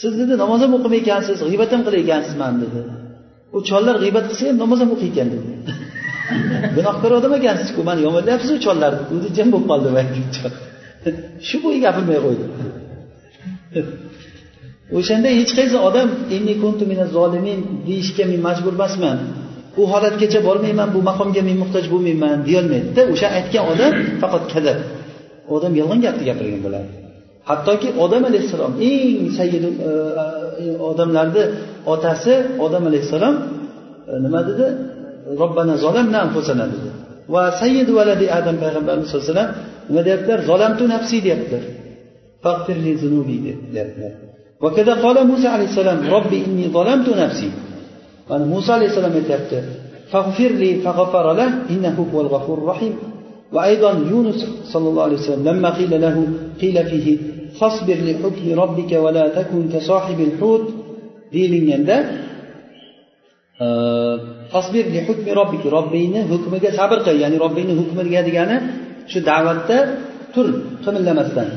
Siz 0.00 0.12
dedi 0.20 0.32
namoz 0.42 0.60
ham 0.64 0.72
o'qimay 0.78 0.98
ekansiz 1.04 1.36
g'iybat 1.48 1.70
ham 1.74 1.82
qilar 1.86 2.22
mani 2.42 2.58
dedi. 2.64 2.80
U 3.56 3.58
chollar 3.68 3.96
g'iybat 4.02 4.24
qilsa 4.30 4.42
ham 4.48 4.56
namoz 4.64 4.78
ham 4.82 4.90
o'qiykan 4.96 5.28
dedi. 5.34 5.50
Gunohkor 6.76 7.10
odam 7.18 7.32
ekansizku 7.38 7.80
mani 7.88 8.00
yomonlayapsizu 8.06 8.54
chollarni 8.66 9.02
o'zi 9.16 9.28
jim 9.36 9.48
bo'lib 9.52 9.66
qoldi 9.72 9.88
shu 11.48 11.56
bo'yi 11.64 11.78
gapirmay 11.86 12.18
qo'ydi. 12.26 12.44
O'shanda 14.98 15.28
hech 15.38 15.52
qaysi 15.58 15.76
odam 15.88 16.08
deyishga 17.88 18.24
men 18.30 18.40
majbur 18.48 18.72
emasman. 18.78 19.18
U 19.80 19.82
holatgacha 19.92 20.40
bormayman 20.48 20.88
bu 20.94 21.00
maqomga 21.10 21.42
men 21.48 21.56
muhtoj 21.62 21.84
bo'lmayman 21.92 22.36
deyolmaydida 22.48 23.02
o'sha 23.12 23.28
aytgan 23.38 23.64
odam 23.72 23.92
faqat 24.22 24.44
kadab. 24.54 24.78
Odam 25.54 25.72
yolg'on 25.80 26.00
gapni 26.06 26.24
gapirgan 26.30 26.60
bo'ladi. 26.66 26.88
Hattoki 27.50 27.88
odam 28.04 28.22
alayhissalom 28.30 28.72
eng 28.90 29.22
sayyid 29.38 29.64
e, 29.64 29.70
e, 30.62 30.66
odamlarni 30.90 31.42
otasi 31.92 32.34
odam 32.64 32.84
alayhissalom 32.90 33.34
e, 34.10 34.12
nima 34.24 34.40
dedi 34.48 34.66
robbana 35.42 35.74
zolamna 35.84 36.18
anfusana 36.26 36.64
dedi 36.72 36.88
va 37.34 37.42
sayyid 37.60 37.88
valadi 37.98 38.26
adam 38.38 38.56
payg'ambarimiz 38.62 39.06
sallallohu 39.08 39.26
alayhi 39.26 39.34
vasallam 39.34 39.50
nima 39.88 40.00
deyaptilar 40.06 40.40
zolamtu 40.50 40.84
nafsi 40.94 41.16
deyaptilar 41.26 41.64
fag'firli 42.44 42.92
zunubi 43.02 43.36
deyaptilar 43.74 44.14
وكذا 44.66 44.94
قال 45.04 45.16
موسى 45.30 45.48
عليه 45.54 45.68
السلام 45.72 45.98
ربي 46.16 46.38
إني 46.46 46.66
ظلمت 46.76 47.08
نفسي 47.22 47.50
mana 48.28 48.44
muso 48.52 48.70
alayhissalom 48.78 49.14
aytyapti 49.20 49.58
فاغفر 50.12 50.52
لي 50.62 50.70
فغفر 50.84 51.32
له 51.32 51.50
إنه 51.70 52.06
هو 52.14 52.20
الغفور 52.20 52.58
الرحيم 52.58 52.94
وأيضا 53.52 53.90
يونس 54.10 54.46
صلى 54.64 54.88
الله 54.88 55.02
عليه 55.02 55.18
وسلم 55.20 55.48
لما 55.48 55.70
فيه 56.60 57.18
فاصبر 57.60 57.94
لحكم 57.94 58.60
ربك 58.60 58.92
ولا 58.92 59.28
تكن 59.28 59.68
كصاحب 59.72 60.20
الحوت 60.20 60.60
deyilganda 61.34 61.96
e, 63.64 63.66
robbingni 65.76 66.20
hukmiga 66.32 66.70
sabr 66.78 66.98
qil 67.06 67.16
ya'ni 67.24 67.36
robbingni 67.44 67.74
hukmiga 67.80 68.20
degani 68.28 68.56
shu 69.12 69.18
da'vatda 69.30 69.76
tur 70.34 70.46
qimillamasdan 70.84 71.48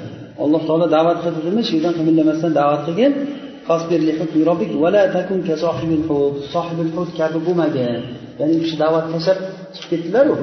alloh 0.43 0.61
taolo 0.67 0.85
da'vat 0.97 1.17
qildimi 1.23 1.61
shu 1.67 1.73
yerdan 1.77 1.93
qimillamasdan 1.99 2.51
da'vat 2.59 2.81
qilgin. 2.87 3.13
Kabi 7.19 7.37
bo'lmagin 7.47 7.99
ya'ni 8.39 8.55
u 8.57 8.59
kishi 8.63 8.77
da'vat 8.83 9.05
tashlab 9.13 9.39
chiqib 9.75 9.89
ketdilaru 9.91 10.35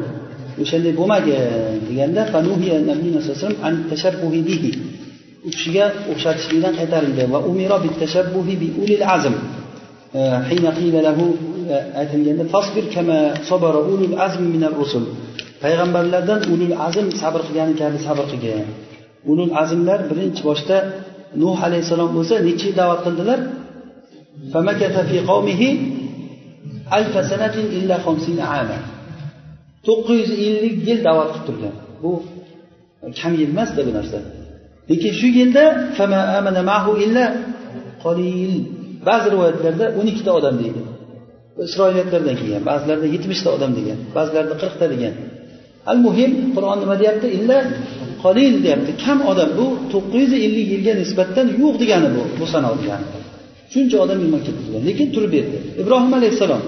o'shanday 0.62 0.92
bo'lmagin 1.00 1.42
deganda 1.88 2.22
u 5.46 5.48
kishiga 5.54 5.86
o'xshatishlikdan 6.12 6.72
qaytarildi. 6.78 7.22
Va 7.32 7.38
umira 7.50 7.76
bi 8.62 8.68
ulil 8.82 9.04
azm. 9.16 9.34
E, 10.18 10.20
e, 11.74 11.76
aytilganda 12.00 12.44
fasbir 12.54 12.84
kama 12.94 13.18
sabara 13.50 13.80
ulul 13.92 14.14
azm 14.26 14.42
minar 14.54 14.72
rusul. 14.82 15.04
Payg'ambarlardan 15.62 16.40
ulul 16.52 16.74
azm 16.88 17.06
sabr 17.22 17.40
qilgani 17.46 17.74
kabi 17.82 17.98
sabr 18.06 18.24
qilgan. 18.32 18.66
Ulul 19.30 19.52
azmlar 19.62 20.00
birinchi 20.10 20.42
boshda 20.48 20.76
nuh 21.42 21.56
alayhissalom 21.66 22.10
bo'lsa 22.16 22.34
necha 22.48 22.64
yil 22.68 22.76
da'vat 22.80 23.00
qildilar? 23.06 23.38
Alfa 26.98 27.20
illa 27.78 27.96
to'qqiz 29.86 30.18
yuz 30.22 30.30
ellik 30.48 30.76
yil 30.88 31.00
da'vat 31.08 31.28
qilib 31.32 31.44
turgan. 31.48 31.74
Bu 32.02 32.10
kam 33.18 33.32
yil 33.40 33.50
emasda 33.54 33.80
bu 33.86 33.92
narsa. 33.98 34.18
Lekin 34.92 35.12
shu 35.20 35.28
yilda 35.38 35.64
illa 37.04 37.24
ba'zi 39.08 39.26
rivoyatlarda 39.34 39.86
o'n 39.98 40.06
ikkita 40.12 40.30
odam 40.38 40.54
deydi. 40.62 40.80
Isroiliyatlardan 41.68 42.34
kelgan 42.40 42.62
ba'zilarda 42.70 43.06
yetmishta 43.14 43.48
odam 43.56 43.72
degan 43.78 43.98
ba'zilarda 44.16 44.54
qirqta 44.62 44.86
degan. 44.94 45.14
Al 45.90 45.98
muhim 46.06 46.32
qur'on 46.56 46.78
nima 46.82 46.94
deyapti? 47.02 47.26
Illa 47.38 47.58
qolil 48.24 48.54
deyapti. 48.64 48.90
Kam 49.04 49.18
odam 49.32 49.50
bu 49.58 49.66
to'qqiz 49.92 50.20
yuz 50.24 50.32
ellik 50.46 50.66
yilga 50.74 50.92
nisbatan 51.02 51.46
yo'q 51.62 51.74
degani 51.82 52.08
bu 52.16 52.22
bu 52.38 52.44
sano 52.52 52.70
degani. 52.80 53.06
Shuncha 53.72 53.96
odam 54.04 54.18
iymon 54.24 54.40
keltirgan 54.46 54.82
lekin 54.88 55.08
turib 55.14 55.30
berdi. 55.36 55.56
Ibrohim 55.82 56.12
alayhissalom 56.18 56.62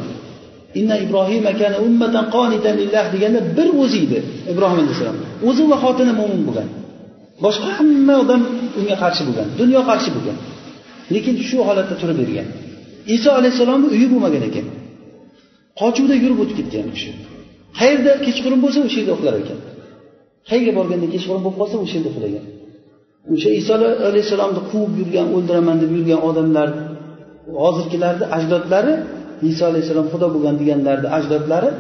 inna 0.81 0.97
ibrohima 1.05 1.53
kana 1.61 1.77
ummatan 1.87 2.25
qonitan 2.37 2.75
lillah 2.81 3.05
deganda 3.15 3.41
bir 3.57 3.69
o'zi 3.83 3.99
edi 4.07 4.19
ibrohim 4.53 4.79
alayhissalom. 4.83 5.17
O'zi 5.49 5.63
va 5.71 5.77
xotini 5.85 6.13
mo'min 6.21 6.43
bo'lgan. 6.49 6.69
Boshqa 7.45 7.69
hamma 7.79 8.15
odam 8.23 8.43
unga 8.79 8.97
qarshi 9.03 9.23
bo'lgan 9.29 9.49
dunyo 9.61 9.81
qarshi 9.91 10.11
bo'lgan. 10.17 10.37
Lekin 11.15 11.35
shu 11.49 11.57
holatda 11.69 11.95
turib 12.03 12.17
bergan 12.23 12.47
iso 13.17 13.31
alayhissalomni 13.39 13.89
uyi 13.95 14.07
bo'lmagan 14.13 14.43
ekan. 14.51 14.67
Qochuvda 15.81 16.15
yurib 16.23 16.39
o'tib 16.43 16.57
ketgan 16.61 16.85
u 16.91 16.93
kishi. 16.97 17.11
Qayerda 17.79 18.13
kechqurun 18.27 18.61
bo'lsa 18.65 18.79
o'sha 18.87 18.99
yerda 19.01 19.13
uxlar 19.17 19.35
ekan. 19.43 19.59
Qayerga 20.49 20.73
borganda 20.79 21.07
kechqurun 21.15 21.43
bo'lib 21.45 21.59
qolsa 21.61 21.77
o'sha 21.85 21.95
yerda 21.99 22.11
uxlagan 22.15 22.45
o'sha 23.33 23.51
iso 23.61 23.73
alayhissalomni 24.11 24.61
quvib 24.71 24.93
yurgan 25.01 25.27
o'ldiraman 25.37 25.77
deb 25.83 25.91
yurgan 25.97 26.21
odamlar 26.29 26.69
hozirgilarni 27.63 28.27
ajdodlari 28.37 28.93
iso 29.51 29.63
alayhissalom 29.71 30.07
xudo 30.13 30.27
bo'lgan 30.35 30.55
deganlarni 30.61 31.09
ajdodlari 31.19 31.71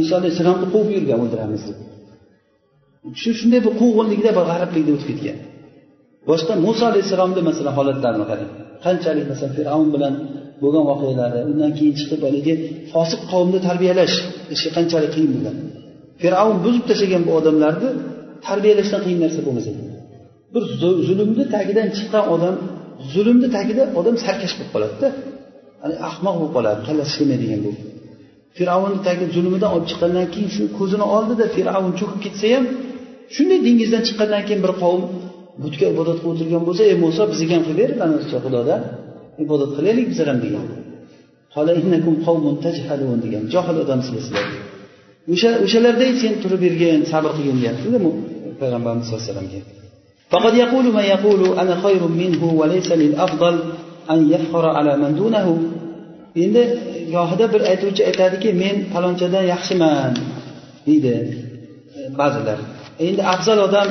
iso 0.00 0.12
alayhissalomni 0.20 0.66
quvib 0.74 0.90
yurgan 0.96 1.18
o'ldiramiz 1.24 1.62
deb. 1.68 1.78
Shu 3.20 3.30
shunday 3.38 3.60
bir 3.66 3.72
quvg'inlikda 3.80 4.30
bir 4.38 4.44
g'ariblikda 4.50 4.90
o'tib 4.96 5.08
ketgan. 5.10 5.38
Boshqa 6.30 6.52
muso 6.66 6.84
alayhissalomni 6.90 7.42
masalan 7.48 7.72
holatlarini 7.78 8.26
qarang 8.30 8.50
qanchalik 8.84 9.24
masalan 9.32 9.52
fir'avn 9.58 9.88
bilan 9.94 10.14
bo'lgan 10.62 10.84
voqealari 10.90 11.40
undan 11.50 11.72
keyin 11.78 11.94
chiqib 12.00 12.20
haligi 12.26 12.54
fosiq 12.92 13.20
qavmni 13.32 13.58
tarbiyalash 13.68 14.14
ishi 14.54 14.68
qanchalik 14.76 15.10
qiyin 15.14 15.30
bo'lgan? 15.34 15.56
Fir'avn 16.22 16.56
buzib 16.64 16.84
tashlagan 16.90 17.22
bu 17.28 17.32
odamlarni 17.40 17.90
tarbiyalashdan 18.46 19.00
qiyin 19.06 19.20
narsa 19.24 19.40
bo'lmas 19.46 19.66
bir 20.54 20.62
zulmni 21.08 21.44
tagidan 21.54 21.88
chiqqan 21.96 22.24
odam 22.34 22.54
zulmni 23.12 23.48
tagida 23.56 23.84
odam 24.00 24.16
sarkash 24.24 24.54
bo'lib 24.58 24.70
qoladida. 24.74 25.08
Ahmoq 26.08 26.34
bo'lib 26.40 26.52
qoladi 26.56 26.80
kallasi 26.88 27.10
ishlamaydigan 27.12 27.60
bo'lib. 27.66 27.80
Fir'avnni 28.56 29.00
tagi 29.08 29.24
zulmidan 29.36 29.70
olib 29.74 29.86
chiqqandan 29.90 30.26
keyin 30.34 30.50
shu 30.56 30.62
ko'zini 30.78 31.06
oldida 31.16 31.44
fir'avn 31.56 31.92
cho'kib 32.00 32.20
ketsa 32.24 32.46
ham 32.54 32.64
shunday 33.35 33.59
dengizdan 33.67 34.01
chiqqandan 34.07 34.43
keyin 34.47 34.61
bir 34.65 34.73
qavm 34.81 35.01
butga 35.63 35.85
ibodat 35.93 36.17
qilib 36.21 36.31
o'tirgan 36.33 36.63
bo'lsa 36.67 36.83
ey 36.91 36.95
muso 37.05 37.23
bizga 37.31 37.53
ham 37.57 37.63
qilib 37.69 37.79
ber 37.81 37.91
mana 38.01 38.15
xudoda 38.31 38.75
ibodat 39.43 39.71
qilaylik 39.77 40.05
bizlar 40.11 40.27
ham 40.31 40.39
degan 40.45 40.65
degan 43.25 43.43
johil 43.53 43.77
odamsizlar 43.83 44.21
sizlar 44.27 44.45
o'sha 45.33 45.49
o'shalarday 45.65 46.11
sen 46.21 46.33
turib 46.43 46.59
bergin 46.65 46.99
sabr 47.11 47.31
qilgin 47.37 47.57
deyaptida 47.61 47.97
payg'ambarimiz 48.61 49.05
sallallohu 49.07 49.25
alayhi 49.25 49.33
vasallamga 49.33 49.61
فقد 50.33 50.53
يقول 50.63 50.85
من 50.97 51.05
يقول 51.15 51.41
أنا 51.61 51.75
خير 51.85 52.01
منه 52.21 52.41
وليس 52.59 52.89
للأفضل 52.91 53.55
أن 54.13 54.19
يفخر 54.33 54.65
على 54.77 54.93
من 54.97 55.11
دونه 55.19 55.47
endi 56.43 56.63
gohida 57.15 57.45
bir 57.53 57.61
aytuvchi 57.71 58.01
aytadiki 58.09 58.49
men 58.63 58.75
falonchadan 58.93 59.45
yaxshiman 59.53 60.13
deydi 60.87 61.15
ba'zilar 62.19 62.59
Endi 63.06 63.22
afzal 63.34 63.58
odam 63.66 63.88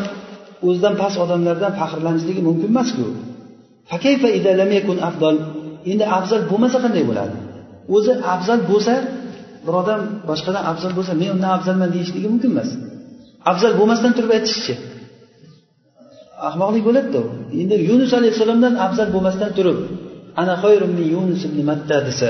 o'zidan 0.67 0.93
past 1.01 1.17
odamlardan 1.25 1.73
faxrlanishligi 1.79 2.41
mumkin 2.47 2.67
emasku. 2.73 3.05
Endi 5.91 6.05
afzal 6.17 6.41
bo'lmasa 6.51 6.77
qanday 6.83 7.03
bo'ladi? 7.09 7.35
O'zi 7.95 8.13
afzal 8.33 8.59
bo'lsa 8.71 8.93
bir 9.65 9.73
odam 9.81 10.01
boshqadan 10.29 10.63
afzal 10.71 10.91
bo'lsa 10.97 11.13
men 11.21 11.29
undan 11.35 11.51
afzalman 11.57 11.89
deyishligi 11.95 12.27
mumkin 12.33 12.49
emas. 12.55 12.69
Afzal 13.51 13.73
bo'lmasdan 13.79 14.11
turib 14.17 14.31
aytishchi 14.37 14.73
ahmoqlik 16.47 16.83
bo'ladida. 16.87 17.21
Endi 17.61 17.75
yunus 17.89 18.11
alayhissalomdan 18.19 18.73
afzal 18.85 19.07
bo'lmasdan 19.15 19.51
turib 19.57 19.77
ana 20.41 20.55
yunus 21.13 21.41
ibn 21.47 21.59
matta 21.69 21.97
desa 22.07 22.29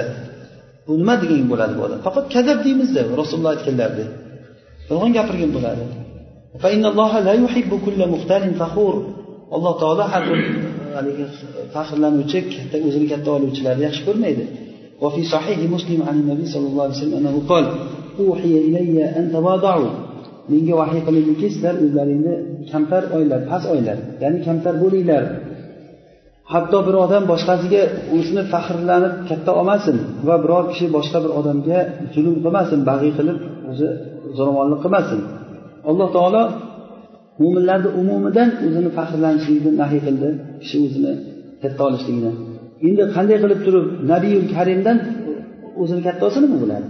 bu 0.86 0.94
nima 1.02 1.16
degan 1.22 1.46
bo'ladi 1.52 1.74
bu 1.78 1.82
odam? 1.88 2.00
Faqat 2.08 2.26
kazab 2.36 2.58
deymizda 2.66 3.02
rasululloh 3.22 3.52
aytganlaridek 3.56 4.10
yolg'on 4.90 5.12
gapirgan 5.18 5.52
bo'ladi. 5.58 5.84
alloh 9.57 9.75
taolo 9.83 10.05
har 10.13 10.23
bir 10.31 10.41
haligi 10.97 11.25
faxrlanuvchi 11.75 12.39
katta 12.55 12.77
o'zini 12.87 13.07
katta 13.13 13.29
oluvchilarni 13.37 13.83
yaxshi 13.89 14.03
ko'rmaydi 14.09 14.45
وفي 15.03 15.23
صحيح 15.35 15.59
مسلم 15.77 16.01
عن 16.09 16.15
النبي 16.21 16.47
صلى 16.55 16.67
الله 16.71 16.83
عليه 16.87 16.99
وسلم 17.01 17.17
أنه 17.21 17.43
قال 17.51 17.65
أوحي 18.21 18.53
إلي 18.69 19.05
أن 19.19 19.25
تواضعوا 19.33 19.91
menga 20.51 20.75
vahiy 20.81 21.01
qilindiki 21.07 21.47
sizlar 21.55 21.75
o'zlaringni 21.85 22.35
kamtar 22.71 23.03
oylar 23.17 23.41
past 23.51 23.67
oylar 23.75 23.99
ya'ni 24.23 24.39
kamtar 24.47 24.75
bo'linglar 24.83 25.23
hatto 26.53 26.79
bir 26.87 26.95
odam 27.05 27.23
boshqasiga 27.33 27.83
o'zini 28.17 28.43
faxrlanib 28.53 29.15
katta 29.29 29.51
olmasin 29.61 29.97
va 30.29 30.37
biror 30.45 30.65
kishi 30.73 30.87
boshqa 30.97 31.19
bir 31.25 31.33
odamga 31.41 31.79
zulm 32.15 32.35
qilmasin 32.45 32.81
bag'iy 32.91 33.13
qilib 33.19 33.39
o'zi 33.71 33.89
zo'ravonlik 34.39 34.81
qilmasin 34.85 35.21
Alloh 35.90 36.10
taolo 36.18 36.44
mo'minlarni 37.42 37.90
umumidan 38.02 38.50
o'zini 38.66 38.90
faxrlanishlikni 38.98 39.72
nahiy 39.82 40.02
qildi. 40.08 40.30
Kishi 40.62 40.78
o'zini 40.86 41.14
katta 41.62 41.82
olishligini 41.90 42.32
endi 42.88 43.04
qanday 43.16 43.38
qilib 43.44 43.60
turib 43.66 43.86
nabiyul 44.12 44.48
karimdan 44.56 44.98
o'zini 45.82 46.02
katta 46.08 46.24
olsa 46.28 46.40
nima 46.44 46.58
bo'ladi 46.64 46.88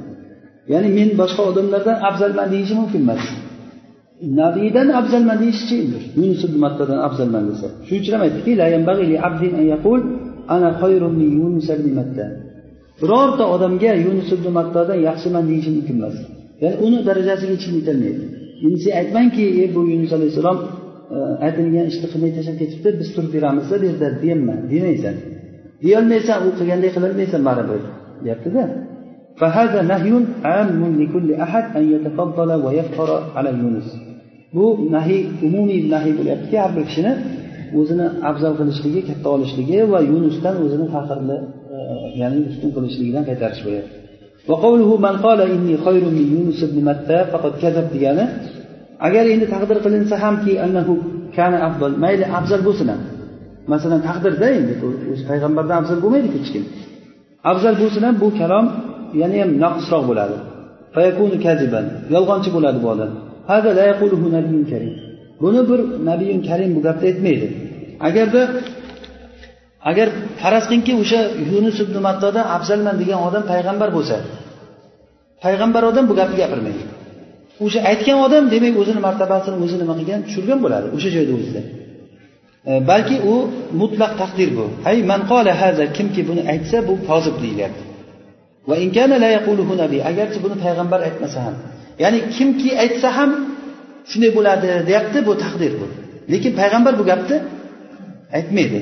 ya'ni 0.71 0.89
men 0.97 1.09
boshqa 1.21 1.41
odamlardan 1.49 1.97
afzalman 2.09 2.47
deyishi 2.53 2.73
mumkin 2.81 3.01
emas. 3.05 3.23
Nabiydan 4.41 4.87
afzalman 4.99 5.37
deyishchi 5.43 5.75
endi 5.83 5.99
yunus 6.19 6.41
ibn 6.47 6.57
mattadan 6.65 6.99
afzalman 7.07 7.43
desa. 7.49 7.67
Shuning 7.87 8.01
uchun 8.03 8.13
ham 8.15 8.23
aytdiki 8.27 8.51
birorta 13.01 13.43
odamga 13.55 13.91
yunus 14.05 14.29
ibn 14.35 14.47
mattodan 14.57 14.97
yaxshiman 15.07 15.43
deyishi 15.49 15.69
mumkin 15.75 15.95
emas. 15.99 16.15
Ya'ni 16.63 16.77
uni 16.85 16.99
darajasiga 17.07 17.51
hech 17.55 17.63
kim 17.65 17.73
yetolmaydi 17.79 18.23
endi 18.64 18.78
sen 18.84 18.92
aytmanki 19.00 19.44
ey 19.60 19.68
bu 19.74 19.80
yunus 19.92 20.12
alayhissalom 20.18 20.58
e, 21.14 21.16
aytilgan 21.46 21.86
ishni 21.92 22.06
qilmay 22.12 22.30
tashlab 22.36 22.56
ketibdi 22.62 22.88
biz 23.00 23.08
turib 23.14 23.30
beramizda 23.36 23.74
bu 23.80 23.84
yerda 23.90 24.08
deyapman 24.22 24.58
demaysan 24.72 25.16
deyolmaysan 25.82 26.38
u 26.46 26.48
qilganday 26.58 26.90
qilolmaysan 26.96 27.40
baribir 27.48 27.82
deyaptida 28.24 28.64
فهذا 29.40 29.80
نهي 29.92 30.12
عام 30.44 30.80
لكل 31.00 31.28
أحد 31.44 31.64
أن 31.78 31.84
يتفضل 31.92 32.50
ويفخر 32.64 33.10
على 33.36 33.50
يونس 33.60 33.88
bu 34.54 34.66
nahiy 34.94 35.22
umumiy 35.46 35.80
nahiy 35.94 36.12
bo'lyaptiki 36.18 36.56
har 36.62 36.70
bir 36.76 36.84
kishini 36.88 37.12
o'zini 37.80 38.06
afzal 38.30 38.52
qilishligi 38.60 39.00
katta 39.08 39.28
olishligi 39.36 39.78
va 39.92 40.00
yunusdan 40.12 40.54
o'zini 40.64 40.86
faxrli 40.94 41.36
e, 41.74 41.76
ya'ni 42.20 42.38
ustun 42.50 42.70
qilishligidan 42.76 43.24
qaytarish 43.28 43.62
bo'lyapti 43.66 43.95
Degani 47.93 48.25
agar 49.07 49.25
endi 49.33 49.45
taqdir 49.53 49.77
qilinsa 49.85 50.15
hamki 50.23 50.53
annahu 50.65 50.93
kana 51.37 51.57
afzal 51.67 51.93
mayli 52.03 52.25
afzal 52.37 52.61
bo'lsin 52.67 52.87
ham. 52.93 53.01
Masalan 53.71 54.01
taqdirda 54.07 54.47
endi 54.59 54.73
o'zi 55.11 55.23
payg'ambardan 55.29 55.75
afzal 55.81 55.99
bo'lmaydi 56.03 56.29
hech 56.35 56.49
kim. 56.53 56.63
Afzal 57.51 57.75
bo'lsin 57.81 58.01
ham 58.07 58.15
bu 58.23 58.27
kalom 58.39 58.65
yana 59.21 59.37
ham 59.41 59.51
naqsroq 59.63 60.03
bo'ladi. 60.09 60.37
Yolg'onchi 62.15 62.49
bo'ladi 62.55 62.77
bu 62.83 62.87
odam. 62.93 63.11
Buni 65.41 65.61
bir 65.69 65.79
nabiyun 66.09 66.39
karim 66.49 66.71
bu 66.75 66.79
gapni 66.87 67.05
aytmaydi. 67.09 67.47
Agarda 68.07 68.41
agar 69.89 70.07
faraz 70.41 70.63
qilingki 70.69 70.93
o'sha 71.01 71.19
yunus 71.51 71.77
ibn 71.85 71.95
mattoda 72.07 72.41
afzalman 72.55 72.95
degan 73.01 73.19
odam 73.27 73.43
payg'ambar 73.51 73.89
bo'lsa 73.97 74.17
payg'ambar 75.43 75.83
odam 75.91 76.05
bu 76.09 76.13
gapni 76.19 76.37
gapirmaydi. 76.43 76.83
O'sha 77.65 77.79
aytgan 77.91 78.17
odam 78.25 78.43
demak 78.53 78.73
o'zini 78.81 78.99
martabasini 79.07 79.57
o'zi 79.65 79.75
nima 79.81 79.93
qilgan? 79.99 80.19
Tushirgan 80.27 80.59
bo'ladi 80.65 80.87
o'sha 80.95 81.09
joyda 81.15 81.33
o'zida. 81.39 81.61
E, 82.69 82.71
balki 82.89 83.17
u 83.31 83.33
mutlaq 83.81 84.11
taqdir 84.21 84.49
bu. 84.57 84.65
Hay 84.85 84.97
man 85.11 85.21
qola 85.31 85.53
haza 85.61 85.85
kimki 85.97 86.21
buni 86.29 86.41
aytsa 86.53 86.77
bu 86.87 86.93
kozib 87.09 87.35
deyilyapti 87.43 87.83
va 88.69 88.75
agarchi 90.11 90.39
buni 90.43 90.55
payg'ambar 90.65 90.99
aytmasa 91.07 91.37
ham 91.45 91.55
ya'ni 92.03 92.19
kimki 92.35 92.69
aytsa 92.83 93.07
ham 93.17 93.31
shunday 94.09 94.31
bo'ladi 94.37 94.67
deyapti 94.89 95.19
bu 95.27 95.33
taqdir 95.43 95.71
bu. 95.79 95.85
Lekin 96.31 96.51
payg'ambar 96.61 96.93
bu 96.99 97.03
gapni 97.11 97.37
aytmaydi. 98.37 98.79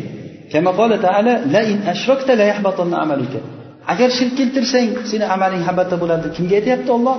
Agar 3.91 4.09
shirk 4.17 4.33
keltirsang 4.39 4.89
seni 5.11 5.25
amaling 5.35 5.63
habatda 5.69 5.95
bo'ladi 6.03 6.27
kimga 6.35 6.55
aytyapti 6.59 6.89
olloh 6.97 7.17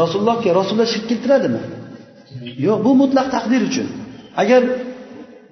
rasulullohga 0.00 0.50
rasululloh 0.60 0.88
shirk 0.94 1.06
keltiradimi 1.10 1.62
yo'q 2.66 2.78
bu 2.86 2.92
mutlaq 3.02 3.26
taqdir 3.36 3.60
uchun 3.68 3.86
agar 4.42 4.62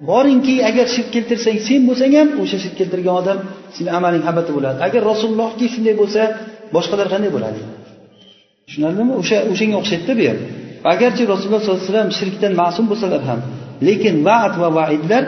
boringki 0.09 0.55
agar 0.69 0.85
shirk 0.95 1.09
keltirsang 1.15 1.57
sen 1.67 1.81
bo'lsang 1.89 2.11
ham 2.19 2.29
o'sha 2.43 2.57
shirk 2.63 2.75
keltirgan 2.79 3.15
odam 3.21 3.37
seni 3.75 3.89
amaling 3.97 4.23
habatda 4.29 4.51
bo'ladi 4.57 4.77
agar 4.87 5.01
rasulullohki 5.11 5.65
shunday 5.73 5.95
bo'lsa 6.01 6.21
boshqalar 6.75 7.07
qanday 7.13 7.31
bo'ladi 7.35 7.61
tushunarlimi 8.67 9.13
o'sha 9.21 9.37
o'shanga 9.51 9.75
o'xshaydida 9.81 10.13
bu 10.19 10.23
ham 10.31 10.39
agarchi 10.93 11.23
rasululloh 11.33 11.61
sollallohu 11.63 11.81
alayhi 11.81 11.91
vasallam 11.93 12.11
shirkdan 12.19 12.53
ma'sum 12.61 12.85
bo'lsalar 12.91 13.21
ham 13.29 13.39
lekin 13.87 14.15
va'd 14.27 14.53
va 14.61 14.69
vaidlar 14.79 15.23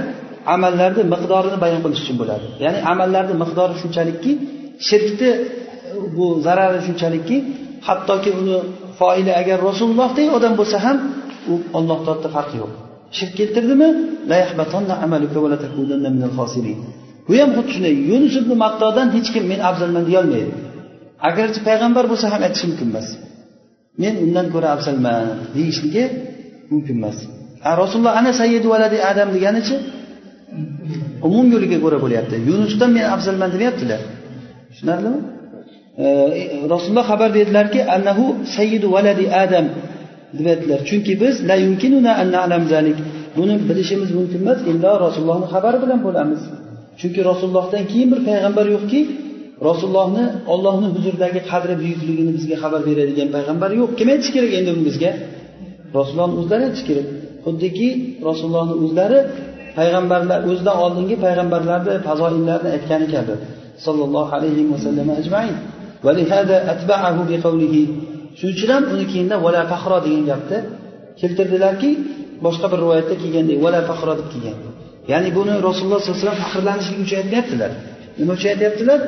amallarni 0.55 1.03
miqdorini 1.13 1.57
bayon 1.63 1.79
qilish 1.83 2.01
uchun 2.03 2.17
bo'ladi. 2.21 2.45
Ya'ni 2.65 2.79
amallarni 2.91 3.35
miqdori 3.43 3.75
shunchalikki 3.81 4.31
shirkni 4.87 5.29
e, 5.37 5.39
bu 6.15 6.25
zarari 6.45 6.79
shunchalikki 6.87 7.37
hattoki 7.87 8.29
uni 8.39 8.57
foili 8.99 9.31
agar 9.41 9.57
rasulullohdek 9.69 10.27
odam 10.37 10.53
bo'lsa 10.59 10.77
ham 10.85 10.97
u 11.51 11.53
olloh 11.77 11.97
taoloda 12.05 12.29
farqi 12.35 12.55
yo'q. 12.61 12.71
Shirk 13.17 13.33
keltirdimi? 13.39 13.89
Bu 17.27 17.33
ham 17.41 17.49
xuddi 17.57 17.71
shunday 17.75 17.93
yunus 18.09 18.35
ibn 18.41 18.51
mattodan 18.63 19.07
hech 19.15 19.29
kim 19.33 19.43
men 19.51 19.59
afzalman 19.69 20.03
deyolmaydi 20.09 20.53
agarchi 21.29 21.59
payg'ambar 21.67 22.05
bo'lsa 22.11 22.27
ham 22.33 22.41
aytishi 22.47 22.65
mumkin 22.69 22.87
emas. 22.93 23.07
Men 24.01 24.13
undan 24.25 24.47
ko'ra 24.53 24.67
afzalman 24.75 25.25
deyishligi 25.55 26.03
mumkin 26.71 26.95
emas. 27.01 27.17
Rasululloh 27.81 28.13
ana 28.21 28.31
sayyidu 28.41 28.67
valadi 28.73 28.97
adam 29.11 29.29
deganichi 29.35 29.75
umum 31.27 31.47
yo'liga 31.53 31.77
ko'ra 31.83 31.97
bo'lyapti. 32.03 32.35
Yunusdan 32.49 32.89
men 32.97 33.05
afzalman 33.15 33.49
demayaptilar. 33.55 34.01
Tushunarlimi? 34.71 35.19
Rasululloh 36.73 37.05
xabar 37.11 37.29
berdilarki 37.37 37.79
annahu 37.95 38.25
sayyidu 38.55 38.87
valadi 38.95 39.25
adam 39.43 39.65
deb 40.37 40.45
aytdilar 40.53 40.79
chunki 40.89 41.13
biz 41.23 41.35
la 41.49 41.55
yumkinuna 41.65 42.11
an 42.21 42.27
na'lam 42.35 42.63
zalik. 42.73 42.97
Buni 43.37 43.55
bilishimiz 43.69 44.09
mumkin 44.17 44.39
emas 44.45 44.59
illo 44.71 44.91
rasulullohni 45.05 45.47
xabari 45.53 45.77
bilan 45.83 45.99
bo'lamiz. 46.07 46.41
Chunki 46.99 47.21
rasulullohdan 47.29 47.83
keyin 47.91 48.09
bir 48.13 48.19
payg'ambar 48.29 48.65
yo'qki 48.75 48.99
rasulullohni 49.67 50.25
ollohni 50.53 50.87
huzuridagi 50.95 51.39
qadri 51.51 51.73
buyukligini 51.81 52.31
bizga 52.37 52.55
xabar 52.63 52.81
beradigan 52.89 53.29
payg'ambar 53.35 53.69
yo'q. 53.79 53.89
Kim 53.99 54.07
aytishi 54.13 54.31
kerak 54.35 54.51
endi 54.59 54.69
uni 54.75 54.83
bizga? 54.89 55.11
Rasulullohni 55.97 56.35
o'zlari 56.41 56.63
aytishi 56.67 56.85
kerak. 56.89 57.07
Xuddiki 57.45 57.89
rasulullohni 58.27 58.75
o'zlari 58.83 59.19
payg'ambarlar 59.77 60.39
o'zidan 60.49 60.77
oldingi 60.85 61.15
payg'ambarlarni 61.25 61.93
fazoillarni 62.07 62.69
aytgani 62.75 63.07
kabi. 63.15 63.33
Sollallohu 63.85 64.31
alayhi 64.37 64.63
vasallam 64.73 65.07
ajmain. 65.19 65.55
Shuning 68.39 68.53
uchun 68.55 68.69
ham 68.75 68.83
uni 68.93 69.05
keyinda 69.11 69.35
vala 69.45 69.61
fahro 69.71 69.97
degan 70.05 70.23
gapni 70.31 70.59
keltirdilarki 71.21 71.89
boshqa 72.45 72.67
bir 72.71 72.79
rivoyatda 72.83 73.15
kelgandek 73.21 73.57
vala 73.65 73.79
fahro 73.89 74.13
deb 74.19 74.27
kelgan. 74.33 74.57
Ya'ni 75.11 75.29
buni 75.37 75.53
rasululloh 75.67 75.99
sollallohu 76.01 76.19
alayhi 76.19 76.27
vasallam 76.27 76.43
faxrlanishlik 76.45 76.99
uchun 77.05 77.17
aytyaptilar. 77.23 77.71
Nima 78.19 78.31
uchun 78.37 78.49
aytyaptilar? 78.53 78.99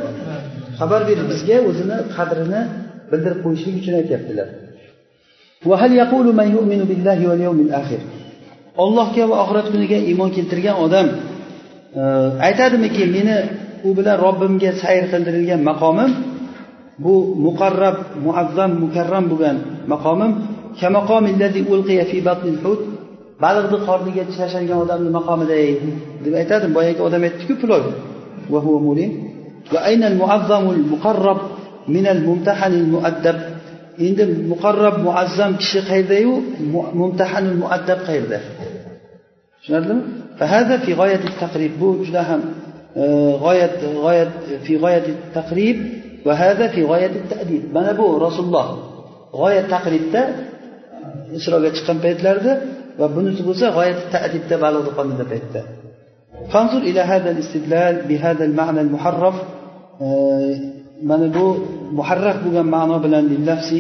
Xabar 0.80 1.01
berib 1.09 1.28
bizga 1.34 1.57
o'zini 1.70 1.97
qadrini 2.15 2.61
bildirib 3.11 3.39
qo'yishlik 3.45 3.76
uchun 3.82 3.93
aytyaptilar. 4.01 4.47
Ollohga 8.78 9.24
va 9.32 9.36
oxirat 9.43 9.67
kuniga 9.74 9.97
iymon 10.09 10.30
keltirgan 10.36 10.76
odam 10.86 11.07
e, 11.99 12.01
aytadimiki 12.47 13.03
meni 13.15 13.38
u 13.88 13.89
bilan 13.97 14.17
robbimga 14.26 14.72
sayr 14.82 15.03
qildirilgan 15.11 15.61
maqomim 15.70 16.11
bu 17.03 17.13
muqarrab 17.45 17.97
muazzam 18.26 18.72
mukarram 18.84 19.26
bo'lgan 19.32 19.57
maqomim 19.93 20.32
baliqni 23.43 23.78
qorniga 23.88 24.24
tashlangan 24.38 24.78
odamni 24.84 25.09
maqomiday 25.20 25.65
deb 26.24 26.34
aytadi 26.41 26.65
boyagi 26.78 27.01
odam 27.07 27.22
aytdiku 27.28 27.53
mu'addab. 32.93 33.38
Endi 34.06 34.24
muqarrab 34.52 34.95
muazzam 35.08 35.52
kishi 35.62 35.80
qayerdayu 35.89 36.34
mumtahanul 37.02 37.58
muaddab 37.64 38.00
qayerda 38.08 38.39
tushunarlimi 39.60 40.04
bu 41.82 41.88
juda 42.06 42.22
ham 42.30 42.41
g'oyat 43.43 43.76
g'oyat 44.06 44.34
fi 44.66 44.74
g'oyati 44.84 45.12
taqrib 45.38 45.78
va 46.28 46.34
hada 46.41 46.66
fi 46.74 46.82
g'oyati 46.91 47.20
ta'dib 47.32 47.64
mana 47.76 47.91
bu 48.00 48.06
rasululloh 48.26 48.68
g'oyat 49.41 49.66
taqribda 49.76 50.22
isroga 51.38 51.70
chiqqan 51.76 51.97
paytlarida 52.06 52.54
va 53.00 53.08
bunisi 53.16 53.41
bo'lsa 53.47 53.66
g'oyat 53.78 54.00
ta'dibda 54.16 54.56
balug'ni 54.64 54.91
qonida 54.97 55.26
paytda 55.34 55.62
فانظر 56.54 56.78
إلى 56.89 57.00
هذا 57.00 57.30
الاستدلال 57.32 57.95
بهذا 58.10 58.43
المعنى 58.45 58.82
المحرف 58.82 59.36
mana 61.10 61.28
bu 61.36 61.45
muharraf 61.97 62.38
bo'lgan 62.45 62.68
ma'no 62.76 62.97
bilan 63.06 63.26
lafsi 63.50 63.80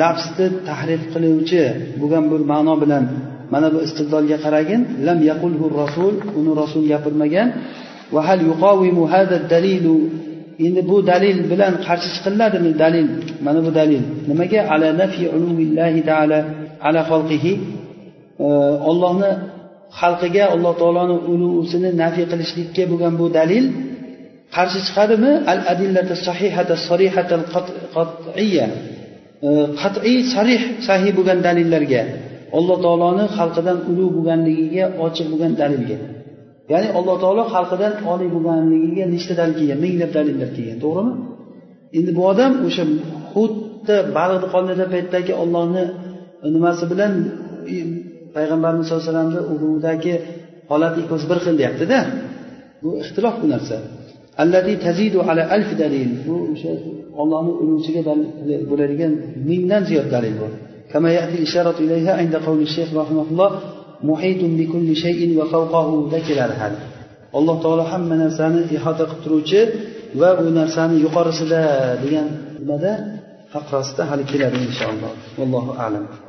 lafzni 0.00 0.46
e, 0.52 0.56
tahrif 0.68 1.02
qiluvchi 1.12 1.62
bo'lgan 2.00 2.24
bir 2.30 2.40
ma'no 2.52 2.74
bilan 2.82 3.04
mana 3.52 3.68
bu 3.74 3.78
istidlolga 3.86 4.36
qaragin 4.44 4.80
lam 5.06 5.18
yaqulhu 5.30 5.66
rasul 5.82 6.14
uni 6.38 6.52
rasul 6.62 6.82
gapirmagan. 6.92 7.48
Va 8.14 8.20
hal 8.28 8.40
yuqavimu 8.50 9.02
hada 9.12 9.36
dalilu 9.52 9.96
endi 10.66 10.80
bu 10.90 10.96
dalil 11.10 11.36
bilan 11.50 11.72
qarshi 11.86 12.08
chiqiladimi 12.14 12.70
dalil? 12.82 13.06
Mana 13.46 13.60
bu 13.66 13.70
dalil. 13.80 14.02
Nimaga? 14.30 14.60
Ala 14.72 14.88
nafi 15.02 15.22
ulumillahi 15.36 16.00
taala 16.08 16.38
ala 16.86 17.00
xalqihi. 17.10 17.52
E, 18.46 18.48
Ollohni 18.90 19.30
xalqiga 20.00 20.44
alloh 20.54 20.72
taoloni 20.80 21.16
ulug'isini 21.32 21.90
nafiy 22.02 22.26
qilishlikka 22.32 22.82
bo'lgan 22.90 23.14
bu 23.20 23.26
dalil 23.38 23.64
qarshi 24.56 24.80
chiqadimi? 24.86 25.32
Al 25.52 25.60
adillata 25.72 26.14
sahihata 26.26 26.74
sarihatan 26.88 27.40
qat'iyya. 27.96 28.66
Qat'iy 29.82 30.18
sarih 30.34 30.60
sahih 30.88 31.10
bo'lgan 31.18 31.38
dalillarga 31.46 32.02
alloh 32.58 32.76
taoloni 32.84 33.24
xalqidan 33.36 33.78
ulug' 33.90 34.12
bo'lganligiga 34.16 34.84
ochiq 35.06 35.26
bo'lgan 35.32 35.52
dalilga. 35.62 35.98
Ya'ni 36.72 36.88
alloh 36.98 37.16
taolo 37.22 37.42
xalqidan 37.54 37.92
oliy 38.12 38.28
bo'lganligiga 38.34 39.04
nechta 39.14 39.32
dalil 39.40 39.54
kelgan? 39.60 39.78
Minglab 39.84 40.10
dalillar 40.18 40.48
kelgan 40.56 40.78
to'g'rimi? 40.84 41.12
Endi 41.98 42.10
bu 42.18 42.22
odam 42.32 42.52
o'sha 42.66 42.84
xuddi 43.32 43.96
baliqni 44.16 44.48
qonida 44.54 44.84
paytdagi 44.94 45.32
ollohni 45.42 45.84
e, 46.44 46.46
nimasi 46.56 46.84
bilan 46.92 47.12
e, 47.74 47.76
payg'ambarimiz 48.36 48.84
sallallohu 48.86 49.02
alayhi 49.02 49.14
vasallamni 49.14 49.40
ulug'dagi 49.52 50.14
holati 50.70 50.98
ikkovsi 51.02 51.26
bir 51.30 51.38
xil 51.44 51.54
deyaptida 51.60 51.98
bu 52.82 52.88
ixtilof 53.02 53.36
bu 53.42 53.46
narsa. 53.54 53.76
tazidu 54.85 55.19
ala 55.29 55.43
alf 55.55 55.69
dalil 55.81 56.09
bu 56.27 56.35
o'sha 56.53 56.71
ollohni 57.21 57.51
ulug'chiga 57.61 58.01
bo'ladigan 58.69 59.11
mingdan 59.49 59.81
ziyod 59.89 60.09
dalil 60.17 60.35
bu 60.41 60.47
كما 60.93 61.09
يأتي 61.17 61.35
الإشارة 61.39 61.77
إليها 61.85 62.13
عند 62.21 62.35
قول 62.47 62.59
الشيخ 62.61 62.89
رحمه 63.01 63.25
الله 63.31 63.51
محيط 64.09 64.41
بكل 64.59 64.95
شيء 64.95 65.21
وفوقه 65.39 65.87
ذكر 66.15 66.39
هذا 66.61 66.79
alloh 67.39 67.55
taolo 67.63 67.83
hamma 67.91 68.15
narsani 68.23 68.61
ihota 68.75 69.03
qilib 69.09 69.21
turuvchi 69.25 69.61
va 70.21 70.29
u 70.41 70.45
narsani 70.59 70.95
yuqorisida 71.05 71.61
degan 72.03 72.27
nimada 72.59 72.91
faqrasida 73.53 74.03
hali 74.09 74.23
keladi 74.31 74.57
inshaalloh 74.67 75.11
vallohu 75.39 75.71
alam 75.85 76.05